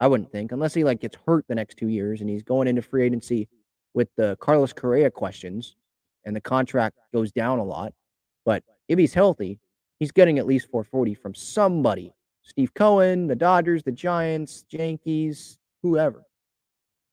I 0.00 0.06
wouldn't 0.06 0.30
think, 0.30 0.52
unless 0.52 0.74
he 0.74 0.84
like 0.84 1.00
gets 1.00 1.16
hurt 1.26 1.44
the 1.48 1.54
next 1.56 1.76
two 1.76 1.88
years 1.88 2.20
and 2.20 2.30
he's 2.30 2.44
going 2.44 2.68
into 2.68 2.82
free 2.82 3.04
agency 3.04 3.48
with 3.94 4.08
the 4.16 4.36
Carlos 4.40 4.72
Correa 4.72 5.10
questions 5.10 5.74
and 6.24 6.36
the 6.36 6.40
contract 6.40 6.96
goes 7.12 7.32
down 7.32 7.58
a 7.58 7.64
lot. 7.64 7.92
But 8.44 8.62
if 8.88 8.98
he's 8.98 9.14
healthy, 9.14 9.60
he's 10.00 10.10
getting 10.10 10.38
at 10.38 10.46
least 10.46 10.70
440 10.70 11.14
from 11.14 11.34
somebody. 11.34 12.12
Steve 12.42 12.72
Cohen, 12.74 13.26
the 13.26 13.36
Dodgers, 13.36 13.82
the 13.82 13.92
Giants, 13.92 14.64
Yankees, 14.70 15.58
whoever. 15.82 16.24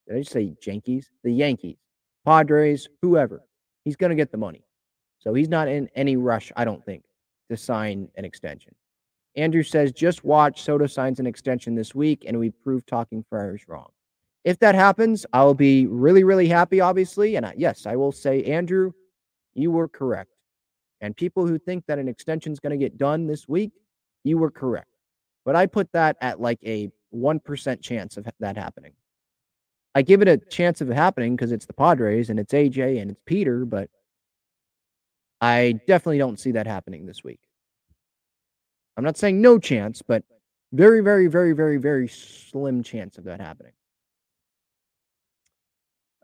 Did 0.08 0.16
I 0.16 0.20
just 0.20 0.32
say 0.32 0.56
Yankees? 0.66 1.10
The 1.24 1.32
Yankees, 1.32 1.78
Padres, 2.26 2.88
whoever. 3.02 3.44
He's 3.84 3.96
going 3.96 4.12
to 4.12 4.16
get 4.16 4.32
the 4.32 4.38
money. 4.38 4.64
So 5.20 5.34
he's 5.34 5.50
not 5.50 5.68
in 5.68 5.90
any 5.96 6.16
rush, 6.16 6.52
I 6.56 6.66
don't 6.66 6.86
think, 6.86 7.04
to 7.50 7.58
sign 7.58 8.10
an 8.16 8.26
extension. 8.26 8.74
Andrew 9.36 9.64
says, 9.64 9.92
just 9.92 10.24
watch 10.24 10.62
Soto 10.62 10.88
signs 10.88 11.20
an 11.20 11.28
extension 11.28 11.76
this 11.76 11.94
week 11.94 12.24
and 12.26 12.40
we 12.40 12.52
prove 12.52 12.86
talking 12.86 13.26
Friars 13.30 13.68
wrong. 13.68 13.90
If 14.46 14.60
that 14.60 14.76
happens, 14.76 15.26
I'll 15.34 15.56
be 15.56 15.88
really, 15.88 16.24
really 16.24 16.48
happy, 16.48 16.80
obviously. 16.80 17.36
And 17.36 17.46
I, 17.46 17.54
yes, 17.58 17.86
I 17.86 17.96
will 17.96 18.12
say, 18.12 18.44
Andrew, 18.44 18.94
you 19.56 19.72
were 19.72 19.88
correct. 19.88 20.35
And 21.02 21.16
people 21.16 21.46
who 21.48 21.60
think 21.60 21.86
that 21.88 22.00
an 22.00 22.08
extension 22.08 22.52
is 22.52 22.60
going 22.60 22.72
to 22.72 22.84
get 22.84 22.98
done 22.98 23.28
this 23.28 23.48
week, 23.48 23.72
you 24.24 24.38
were 24.38 24.52
correct. 24.52 24.88
But 25.44 25.56
I 25.56 25.66
put 25.66 25.92
that 25.94 26.18
at 26.22 26.40
like 26.40 26.60
a 26.66 26.90
1% 27.14 27.82
chance 27.82 28.18
of 28.18 28.28
that 28.40 28.58
happening. 28.58 28.94
I 29.94 30.02
give 30.02 30.22
it 30.22 30.28
a 30.28 30.38
chance 30.38 30.82
of 30.82 30.90
it 30.90 30.96
happening 30.96 31.36
because 31.36 31.52
it's 31.52 31.66
the 31.66 31.74
Padres 31.74 32.30
and 32.30 32.40
it's 32.40 32.54
AJ 32.54 33.02
and 33.02 33.12
it's 33.12 33.22
Peter, 33.26 33.66
but 33.66 33.90
I 35.40 35.80
definitely 35.88 36.18
don't 36.18 36.40
see 36.40 36.52
that 36.52 36.68
happening 36.68 37.06
this 37.06 37.24
week. 37.24 37.40
I'm 38.98 39.04
not 39.04 39.18
saying 39.18 39.42
no 39.42 39.60
chance, 39.60 40.02
but 40.02 40.24
very, 40.74 41.02
very, 41.02 41.28
very, 41.28 41.54
very, 41.54 41.78
very 41.78 42.08
slim 42.08 42.84
chance 42.84 43.18
of 43.18 43.26
that 43.26 43.40
happening. 43.40 43.74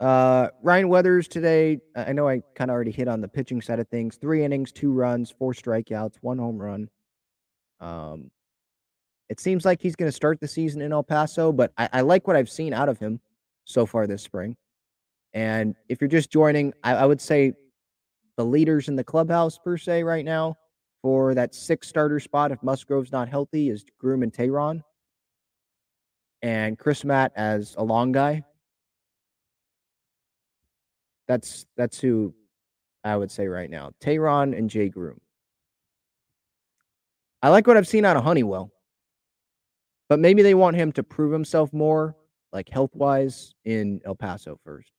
Uh, 0.02 0.50
Ryan 0.64 0.90
Weathers 0.90 1.28
today, 1.28 1.80
I 1.96 2.12
know 2.12 2.28
I 2.28 2.42
kind 2.56 2.72
of 2.72 2.74
already 2.74 2.90
hit 2.90 3.08
on 3.08 3.22
the 3.22 3.28
pitching 3.28 3.62
side 3.62 3.80
of 3.80 3.88
things. 3.90 4.16
Three 4.16 4.44
innings, 4.44 4.72
two 4.72 4.92
runs, 4.92 5.30
four 5.30 5.54
strikeouts, 5.54 6.16
one 6.22 6.40
home 6.40 6.58
run. 6.58 6.90
Um, 7.80 8.32
it 9.30 9.40
seems 9.40 9.64
like 9.64 9.80
he's 9.80 9.96
going 9.96 10.10
to 10.10 10.16
start 10.16 10.40
the 10.40 10.48
season 10.48 10.82
in 10.82 10.92
El 10.92 11.04
Paso, 11.04 11.52
but 11.52 11.72
I, 11.78 11.90
I, 11.94 12.02
like 12.02 12.28
what 12.28 12.36
I've 12.36 12.50
seen 12.50 12.74
out 12.74 12.90
of 12.90 12.98
him 12.98 13.20
so 13.66 13.86
far 13.86 14.08
this 14.08 14.24
spring. 14.24 14.58
And 15.34 15.76
if 15.88 16.02
you're 16.02 16.08
just 16.08 16.32
joining, 16.32 16.74
I, 16.84 16.96
I 16.96 17.06
would 17.06 17.22
say 17.22 17.54
the 18.38 18.46
leaders 18.46 18.88
in 18.88 18.96
the 18.96 19.04
clubhouse 19.04 19.60
per 19.60 19.78
se 19.78 20.04
right 20.04 20.26
now 20.26 20.58
for 21.04 21.36
that 21.36 21.54
six 21.54 21.88
starter 21.88 22.20
spot 22.20 22.52
if 22.52 22.62
Musgrove's 22.64 23.12
not 23.12 23.30
healthy 23.30 23.70
is 23.70 23.86
Groome 24.00 24.24
and 24.24 24.34
Teheran. 24.34 24.82
And 26.42 26.78
Chris 26.78 27.06
Matt 27.06 27.34
as 27.36 27.76
a 27.78 27.84
long 27.84 28.12
guy. 28.12 28.44
That's 31.32 31.66
that's 31.78 31.98
who 31.98 32.34
I 33.06 33.16
would 33.16 33.32
say 33.32 33.48
right 33.48 33.70
now. 33.70 33.92
Teheran 34.04 34.54
and 34.58 34.70
Jay 34.70 34.90
Groome. 34.90 35.22
I 37.42 37.48
like 37.48 37.66
what 37.68 37.78
I've 37.78 37.88
seen 37.88 38.04
out 38.04 38.18
of 38.18 38.26
Honeywell. 38.26 38.70
But 40.10 40.20
maybe 40.20 40.42
they 40.42 40.56
want 40.56 40.76
him 40.76 40.92
to 40.92 41.04
prove 41.04 41.32
himself 41.32 41.72
more, 41.72 42.18
like 42.52 42.68
health 42.68 42.94
wise, 42.94 43.54
in 43.64 44.02
El 44.06 44.14
Paso 44.14 44.60
first. 44.66 44.92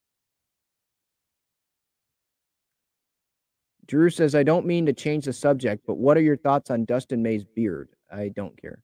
Drew 3.84 4.08
says, 4.08 4.34
I 4.34 4.42
don't 4.42 4.64
mean 4.64 4.86
to 4.86 4.94
change 4.94 5.26
the 5.26 5.34
subject, 5.34 5.82
but 5.86 5.98
what 5.98 6.16
are 6.16 6.22
your 6.22 6.38
thoughts 6.38 6.70
on 6.70 6.86
Dustin 6.86 7.22
May's 7.22 7.44
beard? 7.44 7.90
I 8.10 8.28
don't 8.28 8.58
care. 8.58 8.78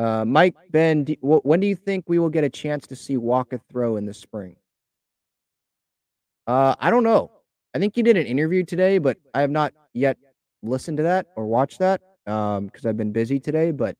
Uh, 0.00 0.24
Mike, 0.24 0.54
Ben, 0.70 1.04
do, 1.04 1.14
when 1.20 1.60
do 1.60 1.66
you 1.66 1.76
think 1.76 2.06
we 2.08 2.18
will 2.18 2.30
get 2.30 2.42
a 2.42 2.48
chance 2.48 2.86
to 2.86 2.96
see 2.96 3.18
Wacha 3.18 3.60
throw 3.70 3.96
in 3.96 4.06
the 4.06 4.14
spring? 4.14 4.56
Uh, 6.46 6.74
I 6.80 6.88
don't 6.88 7.04
know. 7.04 7.30
I 7.74 7.78
think 7.78 7.94
he 7.94 8.02
did 8.02 8.16
an 8.16 8.24
interview 8.24 8.64
today, 8.64 8.96
but 8.96 9.18
I 9.34 9.42
have 9.42 9.50
not 9.50 9.74
yet 9.92 10.16
listened 10.62 10.96
to 10.96 11.02
that 11.02 11.26
or 11.36 11.44
watched 11.44 11.80
that 11.80 12.00
um, 12.26 12.64
because 12.64 12.86
I've 12.86 12.96
been 12.96 13.12
busy 13.12 13.38
today. 13.38 13.72
But 13.72 13.94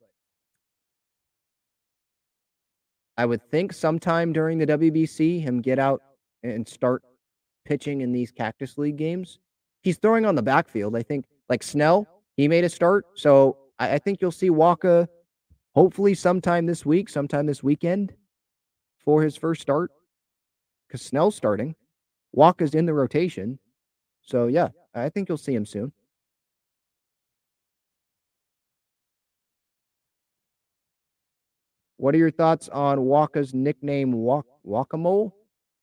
I 3.19 3.27
would 3.27 3.43
think 3.51 3.75
sometime 3.75 4.33
during 4.33 4.57
the 4.57 4.67
WBC, 4.67 5.43
him 5.43 5.61
get 5.61 5.79
out 5.79 6.01
and 6.43 6.67
start 6.67 7.03
pitching 7.67 8.01
in 8.01 8.11
these 8.11 8.31
Cactus 8.31 8.79
League 8.79 8.97
games. 8.97 9.39
He's 9.83 9.99
throwing 9.99 10.25
on 10.25 10.35
the 10.35 10.43
backfield. 10.43 10.97
I 10.97 11.03
think, 11.03 11.27
like 11.51 11.63
Snell, 11.63 12.07
he 12.39 12.49
made 12.49 12.65
a 12.65 12.71
start. 12.71 13.05
So 13.17 13.59
I, 13.79 13.97
I 13.97 13.99
think 13.99 14.23
you'll 14.23 14.31
see 14.31 14.49
Wacha 14.49 15.07
hopefully 15.81 16.13
sometime 16.13 16.67
this 16.67 16.85
week, 16.85 17.09
sometime 17.09 17.47
this 17.47 17.63
weekend 17.63 18.13
for 19.03 19.23
his 19.23 19.35
first 19.35 19.63
start 19.63 19.91
because 20.87 21.01
Snell's 21.01 21.35
starting. 21.35 21.75
Wacha's 22.33 22.75
in 22.75 22.85
the 22.85 22.93
rotation. 22.93 23.59
So, 24.21 24.49
yeah, 24.49 24.69
I 24.95 25.09
think 25.09 25.31
you'll 25.31 25.39
see 25.39 25.55
him 25.55 25.65
soon. 25.65 25.91
What 31.97 32.15
are 32.15 32.19
your 32.19 32.31
thoughts 32.31 32.69
on 32.69 33.07
Wacha's 33.07 33.55
nickname, 33.55 34.13
Walk 34.13 34.45
Whack-A-Mole? 34.63 35.35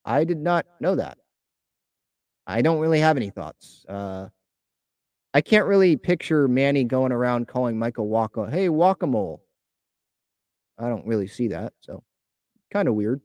I 0.05 0.25
did 0.25 0.37
not 0.37 0.67
know 0.79 0.93
that. 0.93 1.17
I 2.45 2.61
don't 2.61 2.79
really 2.79 2.99
have 2.99 3.17
any 3.17 3.31
thoughts. 3.31 3.83
Uh, 3.89 4.27
I 5.33 5.41
can't 5.41 5.65
really 5.65 5.97
picture 5.97 6.47
Manny 6.47 6.83
going 6.83 7.11
around 7.11 7.47
calling 7.47 7.79
Michael 7.79 8.07
Wacha, 8.09 8.51
hey, 8.51 8.69
Whack-A-Mole. 8.69 9.41
I 10.78 10.89
don't 10.89 11.05
really 11.05 11.28
see 11.28 11.49
that. 11.49 11.73
So, 11.82 12.03
kind 12.71 12.88
of 12.88 12.95
weird. 12.95 13.21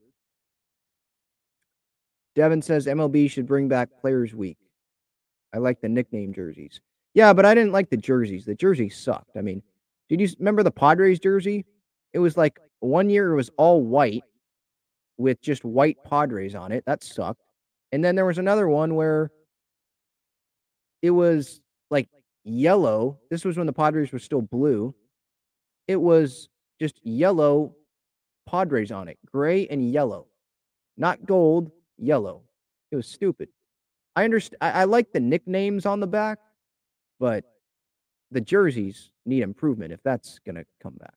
Devin 2.35 2.61
says 2.61 2.87
MLB 2.87 3.29
should 3.29 3.45
bring 3.45 3.67
back 3.67 3.89
Players 4.01 4.33
Week. 4.33 4.57
I 5.53 5.59
like 5.59 5.81
the 5.81 5.89
nickname 5.89 6.33
jerseys. 6.33 6.81
Yeah, 7.13 7.33
but 7.33 7.45
I 7.45 7.53
didn't 7.53 7.73
like 7.73 7.89
the 7.89 7.97
jerseys. 7.97 8.45
The 8.45 8.55
jerseys 8.55 8.97
sucked. 8.97 9.37
I 9.37 9.41
mean, 9.41 9.61
did 10.09 10.19
you 10.19 10.29
remember 10.39 10.63
the 10.63 10.71
Padres 10.71 11.19
jersey? 11.19 11.65
It 12.11 12.19
was 12.19 12.37
like 12.37 12.59
one 12.79 13.09
year 13.09 13.31
it 13.31 13.35
was 13.35 13.51
all 13.57 13.83
white 13.83 14.23
with 15.17 15.41
just 15.41 15.63
white 15.63 15.97
Padres 16.03 16.55
on 16.55 16.71
it. 16.71 16.83
That 16.85 17.03
sucked. 17.03 17.41
And 17.91 18.03
then 18.03 18.15
there 18.15 18.25
was 18.25 18.39
another 18.39 18.67
one 18.67 18.95
where 18.95 19.31
it 21.03 21.11
was 21.11 21.61
like 21.91 22.09
yellow. 22.43 23.19
This 23.29 23.45
was 23.45 23.57
when 23.57 23.67
the 23.67 23.73
Padres 23.73 24.11
were 24.11 24.19
still 24.19 24.41
blue. 24.41 24.95
It 25.87 25.97
was 25.97 26.49
just 26.79 26.99
yellow 27.03 27.75
Padres 28.47 28.91
on 28.91 29.07
it, 29.07 29.17
gray 29.25 29.67
and 29.67 29.91
yellow, 29.91 30.27
not 30.97 31.25
gold, 31.25 31.71
yellow. 31.97 32.41
It 32.91 32.95
was 32.95 33.07
stupid. 33.07 33.49
I 34.15 34.23
understand. 34.25 34.57
I, 34.61 34.81
I 34.81 34.83
like 34.83 35.11
the 35.11 35.19
nicknames 35.19 35.85
on 35.85 35.99
the 35.99 36.07
back, 36.07 36.39
but 37.19 37.45
the 38.31 38.41
jerseys 38.41 39.11
need 39.25 39.41
improvement 39.41 39.93
if 39.93 40.03
that's 40.03 40.39
gonna 40.45 40.65
come 40.81 40.95
back. 40.99 41.13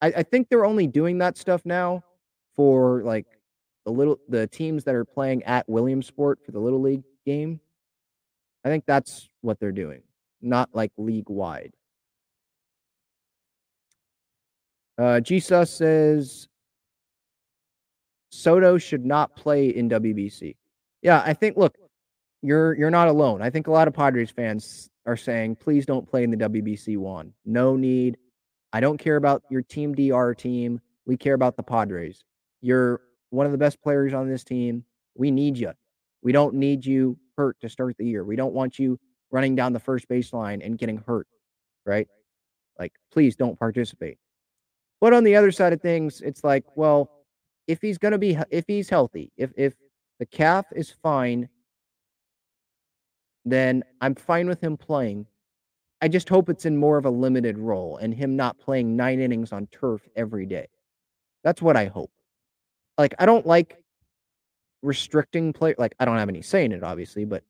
I, 0.00 0.06
I 0.18 0.22
think 0.22 0.48
they're 0.48 0.64
only 0.64 0.86
doing 0.86 1.18
that 1.18 1.36
stuff 1.36 1.62
now 1.64 2.04
for 2.54 3.02
like 3.02 3.26
the 3.84 3.92
little 3.92 4.18
the 4.28 4.46
teams 4.46 4.84
that 4.84 4.94
are 4.94 5.04
playing 5.04 5.42
at 5.44 5.68
Williamsport 5.68 6.40
for 6.44 6.52
the 6.52 6.60
little 6.60 6.80
league 6.80 7.04
game. 7.24 7.60
I 8.64 8.68
think 8.68 8.84
that's 8.86 9.28
what 9.40 9.58
they're 9.58 9.72
doing, 9.72 10.02
not 10.40 10.70
like 10.72 10.92
league 10.96 11.28
wide. 11.28 11.72
Uh, 15.02 15.20
says 15.64 16.48
Soto 18.30 18.78
should 18.78 19.04
not 19.04 19.34
play 19.34 19.68
in 19.68 19.88
WBC. 19.88 20.54
Yeah, 21.02 21.20
I 21.26 21.34
think. 21.34 21.56
Look, 21.56 21.76
you're 22.40 22.74
you're 22.74 22.90
not 22.90 23.08
alone. 23.08 23.42
I 23.42 23.50
think 23.50 23.66
a 23.66 23.72
lot 23.72 23.88
of 23.88 23.94
Padres 23.94 24.30
fans 24.30 24.88
are 25.04 25.16
saying, 25.16 25.56
please 25.56 25.86
don't 25.86 26.08
play 26.08 26.22
in 26.22 26.30
the 26.30 26.36
WBC 26.36 26.96
Juan. 26.98 27.32
No 27.44 27.74
need. 27.74 28.16
I 28.72 28.78
don't 28.78 28.96
care 28.96 29.16
about 29.16 29.42
your 29.50 29.62
team 29.62 29.92
DR 29.92 30.34
team. 30.34 30.80
We 31.04 31.16
care 31.16 31.34
about 31.34 31.56
the 31.56 31.64
Padres. 31.64 32.22
You're 32.60 33.00
one 33.30 33.46
of 33.46 33.50
the 33.50 33.58
best 33.58 33.82
players 33.82 34.14
on 34.14 34.28
this 34.28 34.44
team. 34.44 34.84
We 35.16 35.32
need 35.32 35.58
you. 35.58 35.72
We 36.22 36.30
don't 36.30 36.54
need 36.54 36.86
you 36.86 37.18
hurt 37.36 37.56
to 37.62 37.68
start 37.68 37.96
the 37.98 38.06
year. 38.06 38.24
We 38.24 38.36
don't 38.36 38.54
want 38.54 38.78
you 38.78 39.00
running 39.32 39.56
down 39.56 39.72
the 39.72 39.80
first 39.80 40.08
baseline 40.08 40.64
and 40.64 40.78
getting 40.78 40.98
hurt, 40.98 41.26
right? 41.84 42.06
Like, 42.78 42.92
please 43.10 43.34
don't 43.34 43.58
participate. 43.58 44.18
But 45.02 45.12
on 45.12 45.24
the 45.24 45.34
other 45.34 45.50
side 45.50 45.72
of 45.72 45.82
things, 45.82 46.20
it's 46.20 46.44
like, 46.44 46.64
well, 46.76 47.10
if 47.66 47.82
he's 47.82 47.98
going 47.98 48.12
to 48.12 48.18
be, 48.18 48.38
if 48.50 48.64
he's 48.68 48.88
healthy, 48.88 49.32
if, 49.36 49.50
if 49.56 49.74
the 50.20 50.26
calf 50.26 50.64
is 50.76 50.94
fine, 51.02 51.48
then 53.44 53.82
I'm 54.00 54.14
fine 54.14 54.46
with 54.46 54.62
him 54.62 54.76
playing. 54.76 55.26
I 56.00 56.06
just 56.06 56.28
hope 56.28 56.48
it's 56.48 56.66
in 56.66 56.76
more 56.76 56.98
of 56.98 57.04
a 57.04 57.10
limited 57.10 57.58
role 57.58 57.96
and 57.96 58.14
him 58.14 58.36
not 58.36 58.60
playing 58.60 58.94
nine 58.94 59.18
innings 59.18 59.52
on 59.52 59.66
turf 59.72 60.02
every 60.14 60.46
day. 60.46 60.68
That's 61.42 61.60
what 61.60 61.76
I 61.76 61.86
hope. 61.86 62.12
Like, 62.96 63.14
I 63.18 63.26
don't 63.26 63.44
like 63.44 63.82
restricting 64.82 65.52
play. 65.52 65.74
Like, 65.78 65.96
I 65.98 66.04
don't 66.04 66.18
have 66.18 66.28
any 66.28 66.42
say 66.42 66.64
in 66.64 66.70
it, 66.70 66.84
obviously, 66.84 67.24
but 67.24 67.42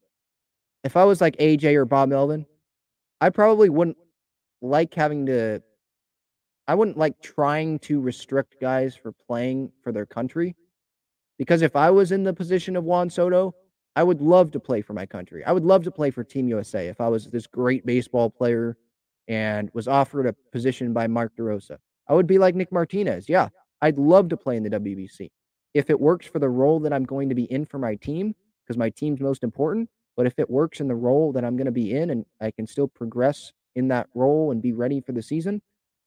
if 0.84 0.96
I 0.96 1.04
was 1.04 1.20
like 1.20 1.36
AJ 1.36 1.74
or 1.74 1.84
Bob 1.84 2.08
Melvin, 2.08 2.46
I 3.20 3.28
probably 3.28 3.68
wouldn't 3.68 3.98
like 4.62 4.94
having 4.94 5.26
to. 5.26 5.62
I 6.72 6.74
wouldn't 6.74 6.96
like 6.96 7.20
trying 7.20 7.80
to 7.80 8.00
restrict 8.00 8.58
guys 8.58 8.96
for 8.96 9.12
playing 9.12 9.72
for 9.82 9.92
their 9.92 10.06
country. 10.06 10.56
Because 11.36 11.60
if 11.60 11.76
I 11.76 11.90
was 11.90 12.12
in 12.12 12.24
the 12.24 12.32
position 12.32 12.76
of 12.76 12.84
Juan 12.84 13.10
Soto, 13.10 13.54
I 13.94 14.02
would 14.02 14.22
love 14.22 14.52
to 14.52 14.58
play 14.58 14.80
for 14.80 14.94
my 14.94 15.04
country. 15.04 15.44
I 15.44 15.52
would 15.52 15.66
love 15.66 15.84
to 15.84 15.90
play 15.90 16.10
for 16.10 16.24
Team 16.24 16.48
USA 16.48 16.88
if 16.88 16.98
I 16.98 17.08
was 17.08 17.26
this 17.26 17.46
great 17.46 17.84
baseball 17.84 18.30
player 18.30 18.78
and 19.28 19.68
was 19.74 19.86
offered 19.86 20.26
a 20.26 20.32
position 20.50 20.94
by 20.94 21.08
Mark 21.08 21.36
DeRosa. 21.36 21.76
I 22.08 22.14
would 22.14 22.26
be 22.26 22.38
like 22.38 22.54
Nick 22.54 22.72
Martinez. 22.72 23.28
Yeah, 23.28 23.50
I'd 23.82 23.98
love 23.98 24.30
to 24.30 24.38
play 24.38 24.56
in 24.56 24.62
the 24.62 24.70
WBC. 24.70 25.30
If 25.74 25.90
it 25.90 26.00
works 26.00 26.26
for 26.26 26.38
the 26.38 26.48
role 26.48 26.80
that 26.80 26.94
I'm 26.94 27.04
going 27.04 27.28
to 27.28 27.34
be 27.34 27.52
in 27.52 27.66
for 27.66 27.76
my 27.76 27.96
team, 27.96 28.34
because 28.64 28.78
my 28.78 28.88
team's 28.88 29.20
most 29.20 29.44
important, 29.44 29.90
but 30.16 30.24
if 30.24 30.38
it 30.38 30.48
works 30.48 30.80
in 30.80 30.88
the 30.88 30.94
role 30.94 31.32
that 31.32 31.44
I'm 31.44 31.58
going 31.58 31.66
to 31.66 31.70
be 31.70 31.92
in 31.92 32.08
and 32.08 32.24
I 32.40 32.50
can 32.50 32.66
still 32.66 32.88
progress 32.88 33.52
in 33.74 33.88
that 33.88 34.06
role 34.14 34.52
and 34.52 34.62
be 34.62 34.72
ready 34.72 35.02
for 35.02 35.12
the 35.12 35.20
season, 35.20 35.60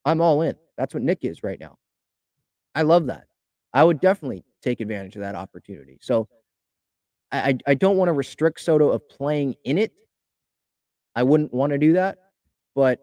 I'm 0.06 0.22
all 0.22 0.40
in. 0.40 0.54
That's 0.78 0.94
what 0.94 1.02
Nick 1.02 1.18
is 1.22 1.42
right 1.42 1.60
now. 1.60 1.76
I 2.74 2.82
love 2.82 3.06
that. 3.06 3.24
I 3.74 3.84
would 3.84 4.00
definitely 4.00 4.44
take 4.62 4.80
advantage 4.80 5.16
of 5.16 5.20
that 5.22 5.34
opportunity. 5.34 5.98
So 6.00 6.28
I, 7.32 7.58
I 7.66 7.74
don't 7.74 7.96
want 7.96 8.08
to 8.08 8.12
restrict 8.12 8.60
Soto 8.60 8.88
of 8.90 9.06
playing 9.08 9.56
in 9.64 9.76
it. 9.76 9.92
I 11.14 11.22
wouldn't 11.22 11.52
want 11.52 11.72
to 11.72 11.78
do 11.78 11.94
that, 11.94 12.18
but 12.74 13.00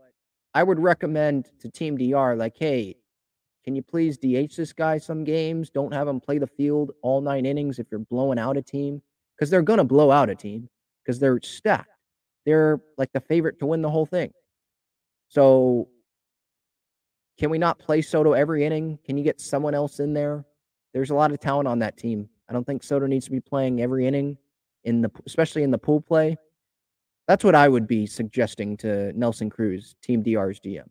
I 0.53 0.63
would 0.63 0.79
recommend 0.79 1.49
to 1.61 1.69
Team 1.69 1.97
DR, 1.97 2.35
like, 2.35 2.55
hey, 2.57 2.95
can 3.63 3.75
you 3.75 3.81
please 3.81 4.17
DH 4.17 4.55
this 4.55 4.73
guy 4.73 4.97
some 4.97 5.23
games? 5.23 5.69
Don't 5.69 5.93
have 5.93 6.07
him 6.07 6.19
play 6.19 6.37
the 6.37 6.47
field 6.47 6.91
all 7.01 7.21
nine 7.21 7.45
innings 7.45 7.79
if 7.79 7.87
you're 7.91 7.99
blowing 7.99 8.37
out 8.39 8.57
a 8.57 8.61
team, 8.61 9.01
because 9.35 9.49
they're 9.49 9.61
going 9.61 9.77
to 9.77 9.83
blow 9.83 10.11
out 10.11 10.29
a 10.29 10.35
team 10.35 10.69
because 11.03 11.19
they're 11.19 11.39
stacked. 11.41 11.89
They're 12.45 12.81
like 12.97 13.11
the 13.13 13.21
favorite 13.21 13.59
to 13.59 13.65
win 13.65 13.81
the 13.81 13.89
whole 13.89 14.05
thing. 14.05 14.31
So, 15.29 15.87
can 17.37 17.49
we 17.49 17.57
not 17.57 17.79
play 17.79 18.01
Soto 18.01 18.33
every 18.33 18.65
inning? 18.65 18.99
Can 19.05 19.17
you 19.17 19.23
get 19.23 19.41
someone 19.41 19.73
else 19.73 19.99
in 19.99 20.13
there? 20.13 20.45
There's 20.93 21.09
a 21.09 21.15
lot 21.15 21.31
of 21.31 21.39
talent 21.39 21.67
on 21.67 21.79
that 21.79 21.97
team. 21.97 22.29
I 22.49 22.53
don't 22.53 22.65
think 22.65 22.83
Soto 22.83 23.07
needs 23.07 23.25
to 23.25 23.31
be 23.31 23.39
playing 23.39 23.81
every 23.81 24.05
inning 24.05 24.37
in 24.83 25.01
the 25.01 25.09
especially 25.25 25.63
in 25.63 25.71
the 25.71 25.77
pool 25.77 26.01
play. 26.01 26.37
That's 27.27 27.43
what 27.43 27.55
I 27.55 27.67
would 27.67 27.87
be 27.87 28.05
suggesting 28.05 28.77
to 28.77 29.11
Nelson 29.17 29.49
Cruz, 29.49 29.95
Team 30.01 30.21
DR's 30.21 30.59
GM. 30.59 30.87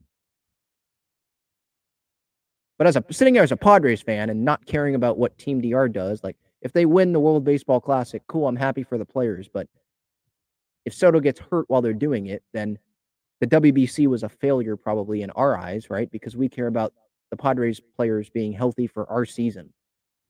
But 2.79 2.87
as 2.87 2.97
a 2.97 3.05
sitting 3.11 3.35
here 3.35 3.43
as 3.43 3.53
a 3.53 3.57
Padres 3.57 4.03
fan 4.03 4.31
and 4.31 4.45
not 4.45 4.67
caring 4.67 4.95
about 4.95 5.19
what 5.19 5.39
Team 5.39 5.61
DR 5.61 5.89
does, 5.89 6.25
like 6.25 6.37
if 6.63 6.73
they 6.73 6.87
win 6.87 7.13
the 7.13 7.21
World 7.21 7.45
Baseball 7.45 7.81
Classic, 7.81 8.23
cool, 8.27 8.49
I'm 8.49 8.57
happy 8.57 8.83
for 8.83 8.99
the 8.99 9.05
players. 9.05 9.49
But 9.53 9.69
if 10.85 10.95
Soto 10.95 11.21
gets 11.21 11.39
hurt 11.39 11.67
while 11.69 11.83
they're 11.83 11.93
doing 11.93 12.27
it, 12.27 12.43
then 12.53 12.79
the 13.43 13.61
WBC 13.61 14.07
was 14.07 14.23
a 14.23 14.29
failure 14.29 14.77
probably 14.77 15.23
in 15.23 15.31
our 15.31 15.59
eyes, 15.59 15.91
right? 15.91 16.09
Because 16.13 16.37
we 16.37 16.49
care 16.49 16.69
about 16.69 16.93
the 17.33 17.37
Padres 17.37 17.81
players 17.97 18.31
being 18.31 18.53
healthy 18.53 18.87
for 18.87 19.11
our 19.11 19.25
season, 19.25 19.73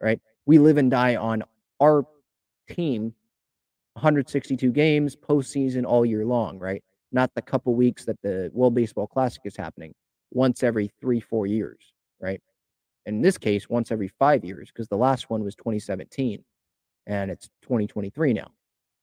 right? 0.00 0.18
We 0.46 0.58
live 0.58 0.78
and 0.78 0.90
die 0.90 1.16
on 1.16 1.42
our 1.78 2.06
team 2.70 3.12
162 3.92 4.72
games 4.72 5.14
postseason 5.14 5.84
all 5.84 6.06
year 6.06 6.24
long, 6.24 6.58
right? 6.58 6.82
Not 7.12 7.30
the 7.34 7.42
couple 7.42 7.74
weeks 7.74 8.06
that 8.06 8.16
the 8.22 8.50
World 8.54 8.74
Baseball 8.74 9.06
Classic 9.06 9.42
is 9.44 9.58
happening 9.58 9.92
once 10.30 10.62
every 10.62 10.90
three, 10.98 11.20
four 11.20 11.46
years, 11.46 11.92
right? 12.18 12.40
In 13.04 13.20
this 13.20 13.36
case, 13.36 13.68
once 13.68 13.92
every 13.92 14.08
five 14.08 14.42
years, 14.42 14.70
because 14.72 14.88
the 14.88 14.96
last 14.96 15.28
one 15.28 15.44
was 15.44 15.54
2017 15.56 16.42
and 17.06 17.30
it's 17.30 17.50
2023 17.60 18.32
now, 18.32 18.52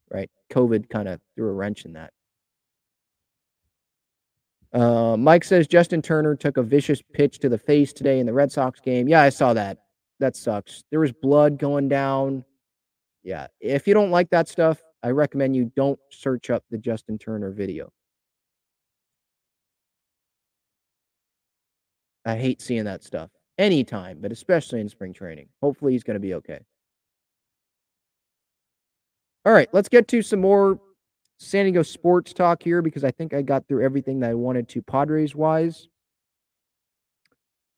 right? 0.09 0.31
COVID 0.51 0.89
kind 0.89 1.07
of 1.07 1.21
threw 1.35 1.49
a 1.49 1.53
wrench 1.53 1.85
in 1.85 1.93
that. 1.93 2.11
Uh, 4.71 5.17
Mike 5.17 5.43
says 5.43 5.67
Justin 5.67 6.01
Turner 6.01 6.35
took 6.35 6.57
a 6.57 6.63
vicious 6.63 7.01
pitch 7.13 7.39
to 7.39 7.49
the 7.49 7.57
face 7.57 7.91
today 7.91 8.19
in 8.19 8.25
the 8.25 8.33
Red 8.33 8.51
Sox 8.51 8.79
game. 8.79 9.07
Yeah, 9.07 9.21
I 9.21 9.29
saw 9.29 9.53
that. 9.53 9.79
That 10.19 10.35
sucks. 10.35 10.83
There 10.91 10.99
was 10.99 11.11
blood 11.11 11.57
going 11.57 11.89
down. 11.89 12.45
Yeah, 13.23 13.47
if 13.59 13.87
you 13.87 13.93
don't 13.93 14.11
like 14.11 14.29
that 14.29 14.47
stuff, 14.47 14.81
I 15.01 15.09
recommend 15.09 15.55
you 15.55 15.71
don't 15.75 15.99
search 16.11 16.49
up 16.49 16.63
the 16.69 16.77
Justin 16.77 17.17
Turner 17.17 17.51
video. 17.51 17.91
I 22.25 22.35
hate 22.37 22.61
seeing 22.61 22.83
that 22.85 23.03
stuff 23.03 23.29
anytime, 23.57 24.19
but 24.21 24.31
especially 24.31 24.81
in 24.81 24.89
spring 24.89 25.13
training. 25.13 25.47
Hopefully, 25.61 25.93
he's 25.93 26.03
going 26.03 26.15
to 26.15 26.19
be 26.19 26.35
okay. 26.35 26.59
All 29.45 29.53
right, 29.53 29.69
let's 29.73 29.89
get 29.89 30.07
to 30.09 30.21
some 30.21 30.41
more 30.41 30.79
San 31.39 31.65
Diego 31.65 31.83
sports 31.83 32.33
talk 32.33 32.61
here 32.61 32.81
because 32.81 33.05
I 33.05 33.11
think 33.11 33.33
I 33.33 33.41
got 33.41 33.67
through 33.67 33.83
everything 33.83 34.19
that 34.19 34.29
I 34.29 34.33
wanted 34.33 34.67
to 34.69 34.81
Padres 34.81 35.33
wise. 35.33 35.87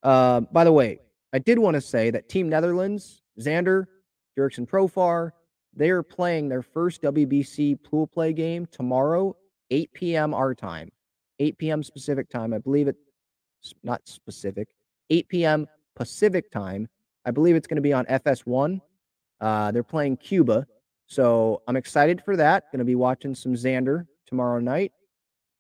Uh, 0.01 0.41
by 0.41 0.63
the 0.63 0.71
way, 0.71 0.99
I 1.31 1.37
did 1.39 1.59
want 1.59 1.75
to 1.75 1.81
say 1.81 2.09
that 2.09 2.27
Team 2.27 2.49
Netherlands, 2.49 3.21
Xander, 3.39 3.85
Jurickson 4.37 4.67
Profar, 4.67 5.31
they 5.75 5.91
are 5.91 6.01
playing 6.01 6.49
their 6.49 6.63
first 6.63 7.03
WBC 7.03 7.81
pool 7.83 8.07
play 8.07 8.33
game 8.33 8.65
tomorrow, 8.65 9.37
8 9.69 9.93
p.m. 9.93 10.33
our 10.33 10.55
time, 10.55 10.91
8 11.39 11.57
p.m. 11.59 11.83
specific 11.83 12.29
time. 12.29 12.53
I 12.53 12.57
believe 12.57 12.87
it's 12.87 13.73
not 13.83 14.01
specific, 14.05 14.69
8 15.11 15.29
p.m. 15.29 15.67
Pacific 15.95 16.51
time. 16.51 16.89
I 17.25 17.31
believe 17.31 17.55
it's 17.55 17.67
going 17.67 17.75
to 17.75 17.81
be 17.81 17.93
on 17.93 18.05
FS1. 18.05 18.81
Uh, 19.39 19.71
they're 19.71 19.83
playing 19.83 20.17
Cuba. 20.17 20.65
So 21.11 21.61
I'm 21.67 21.75
excited 21.75 22.21
for 22.23 22.37
that. 22.37 22.71
Going 22.71 22.79
to 22.79 22.85
be 22.85 22.95
watching 22.95 23.35
some 23.35 23.53
Xander 23.53 24.07
tomorrow 24.27 24.61
night. 24.61 24.93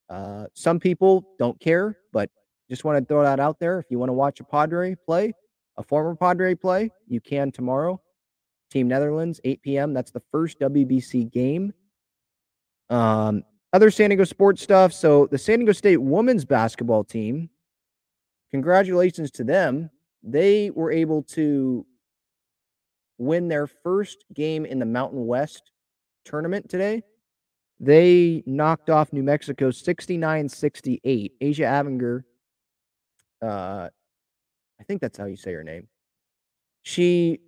Uh, 0.09 0.45
some 0.53 0.79
people 0.79 1.25
don't 1.39 1.59
care, 1.59 1.97
but 2.13 2.29
just 2.69 2.85
want 2.85 2.97
to 2.97 3.05
throw 3.05 3.21
that 3.23 3.41
out 3.41 3.59
there. 3.59 3.77
If 3.77 3.87
you 3.89 3.99
want 3.99 4.07
to 4.07 4.13
watch 4.13 4.39
a 4.39 4.45
Padre 4.45 4.95
play, 5.05 5.33
a 5.75 5.83
former 5.83 6.15
Padre 6.15 6.55
play, 6.55 6.89
you 7.05 7.19
can 7.19 7.51
tomorrow. 7.51 8.01
Team 8.69 8.87
Netherlands, 8.87 9.41
8 9.43 9.61
p.m. 9.61 9.93
That's 9.93 10.11
the 10.11 10.21
first 10.31 10.57
WBC 10.61 11.29
game. 11.29 11.73
Um, 12.89 13.43
other 13.73 13.91
San 13.91 14.09
Diego 14.09 14.23
sports 14.23 14.61
stuff. 14.61 14.93
So 14.93 15.27
the 15.31 15.37
San 15.37 15.59
Diego 15.59 15.73
State 15.73 15.97
women's 15.97 16.45
basketball 16.45 17.03
team, 17.03 17.49
congratulations 18.51 19.31
to 19.31 19.43
them. 19.43 19.89
They 20.23 20.69
were 20.69 20.93
able 20.93 21.23
to 21.23 21.85
win 23.21 23.47
their 23.47 23.67
first 23.67 24.25
game 24.33 24.65
in 24.65 24.79
the 24.79 24.85
Mountain 24.85 25.27
West 25.27 25.71
tournament 26.25 26.67
today. 26.67 27.03
They 27.79 28.43
knocked 28.47 28.89
off 28.89 29.13
New 29.13 29.23
Mexico 29.23 29.69
69 29.69 30.49
68. 30.49 31.33
Asia 31.39 31.63
Avinger, 31.63 32.23
uh, 33.43 33.89
I 34.79 34.83
think 34.87 35.01
that's 35.01 35.17
how 35.17 35.25
you 35.25 35.35
say 35.35 35.53
her 35.53 35.63
name. 35.63 35.87
She 36.81 37.39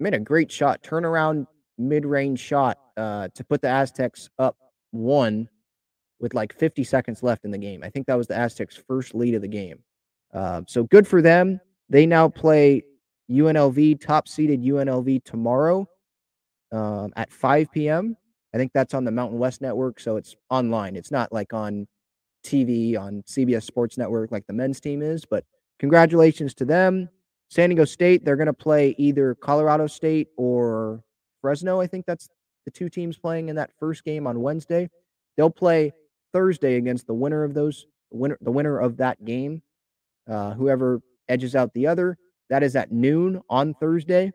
made 0.00 0.14
a 0.14 0.18
great 0.18 0.50
shot, 0.50 0.82
turnaround 0.82 1.46
mid 1.76 2.06
range 2.06 2.40
shot 2.40 2.78
uh, 2.96 3.28
to 3.34 3.44
put 3.44 3.60
the 3.60 3.68
Aztecs 3.68 4.30
up 4.38 4.56
one 4.92 5.48
with 6.20 6.32
like 6.32 6.54
50 6.54 6.84
seconds 6.84 7.22
left 7.22 7.44
in 7.44 7.50
the 7.50 7.58
game. 7.58 7.84
I 7.84 7.90
think 7.90 8.06
that 8.06 8.16
was 8.16 8.26
the 8.26 8.36
Aztecs' 8.36 8.76
first 8.76 9.14
lead 9.14 9.34
of 9.34 9.42
the 9.42 9.48
game. 9.48 9.78
Uh, 10.32 10.62
so 10.66 10.84
good 10.84 11.06
for 11.06 11.20
them. 11.20 11.60
They 11.90 12.06
now 12.06 12.28
play 12.28 12.82
UNLV, 13.30 14.00
top 14.00 14.28
seeded 14.28 14.62
UNLV 14.62 15.24
tomorrow 15.24 15.86
um, 16.72 17.12
at 17.16 17.32
5 17.32 17.70
p.m. 17.72 18.16
I 18.54 18.58
think 18.58 18.72
that's 18.72 18.94
on 18.94 19.04
the 19.04 19.10
Mountain 19.10 19.38
West 19.38 19.60
Network. 19.60 20.00
So 20.00 20.16
it's 20.16 20.34
online. 20.50 20.96
It's 20.96 21.10
not 21.10 21.32
like 21.32 21.52
on 21.52 21.86
TV 22.44 22.98
on 22.98 23.22
CBS 23.22 23.64
Sports 23.64 23.98
Network 23.98 24.32
like 24.32 24.46
the 24.46 24.52
men's 24.52 24.80
team 24.80 25.02
is. 25.02 25.24
But 25.24 25.44
congratulations 25.78 26.54
to 26.54 26.64
them. 26.64 27.08
San 27.50 27.70
Diego 27.70 27.84
State, 27.84 28.24
they're 28.24 28.36
going 28.36 28.46
to 28.46 28.52
play 28.52 28.94
either 28.98 29.34
Colorado 29.34 29.86
State 29.86 30.28
or 30.36 31.02
Fresno. 31.40 31.80
I 31.80 31.86
think 31.86 32.04
that's 32.06 32.28
the 32.64 32.70
two 32.70 32.88
teams 32.88 33.16
playing 33.16 33.48
in 33.48 33.56
that 33.56 33.70
first 33.78 34.04
game 34.04 34.26
on 34.26 34.40
Wednesday. 34.40 34.90
They'll 35.36 35.50
play 35.50 35.92
Thursday 36.32 36.76
against 36.76 37.06
the 37.06 37.14
winner 37.14 37.44
of 37.44 37.54
those 37.54 37.86
winner 38.10 38.38
the 38.40 38.50
winner 38.50 38.78
of 38.78 38.98
that 38.98 39.24
game. 39.24 39.62
Uh, 40.28 40.52
whoever 40.52 41.00
edges 41.28 41.54
out 41.54 41.72
the 41.72 41.86
other. 41.86 42.18
That 42.50 42.62
is 42.62 42.76
at 42.76 42.92
noon 42.92 43.40
on 43.48 43.74
Thursday. 43.74 44.32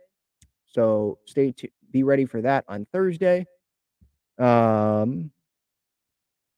So 0.65 1.19
stay 1.25 1.51
to 1.53 1.67
be 1.91 2.03
ready 2.03 2.25
for 2.25 2.41
that 2.41 2.65
on 2.67 2.85
Thursday. 2.91 3.45
Um 4.39 5.31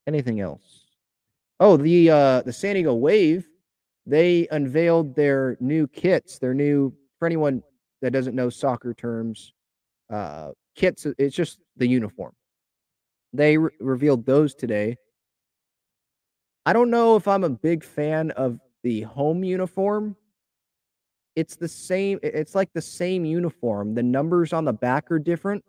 anything 0.08 0.40
else? 0.40 0.86
Oh, 1.60 1.78
the 1.78 2.10
uh 2.10 2.42
the 2.42 2.54
San 2.54 2.76
Diego 2.76 2.94
Wave, 2.94 3.48
they 4.06 4.48
unveiled 4.52 5.16
their 5.16 5.58
new 5.60 5.88
kits, 5.88 6.40
their 6.40 6.54
new 6.54 6.94
for 7.20 7.26
anyone 7.26 7.64
that 8.02 8.12
doesn't 8.12 8.36
know 8.36 8.50
soccer 8.50 8.94
terms, 8.94 9.54
uh 10.10 10.52
kits, 10.76 11.06
it's 11.18 11.36
just 11.36 11.60
the 11.78 11.88
uniform. 11.88 12.34
They 13.34 13.58
re- 13.58 13.72
revealed 13.80 14.26
those 14.26 14.54
today. 14.56 14.98
I 16.66 16.74
don't 16.74 16.90
know 16.90 17.16
if 17.16 17.28
I'm 17.28 17.44
a 17.44 17.50
big 17.50 17.84
fan 17.84 18.32
of 18.32 18.60
the 18.84 19.02
home 19.02 19.44
uniform. 19.44 20.16
It's 21.36 21.56
the 21.56 21.68
same, 21.68 22.20
it's 22.24 22.56
like 22.56 22.72
the 22.74 22.82
same 22.82 23.26
uniform. 23.26 23.94
The 23.94 24.04
numbers 24.04 24.54
on 24.54 24.66
the 24.66 24.74
back 24.74 25.12
are 25.12 25.20
different. 25.20 25.64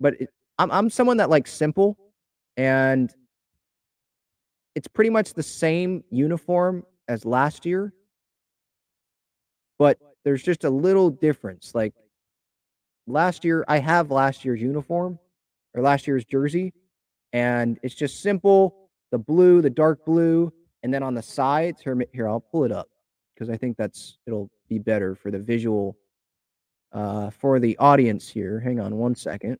But 0.00 0.20
it, 0.20 0.30
I'm 0.58 0.70
I'm 0.70 0.90
someone 0.90 1.16
that 1.16 1.30
likes 1.30 1.52
simple 1.52 1.98
and 2.56 3.12
it's 4.74 4.88
pretty 4.88 5.10
much 5.10 5.34
the 5.34 5.42
same 5.42 6.04
uniform 6.10 6.84
as 7.08 7.24
last 7.24 7.66
year. 7.66 7.92
But 9.78 9.98
there's 10.24 10.42
just 10.42 10.64
a 10.64 10.70
little 10.70 11.10
difference. 11.10 11.74
Like 11.74 11.94
last 13.06 13.44
year, 13.44 13.64
I 13.68 13.78
have 13.78 14.10
last 14.10 14.44
year's 14.44 14.60
uniform 14.60 15.18
or 15.74 15.82
last 15.82 16.06
year's 16.06 16.24
jersey, 16.24 16.72
and 17.32 17.78
it's 17.82 17.94
just 17.94 18.20
simple 18.20 18.88
the 19.10 19.18
blue, 19.18 19.62
the 19.62 19.70
dark 19.70 20.04
blue, 20.04 20.52
and 20.82 20.92
then 20.92 21.02
on 21.02 21.14
the 21.14 21.22
sides 21.22 21.80
here, 21.82 22.00
here 22.12 22.28
I'll 22.28 22.40
pull 22.40 22.64
it 22.64 22.72
up 22.72 22.88
because 23.34 23.50
I 23.50 23.56
think 23.56 23.76
that's 23.76 24.18
it'll 24.26 24.50
be 24.68 24.78
better 24.78 25.14
for 25.14 25.30
the 25.30 25.38
visual 25.38 25.96
uh, 26.92 27.30
for 27.30 27.58
the 27.58 27.76
audience 27.78 28.28
here. 28.28 28.60
Hang 28.60 28.80
on 28.80 28.96
one 28.96 29.14
second. 29.14 29.58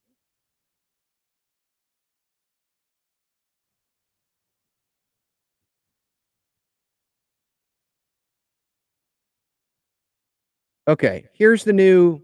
Okay, 10.86 11.24
here's 11.32 11.64
the 11.64 11.72
new 11.72 12.20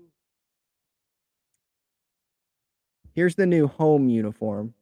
here's 3.15 3.35
the 3.35 3.47
new 3.47 3.67
home 3.67 4.09
uniform. 4.09 4.75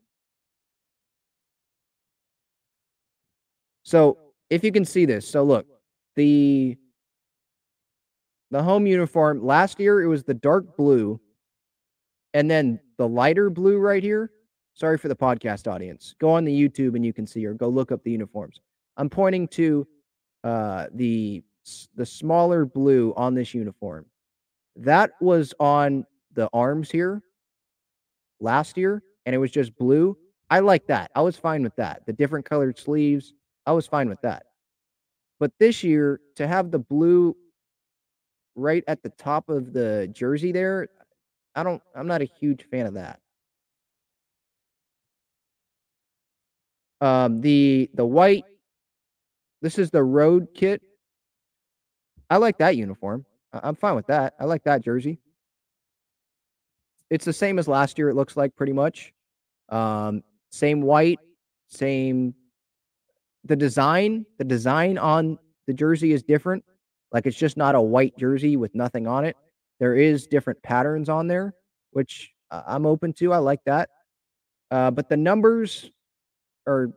So, 3.85 4.19
if 4.51 4.64
you 4.64 4.73
can 4.73 4.85
see 4.85 5.07
this. 5.07 5.27
So 5.27 5.43
look, 5.43 5.66
the 6.19 6.77
the 8.51 8.62
home 8.62 8.87
uniform 8.87 9.45
last 9.45 9.79
year 9.79 10.03
it 10.03 10.09
was 10.09 10.25
the 10.25 10.35
dark 10.35 10.77
blue 10.77 11.21
and 12.35 12.51
then 12.51 12.81
the 12.97 13.09
lighter 13.09 13.51
blue 13.51 13.79
right 13.79 14.03
here. 14.03 14.33
Sorry 14.75 14.99
for 14.99 15.09
the 15.09 15.16
podcast 15.16 15.71
audience. 15.73 16.14
Go 16.21 16.31
on 16.31 16.45
the 16.45 16.53
YouTube 16.53 16.97
and 16.97 17.05
you 17.05 17.12
can 17.12 17.27
see 17.27 17.47
or 17.47 17.55
go 17.55 17.69
look 17.69 17.93
up 17.93 18.03
the 18.03 18.11
uniforms. 18.11 18.61
I'm 18.97 19.09
pointing 19.09 19.47
to 19.49 19.87
uh 20.45 20.87
the 20.93 21.43
the 21.95 22.07
smaller 22.07 22.64
blue 22.64 23.14
on 23.16 23.35
this 23.35 23.55
uniform. 23.55 24.07
That 24.75 25.12
was 25.21 25.55
on 25.61 26.05
the 26.35 26.49
arms 26.53 26.91
here 26.91 27.23
last 28.41 28.77
year 28.77 29.03
and 29.25 29.35
it 29.35 29.39
was 29.39 29.53
just 29.53 29.77
blue. 29.79 30.16
I 30.51 30.61
like 30.61 30.87
that. 30.89 31.12
I 31.14 31.21
was 31.21 31.37
fine 31.37 31.62
with 31.62 31.77
that. 31.77 32.07
The 32.07 32.12
different 32.12 32.45
colored 32.45 32.77
sleeves, 32.77 33.35
I 33.66 33.73
was 33.73 33.87
fine 33.87 34.09
with 34.09 34.21
that. 34.23 34.47
But 35.41 35.53
this 35.59 35.84
year 35.84 36.20
to 36.36 36.47
have 36.47 36.70
the 36.70 36.78
blue 36.78 37.36
right 38.57 38.82
at 38.89 39.03
the 39.03 39.11
top 39.11 39.49
of 39.49 39.72
the 39.72 40.09
jersey 40.12 40.53
there, 40.53 40.89
I 41.55 41.62
don't 41.62 41.82
I'm 41.95 42.07
not 42.07 42.22
a 42.22 42.28
huge 42.41 42.64
fan 42.70 42.86
of 42.86 42.95
that. 42.95 43.20
Um 47.01 47.41
the 47.41 47.89
the 47.95 48.05
white 48.07 48.45
this 49.62 49.78
is 49.78 49.91
the 49.91 50.03
road 50.03 50.49
kit. 50.55 50.82
I 52.30 52.36
like 52.36 52.59
that 52.59 52.76
uniform. 52.76 53.24
I'm 53.53 53.74
fine 53.74 53.97
with 53.97 54.07
that. 54.09 54.34
I 54.39 54.45
like 54.45 54.64
that 54.64 54.82
jersey. 54.82 55.18
It's 57.11 57.24
the 57.24 57.32
same 57.32 57.59
as 57.59 57.66
last 57.66 57.99
year, 57.99 58.11
it 58.11 58.14
looks 58.14 58.36
like 58.36 58.55
pretty 58.55 58.72
much. 58.72 59.12
Um, 59.70 60.22
same 60.51 60.82
white, 60.82 61.18
same 61.68 62.34
the 63.49 63.57
design, 63.57 64.26
the 64.38 64.44
design 64.44 64.99
on 64.99 65.38
the 65.66 65.72
jersey 65.72 66.12
is 66.12 66.22
different. 66.22 66.64
Like 67.12 67.26
it's 67.26 67.36
just 67.36 67.57
not 67.57 67.74
a 67.74 67.80
white 67.80 68.16
jersey 68.18 68.57
with 68.57 68.74
nothing 68.74 69.07
on 69.07 69.24
it. 69.24 69.36
There 69.80 69.94
is 69.94 70.26
different 70.26 70.62
patterns 70.62 71.09
on 71.09 71.26
there, 71.26 71.55
which 71.92 72.30
I'm 72.51 72.86
open 72.86 73.12
to. 73.14 73.32
I 73.32 73.38
like 73.38 73.61
that. 73.66 73.90
Uh, 74.70 74.90
but 74.90 75.09
the 75.09 75.16
numbers 75.16 75.90
are 76.66 76.90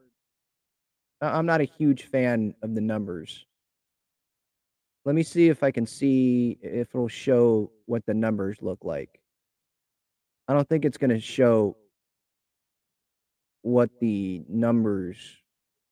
I'm 1.21 1.45
not 1.45 1.61
a 1.61 1.65
huge 1.65 2.03
fan 2.03 2.55
of 2.63 2.73
the 2.73 2.81
numbers. 2.81 3.45
Let 5.05 5.15
me 5.15 5.23
see 5.23 5.49
if 5.49 5.63
I 5.63 5.71
can 5.71 5.85
see 5.85 6.57
if 6.61 6.89
it'll 6.93 7.07
show 7.07 7.71
what 7.85 8.05
the 8.05 8.13
numbers 8.13 8.57
look 8.61 8.83
like. 8.83 9.19
I 10.47 10.53
don't 10.53 10.67
think 10.67 10.83
it's 10.83 10.97
going 10.97 11.11
to 11.11 11.19
show 11.19 11.77
what 13.61 13.89
the 13.99 14.43
numbers 14.49 15.17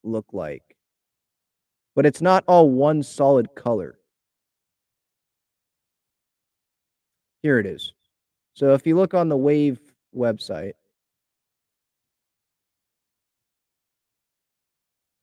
look 0.04 0.26
like. 0.34 0.64
But 1.96 2.06
it's 2.06 2.22
not 2.22 2.44
all 2.48 2.70
one 2.70 3.04
solid 3.04 3.56
color. 3.56 4.00
Here 7.42 7.60
it 7.60 7.66
is. 7.66 7.94
So 8.54 8.74
if 8.74 8.86
you 8.86 8.96
look 8.96 9.14
on 9.14 9.30
the 9.30 9.38
Wave 9.38 9.80
website, 10.16 10.74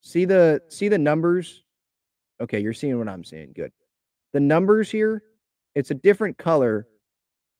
see 0.00 0.24
the 0.24 0.62
see 0.68 0.88
the 0.88 0.98
numbers. 0.98 1.62
Okay, 2.40 2.60
you're 2.60 2.72
seeing 2.72 2.98
what 2.98 3.08
I'm 3.08 3.24
seeing. 3.24 3.52
Good. 3.54 3.72
The 4.32 4.40
numbers 4.40 4.90
here, 4.90 5.22
it's 5.74 5.90
a 5.90 5.94
different 5.94 6.38
color. 6.38 6.86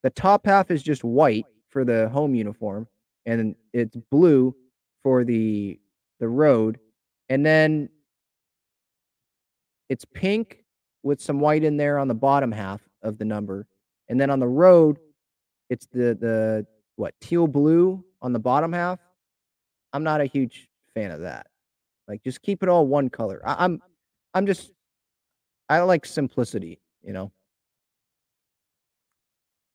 The 0.03 0.11
top 0.11 0.47
half 0.47 0.71
is 0.71 0.83
just 0.83 1.05
white 1.05 1.47
for 1.69 1.85
the 1.85 2.09
home 2.09 2.35
uniform, 2.35 2.87
and 3.27 3.55
it's 3.73 3.97
blue 4.11 4.55
for 5.03 5.25
the 5.25 5.79
the 6.21 6.29
road, 6.29 6.79
and 7.29 7.45
then 7.45 7.89
it's 9.89 10.05
pink 10.05 10.64
with 11.03 11.20
some 11.20 11.41
white 11.41 11.64
in 11.64 11.77
there 11.77 11.99
on 11.99 12.09
the 12.09 12.14
bottom 12.14 12.51
half 12.51 12.81
of 13.03 13.18
the 13.18 13.24
number, 13.24 13.66
and 14.09 14.20
then 14.20 14.31
on 14.31 14.41
the 14.41 14.49
road, 14.49 14.99
it's 15.70 15.87
the 15.87 16.14
the 16.14 16.66
what 16.97 17.14
teal 17.20 17.47
blue 17.47 18.05
on 18.22 18.33
the 18.33 18.39
bottom 18.39 18.72
half. 18.72 18.99
I'm 19.93 20.03
not 20.03 20.20
a 20.20 20.27
huge 20.27 20.68
fan 20.95 21.11
of 21.11 21.20
that. 21.20 21.47
Like, 22.09 22.22
just 22.22 22.43
keep 22.43 22.62
it 22.62 22.68
all 22.68 22.87
one 22.87 23.09
color. 23.11 23.41
I, 23.45 23.64
I'm 23.64 23.81
I'm 24.35 24.47
just 24.47 24.72
I 25.68 25.81
like 25.81 26.07
simplicity, 26.07 26.81
you 27.03 27.12
know. 27.12 27.33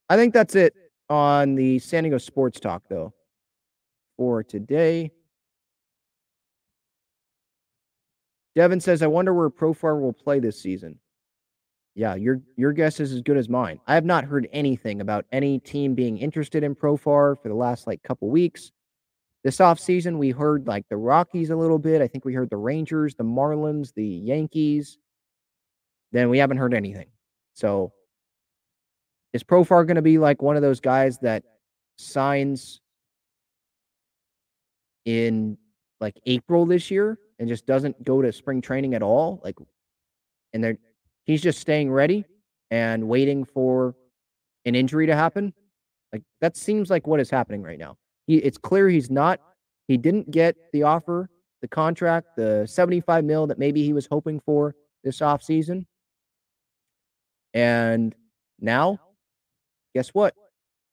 I 0.10 0.18
think 0.18 0.34
that's 0.34 0.56
it 0.56 0.74
on 1.10 1.56
the 1.56 1.80
San 1.80 2.04
Diego 2.04 2.18
Sports 2.18 2.60
Talk, 2.60 2.84
though, 2.90 3.14
for 4.18 4.44
today. 4.44 5.12
Devin 8.56 8.82
says, 8.82 9.02
"I 9.02 9.08
wonder 9.08 9.34
where 9.34 9.50
Profar 9.50 10.00
will 10.00 10.14
play 10.14 10.40
this 10.40 10.62
season." 10.62 11.00
Yeah, 11.96 12.16
your 12.16 12.42
your 12.56 12.72
guess 12.72 13.00
is 13.00 13.12
as 13.14 13.22
good 13.22 13.38
as 13.38 13.50
mine. 13.50 13.80
I 13.88 13.96
have 13.96 14.06
not 14.06 14.24
heard 14.24 14.48
anything 14.54 15.02
about 15.02 15.26
any 15.32 15.60
team 15.60 15.94
being 15.94 16.18
interested 16.18 16.64
in 16.64 16.76
Profar 16.76 17.42
for 17.42 17.50
the 17.50 17.56
last 17.56 17.88
like 17.88 18.02
couple 18.04 18.30
weeks. 18.30 18.72
This 19.44 19.58
offseason, 19.58 20.18
we 20.18 20.30
heard 20.30 20.68
like 20.68 20.88
the 20.90 20.98
Rockies 20.98 21.50
a 21.50 21.56
little 21.56 21.80
bit. 21.80 22.02
I 22.02 22.08
think 22.08 22.26
we 22.26 22.34
heard 22.34 22.50
the 22.50 22.58
Rangers, 22.58 23.16
the 23.16 23.24
Marlins, 23.24 23.94
the 23.94 24.06
Yankees. 24.06 24.98
Then 26.12 26.30
we 26.30 26.38
haven't 26.38 26.58
heard 26.58 26.74
anything. 26.74 27.08
So 27.54 27.92
is 29.34 29.44
Profar 29.44 29.86
going 29.86 29.96
to 29.96 30.02
be 30.02 30.18
like 30.18 30.42
one 30.42 30.56
of 30.56 30.62
those 30.62 30.80
guys 30.80 31.18
that 31.20 31.44
signs 31.98 32.82
in 35.06 35.58
like 36.00 36.20
April 36.26 36.66
this 36.66 36.92
year 36.92 37.18
and 37.42 37.50
just 37.50 37.66
doesn't 37.66 38.02
go 38.06 38.22
to 38.22 38.32
spring 38.32 38.62
training 38.62 38.94
at 38.94 39.04
all? 39.04 39.42
Like, 39.44 39.58
and 40.54 40.64
they're 40.64 40.78
he's 41.26 41.42
just 41.42 41.60
staying 41.60 41.92
ready 41.92 42.24
and 42.70 43.10
waiting 43.10 43.44
for 43.44 43.96
an 44.64 44.76
injury 44.76 45.08
to 45.08 45.16
happen. 45.16 45.54
Like 46.14 46.24
that 46.40 46.56
seems 46.56 46.90
like 46.90 47.06
what 47.06 47.20
is 47.20 47.30
happening 47.30 47.62
right 47.62 47.78
now. 47.80 47.98
He 48.28 48.38
it's 48.38 48.58
clear 48.58 48.88
he's 48.88 49.10
not 49.10 49.42
he 49.90 49.98
didn't 49.98 50.32
get 50.32 50.56
the 50.72 50.84
offer, 50.84 51.30
the 51.62 51.68
contract, 51.68 52.38
the 52.38 52.66
75 52.66 53.26
mil 53.26 53.48
that 53.48 53.60
maybe 53.60 53.84
he 53.84 53.92
was 53.92 54.08
hoping 54.10 54.40
for 54.40 54.74
this 55.04 55.20
offseason. 55.20 55.86
And 57.54 58.16
now, 58.62 59.00
guess 59.94 60.10
what? 60.10 60.34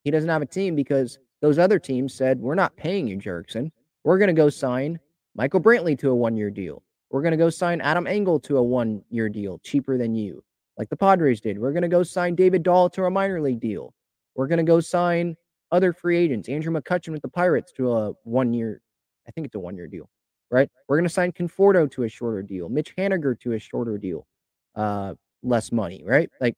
he 0.08 0.10
doesn't 0.10 0.30
have 0.30 0.40
a 0.40 0.46
team 0.46 0.74
because 0.74 1.18
those 1.42 1.58
other 1.58 1.78
teams 1.78 2.14
said, 2.14 2.40
We're 2.40 2.54
not 2.54 2.76
paying 2.76 3.06
you, 3.06 3.18
Jurickson. 3.18 3.70
We're 4.04 4.16
going 4.16 4.28
to 4.28 4.32
go 4.34 4.48
sign 4.48 4.98
Michael 5.38 5.60
Brantley 5.60 5.96
to 6.00 6.10
a 6.10 6.14
one 6.14 6.36
year 6.36 6.50
deal. 6.50 6.82
We're 7.10 7.22
going 7.22 7.30
to 7.30 7.38
go 7.38 7.48
sign 7.48 7.80
Adam 7.80 8.08
Engel 8.08 8.40
to 8.40 8.58
a 8.58 8.62
one 8.62 9.02
year 9.08 9.28
deal, 9.28 9.60
cheaper 9.62 9.96
than 9.96 10.14
you, 10.14 10.42
like 10.76 10.90
the 10.90 10.96
Padres 10.96 11.40
did. 11.40 11.58
We're 11.58 11.72
going 11.72 11.82
to 11.82 11.88
go 11.88 12.02
sign 12.02 12.34
David 12.34 12.64
Dahl 12.64 12.90
to 12.90 13.04
a 13.04 13.10
minor 13.10 13.40
league 13.40 13.60
deal. 13.60 13.94
We're 14.34 14.48
going 14.48 14.58
to 14.58 14.64
go 14.64 14.80
sign 14.80 15.36
other 15.70 15.92
free 15.92 16.18
agents, 16.18 16.48
Andrew 16.48 16.72
McCutchen 16.72 17.12
with 17.12 17.22
the 17.22 17.28
Pirates 17.28 17.72
to 17.76 17.92
a 17.92 18.12
one 18.24 18.52
year, 18.52 18.82
I 19.28 19.30
think 19.30 19.46
it's 19.46 19.54
a 19.54 19.60
one 19.60 19.76
year 19.76 19.86
deal, 19.86 20.10
right? 20.50 20.68
We're 20.88 20.96
going 20.96 21.08
to 21.08 21.14
sign 21.14 21.30
Conforto 21.30 21.88
to 21.92 22.02
a 22.02 22.08
shorter 22.08 22.42
deal, 22.42 22.68
Mitch 22.68 22.96
Haniger 22.96 23.38
to 23.40 23.52
a 23.52 23.60
shorter 23.60 23.96
deal, 23.96 24.26
uh, 24.74 25.14
less 25.44 25.70
money, 25.70 26.02
right? 26.04 26.28
Like 26.40 26.56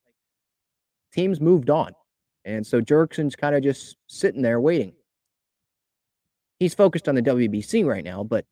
teams 1.13 1.39
moved 1.39 1.69
on. 1.69 1.93
And 2.47 2.67
so 2.67 2.81
Jurickson's 2.81 3.37
kind 3.37 3.55
of 3.55 3.63
just 3.63 3.97
sitting 4.07 4.41
there 4.41 4.61
waiting. 4.61 4.95
He's 6.59 6.75
focused 6.75 7.09
on 7.09 7.15
the 7.15 7.23
WBC 7.23 7.85
right 7.85 8.05
now, 8.05 8.25
but 8.25 8.47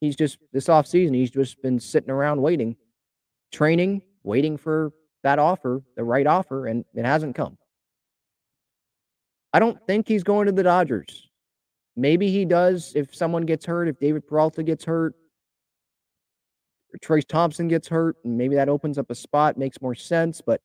he's 0.00 0.16
just 0.16 0.38
this 0.52 0.66
offseason, 0.66 1.14
he's 1.14 1.30
just 1.30 1.60
been 1.62 1.78
sitting 1.80 2.10
around 2.10 2.40
waiting, 2.40 2.76
training, 3.52 4.02
waiting 4.22 4.56
for 4.56 4.92
that 5.22 5.38
offer, 5.38 5.82
the 5.96 6.04
right 6.04 6.26
offer, 6.26 6.66
and 6.66 6.84
it 6.94 7.04
hasn't 7.04 7.34
come. 7.34 7.58
I 9.52 9.58
don't 9.58 9.78
think 9.86 10.06
he's 10.06 10.22
going 10.22 10.46
to 10.46 10.52
the 10.52 10.62
Dodgers. 10.62 11.28
Maybe 11.96 12.30
he 12.30 12.44
does 12.44 12.92
if 12.94 13.14
someone 13.14 13.46
gets 13.46 13.64
hurt, 13.64 13.88
if 13.88 13.98
David 13.98 14.26
Peralta 14.26 14.62
gets 14.62 14.84
hurt, 14.84 15.14
or 16.92 16.98
Trayce 16.98 17.26
Thompson 17.26 17.68
gets 17.68 17.88
hurt, 17.88 18.16
and 18.24 18.36
maybe 18.36 18.54
that 18.54 18.68
opens 18.68 18.98
up 18.98 19.10
a 19.10 19.14
spot, 19.14 19.56
makes 19.56 19.80
more 19.80 19.94
sense. 19.94 20.42
But 20.44 20.60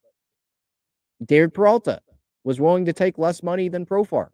David 1.25 1.53
Peralta 1.53 2.01
was 2.43 2.59
willing 2.59 2.85
to 2.85 2.93
take 2.93 3.17
less 3.17 3.43
money 3.43 3.69
than 3.69 3.85
Profar, 3.85 4.27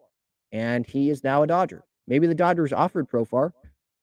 and 0.51 0.87
he 0.87 1.09
is 1.09 1.23
now 1.23 1.43
a 1.43 1.47
Dodger. 1.47 1.83
Maybe 2.07 2.25
the 2.25 2.33
Dodgers 2.35 2.73
offered 2.73 3.07
Profar, 3.09 3.51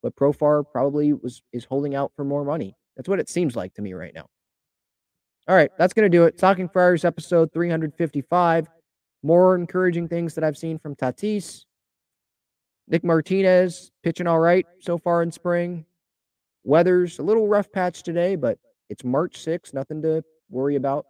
but 0.04 0.14
Profar 0.16 0.62
probably 0.70 1.14
was 1.14 1.42
is 1.54 1.64
holding 1.64 1.94
out 1.94 2.12
for 2.14 2.24
more 2.24 2.44
money. 2.44 2.76
That's 2.94 3.08
what 3.08 3.18
it 3.18 3.30
seems 3.30 3.56
like 3.56 3.72
to 3.74 3.82
me 3.82 3.94
right 3.94 4.12
now. 4.14 4.26
All 5.48 5.56
right, 5.56 5.70
that's 5.78 5.94
going 5.94 6.04
to 6.04 6.14
do 6.14 6.24
it. 6.24 6.36
Talking 6.36 6.68
Friars 6.68 7.06
episode 7.06 7.50
355. 7.54 8.68
More 9.22 9.56
encouraging 9.56 10.08
things 10.08 10.34
that 10.34 10.44
I've 10.44 10.58
seen 10.58 10.78
from 10.78 10.94
Tatis. 10.94 11.64
Nick 12.86 13.02
Martinez 13.02 13.90
pitching 14.02 14.26
all 14.26 14.38
right 14.38 14.66
so 14.78 14.98
far 14.98 15.22
in 15.22 15.32
spring. 15.32 15.86
Weather's 16.64 17.18
a 17.18 17.22
little 17.22 17.48
rough 17.48 17.72
patch 17.72 18.02
today, 18.02 18.36
but 18.36 18.58
it's 18.90 19.04
March 19.04 19.42
6th, 19.42 19.72
nothing 19.72 20.02
to 20.02 20.22
worry 20.50 20.76
about. 20.76 21.06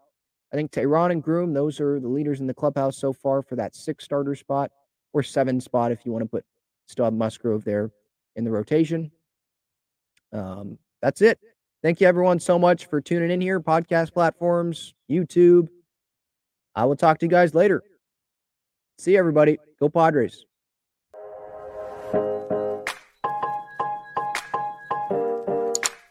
I 0.53 0.57
think 0.57 0.71
Teheran 0.71 1.11
and 1.11 1.23
Groome, 1.23 1.53
those 1.53 1.81
are 1.81 1.99
the 1.99 2.09
leaders 2.09 2.39
in 2.39 2.47
the 2.47 2.55
clubhouse 2.55 2.97
so 2.97 3.13
far 3.13 3.43
for 3.43 3.57
that 3.57 3.75
six 3.75 4.05
starter 4.05 4.37
spot 4.37 4.71
or 5.13 5.25
seven 5.25 5.61
spot 5.61 5.91
if 5.91 6.07
you 6.07 6.13
want 6.13 6.23
to 6.23 6.29
put 6.29 6.45
still 6.87 7.07
have 7.07 7.15
Musgrove 7.15 7.65
there 7.65 7.91
in 8.37 8.45
the 8.45 8.51
rotation. 8.51 9.11
Um, 10.33 10.79
that's 11.03 11.23
it. 11.23 11.39
Thank 11.83 12.01
you 12.01 12.07
everyone 12.07 12.41
so 12.41 12.59
much 12.59 12.87
for 12.87 13.01
tuning 13.01 13.31
in 13.31 13.41
here, 13.41 13.61
podcast 13.61 14.13
platforms, 14.13 14.95
YouTube. 15.11 15.69
I 16.75 16.87
will 16.87 16.97
talk 16.97 17.19
to 17.19 17.27
you 17.27 17.31
guys 17.31 17.55
later. 17.55 17.83
See 18.99 19.13
you, 19.13 19.19
everybody. 19.19 19.59
Go 19.79 19.89
Padres. 19.89 20.47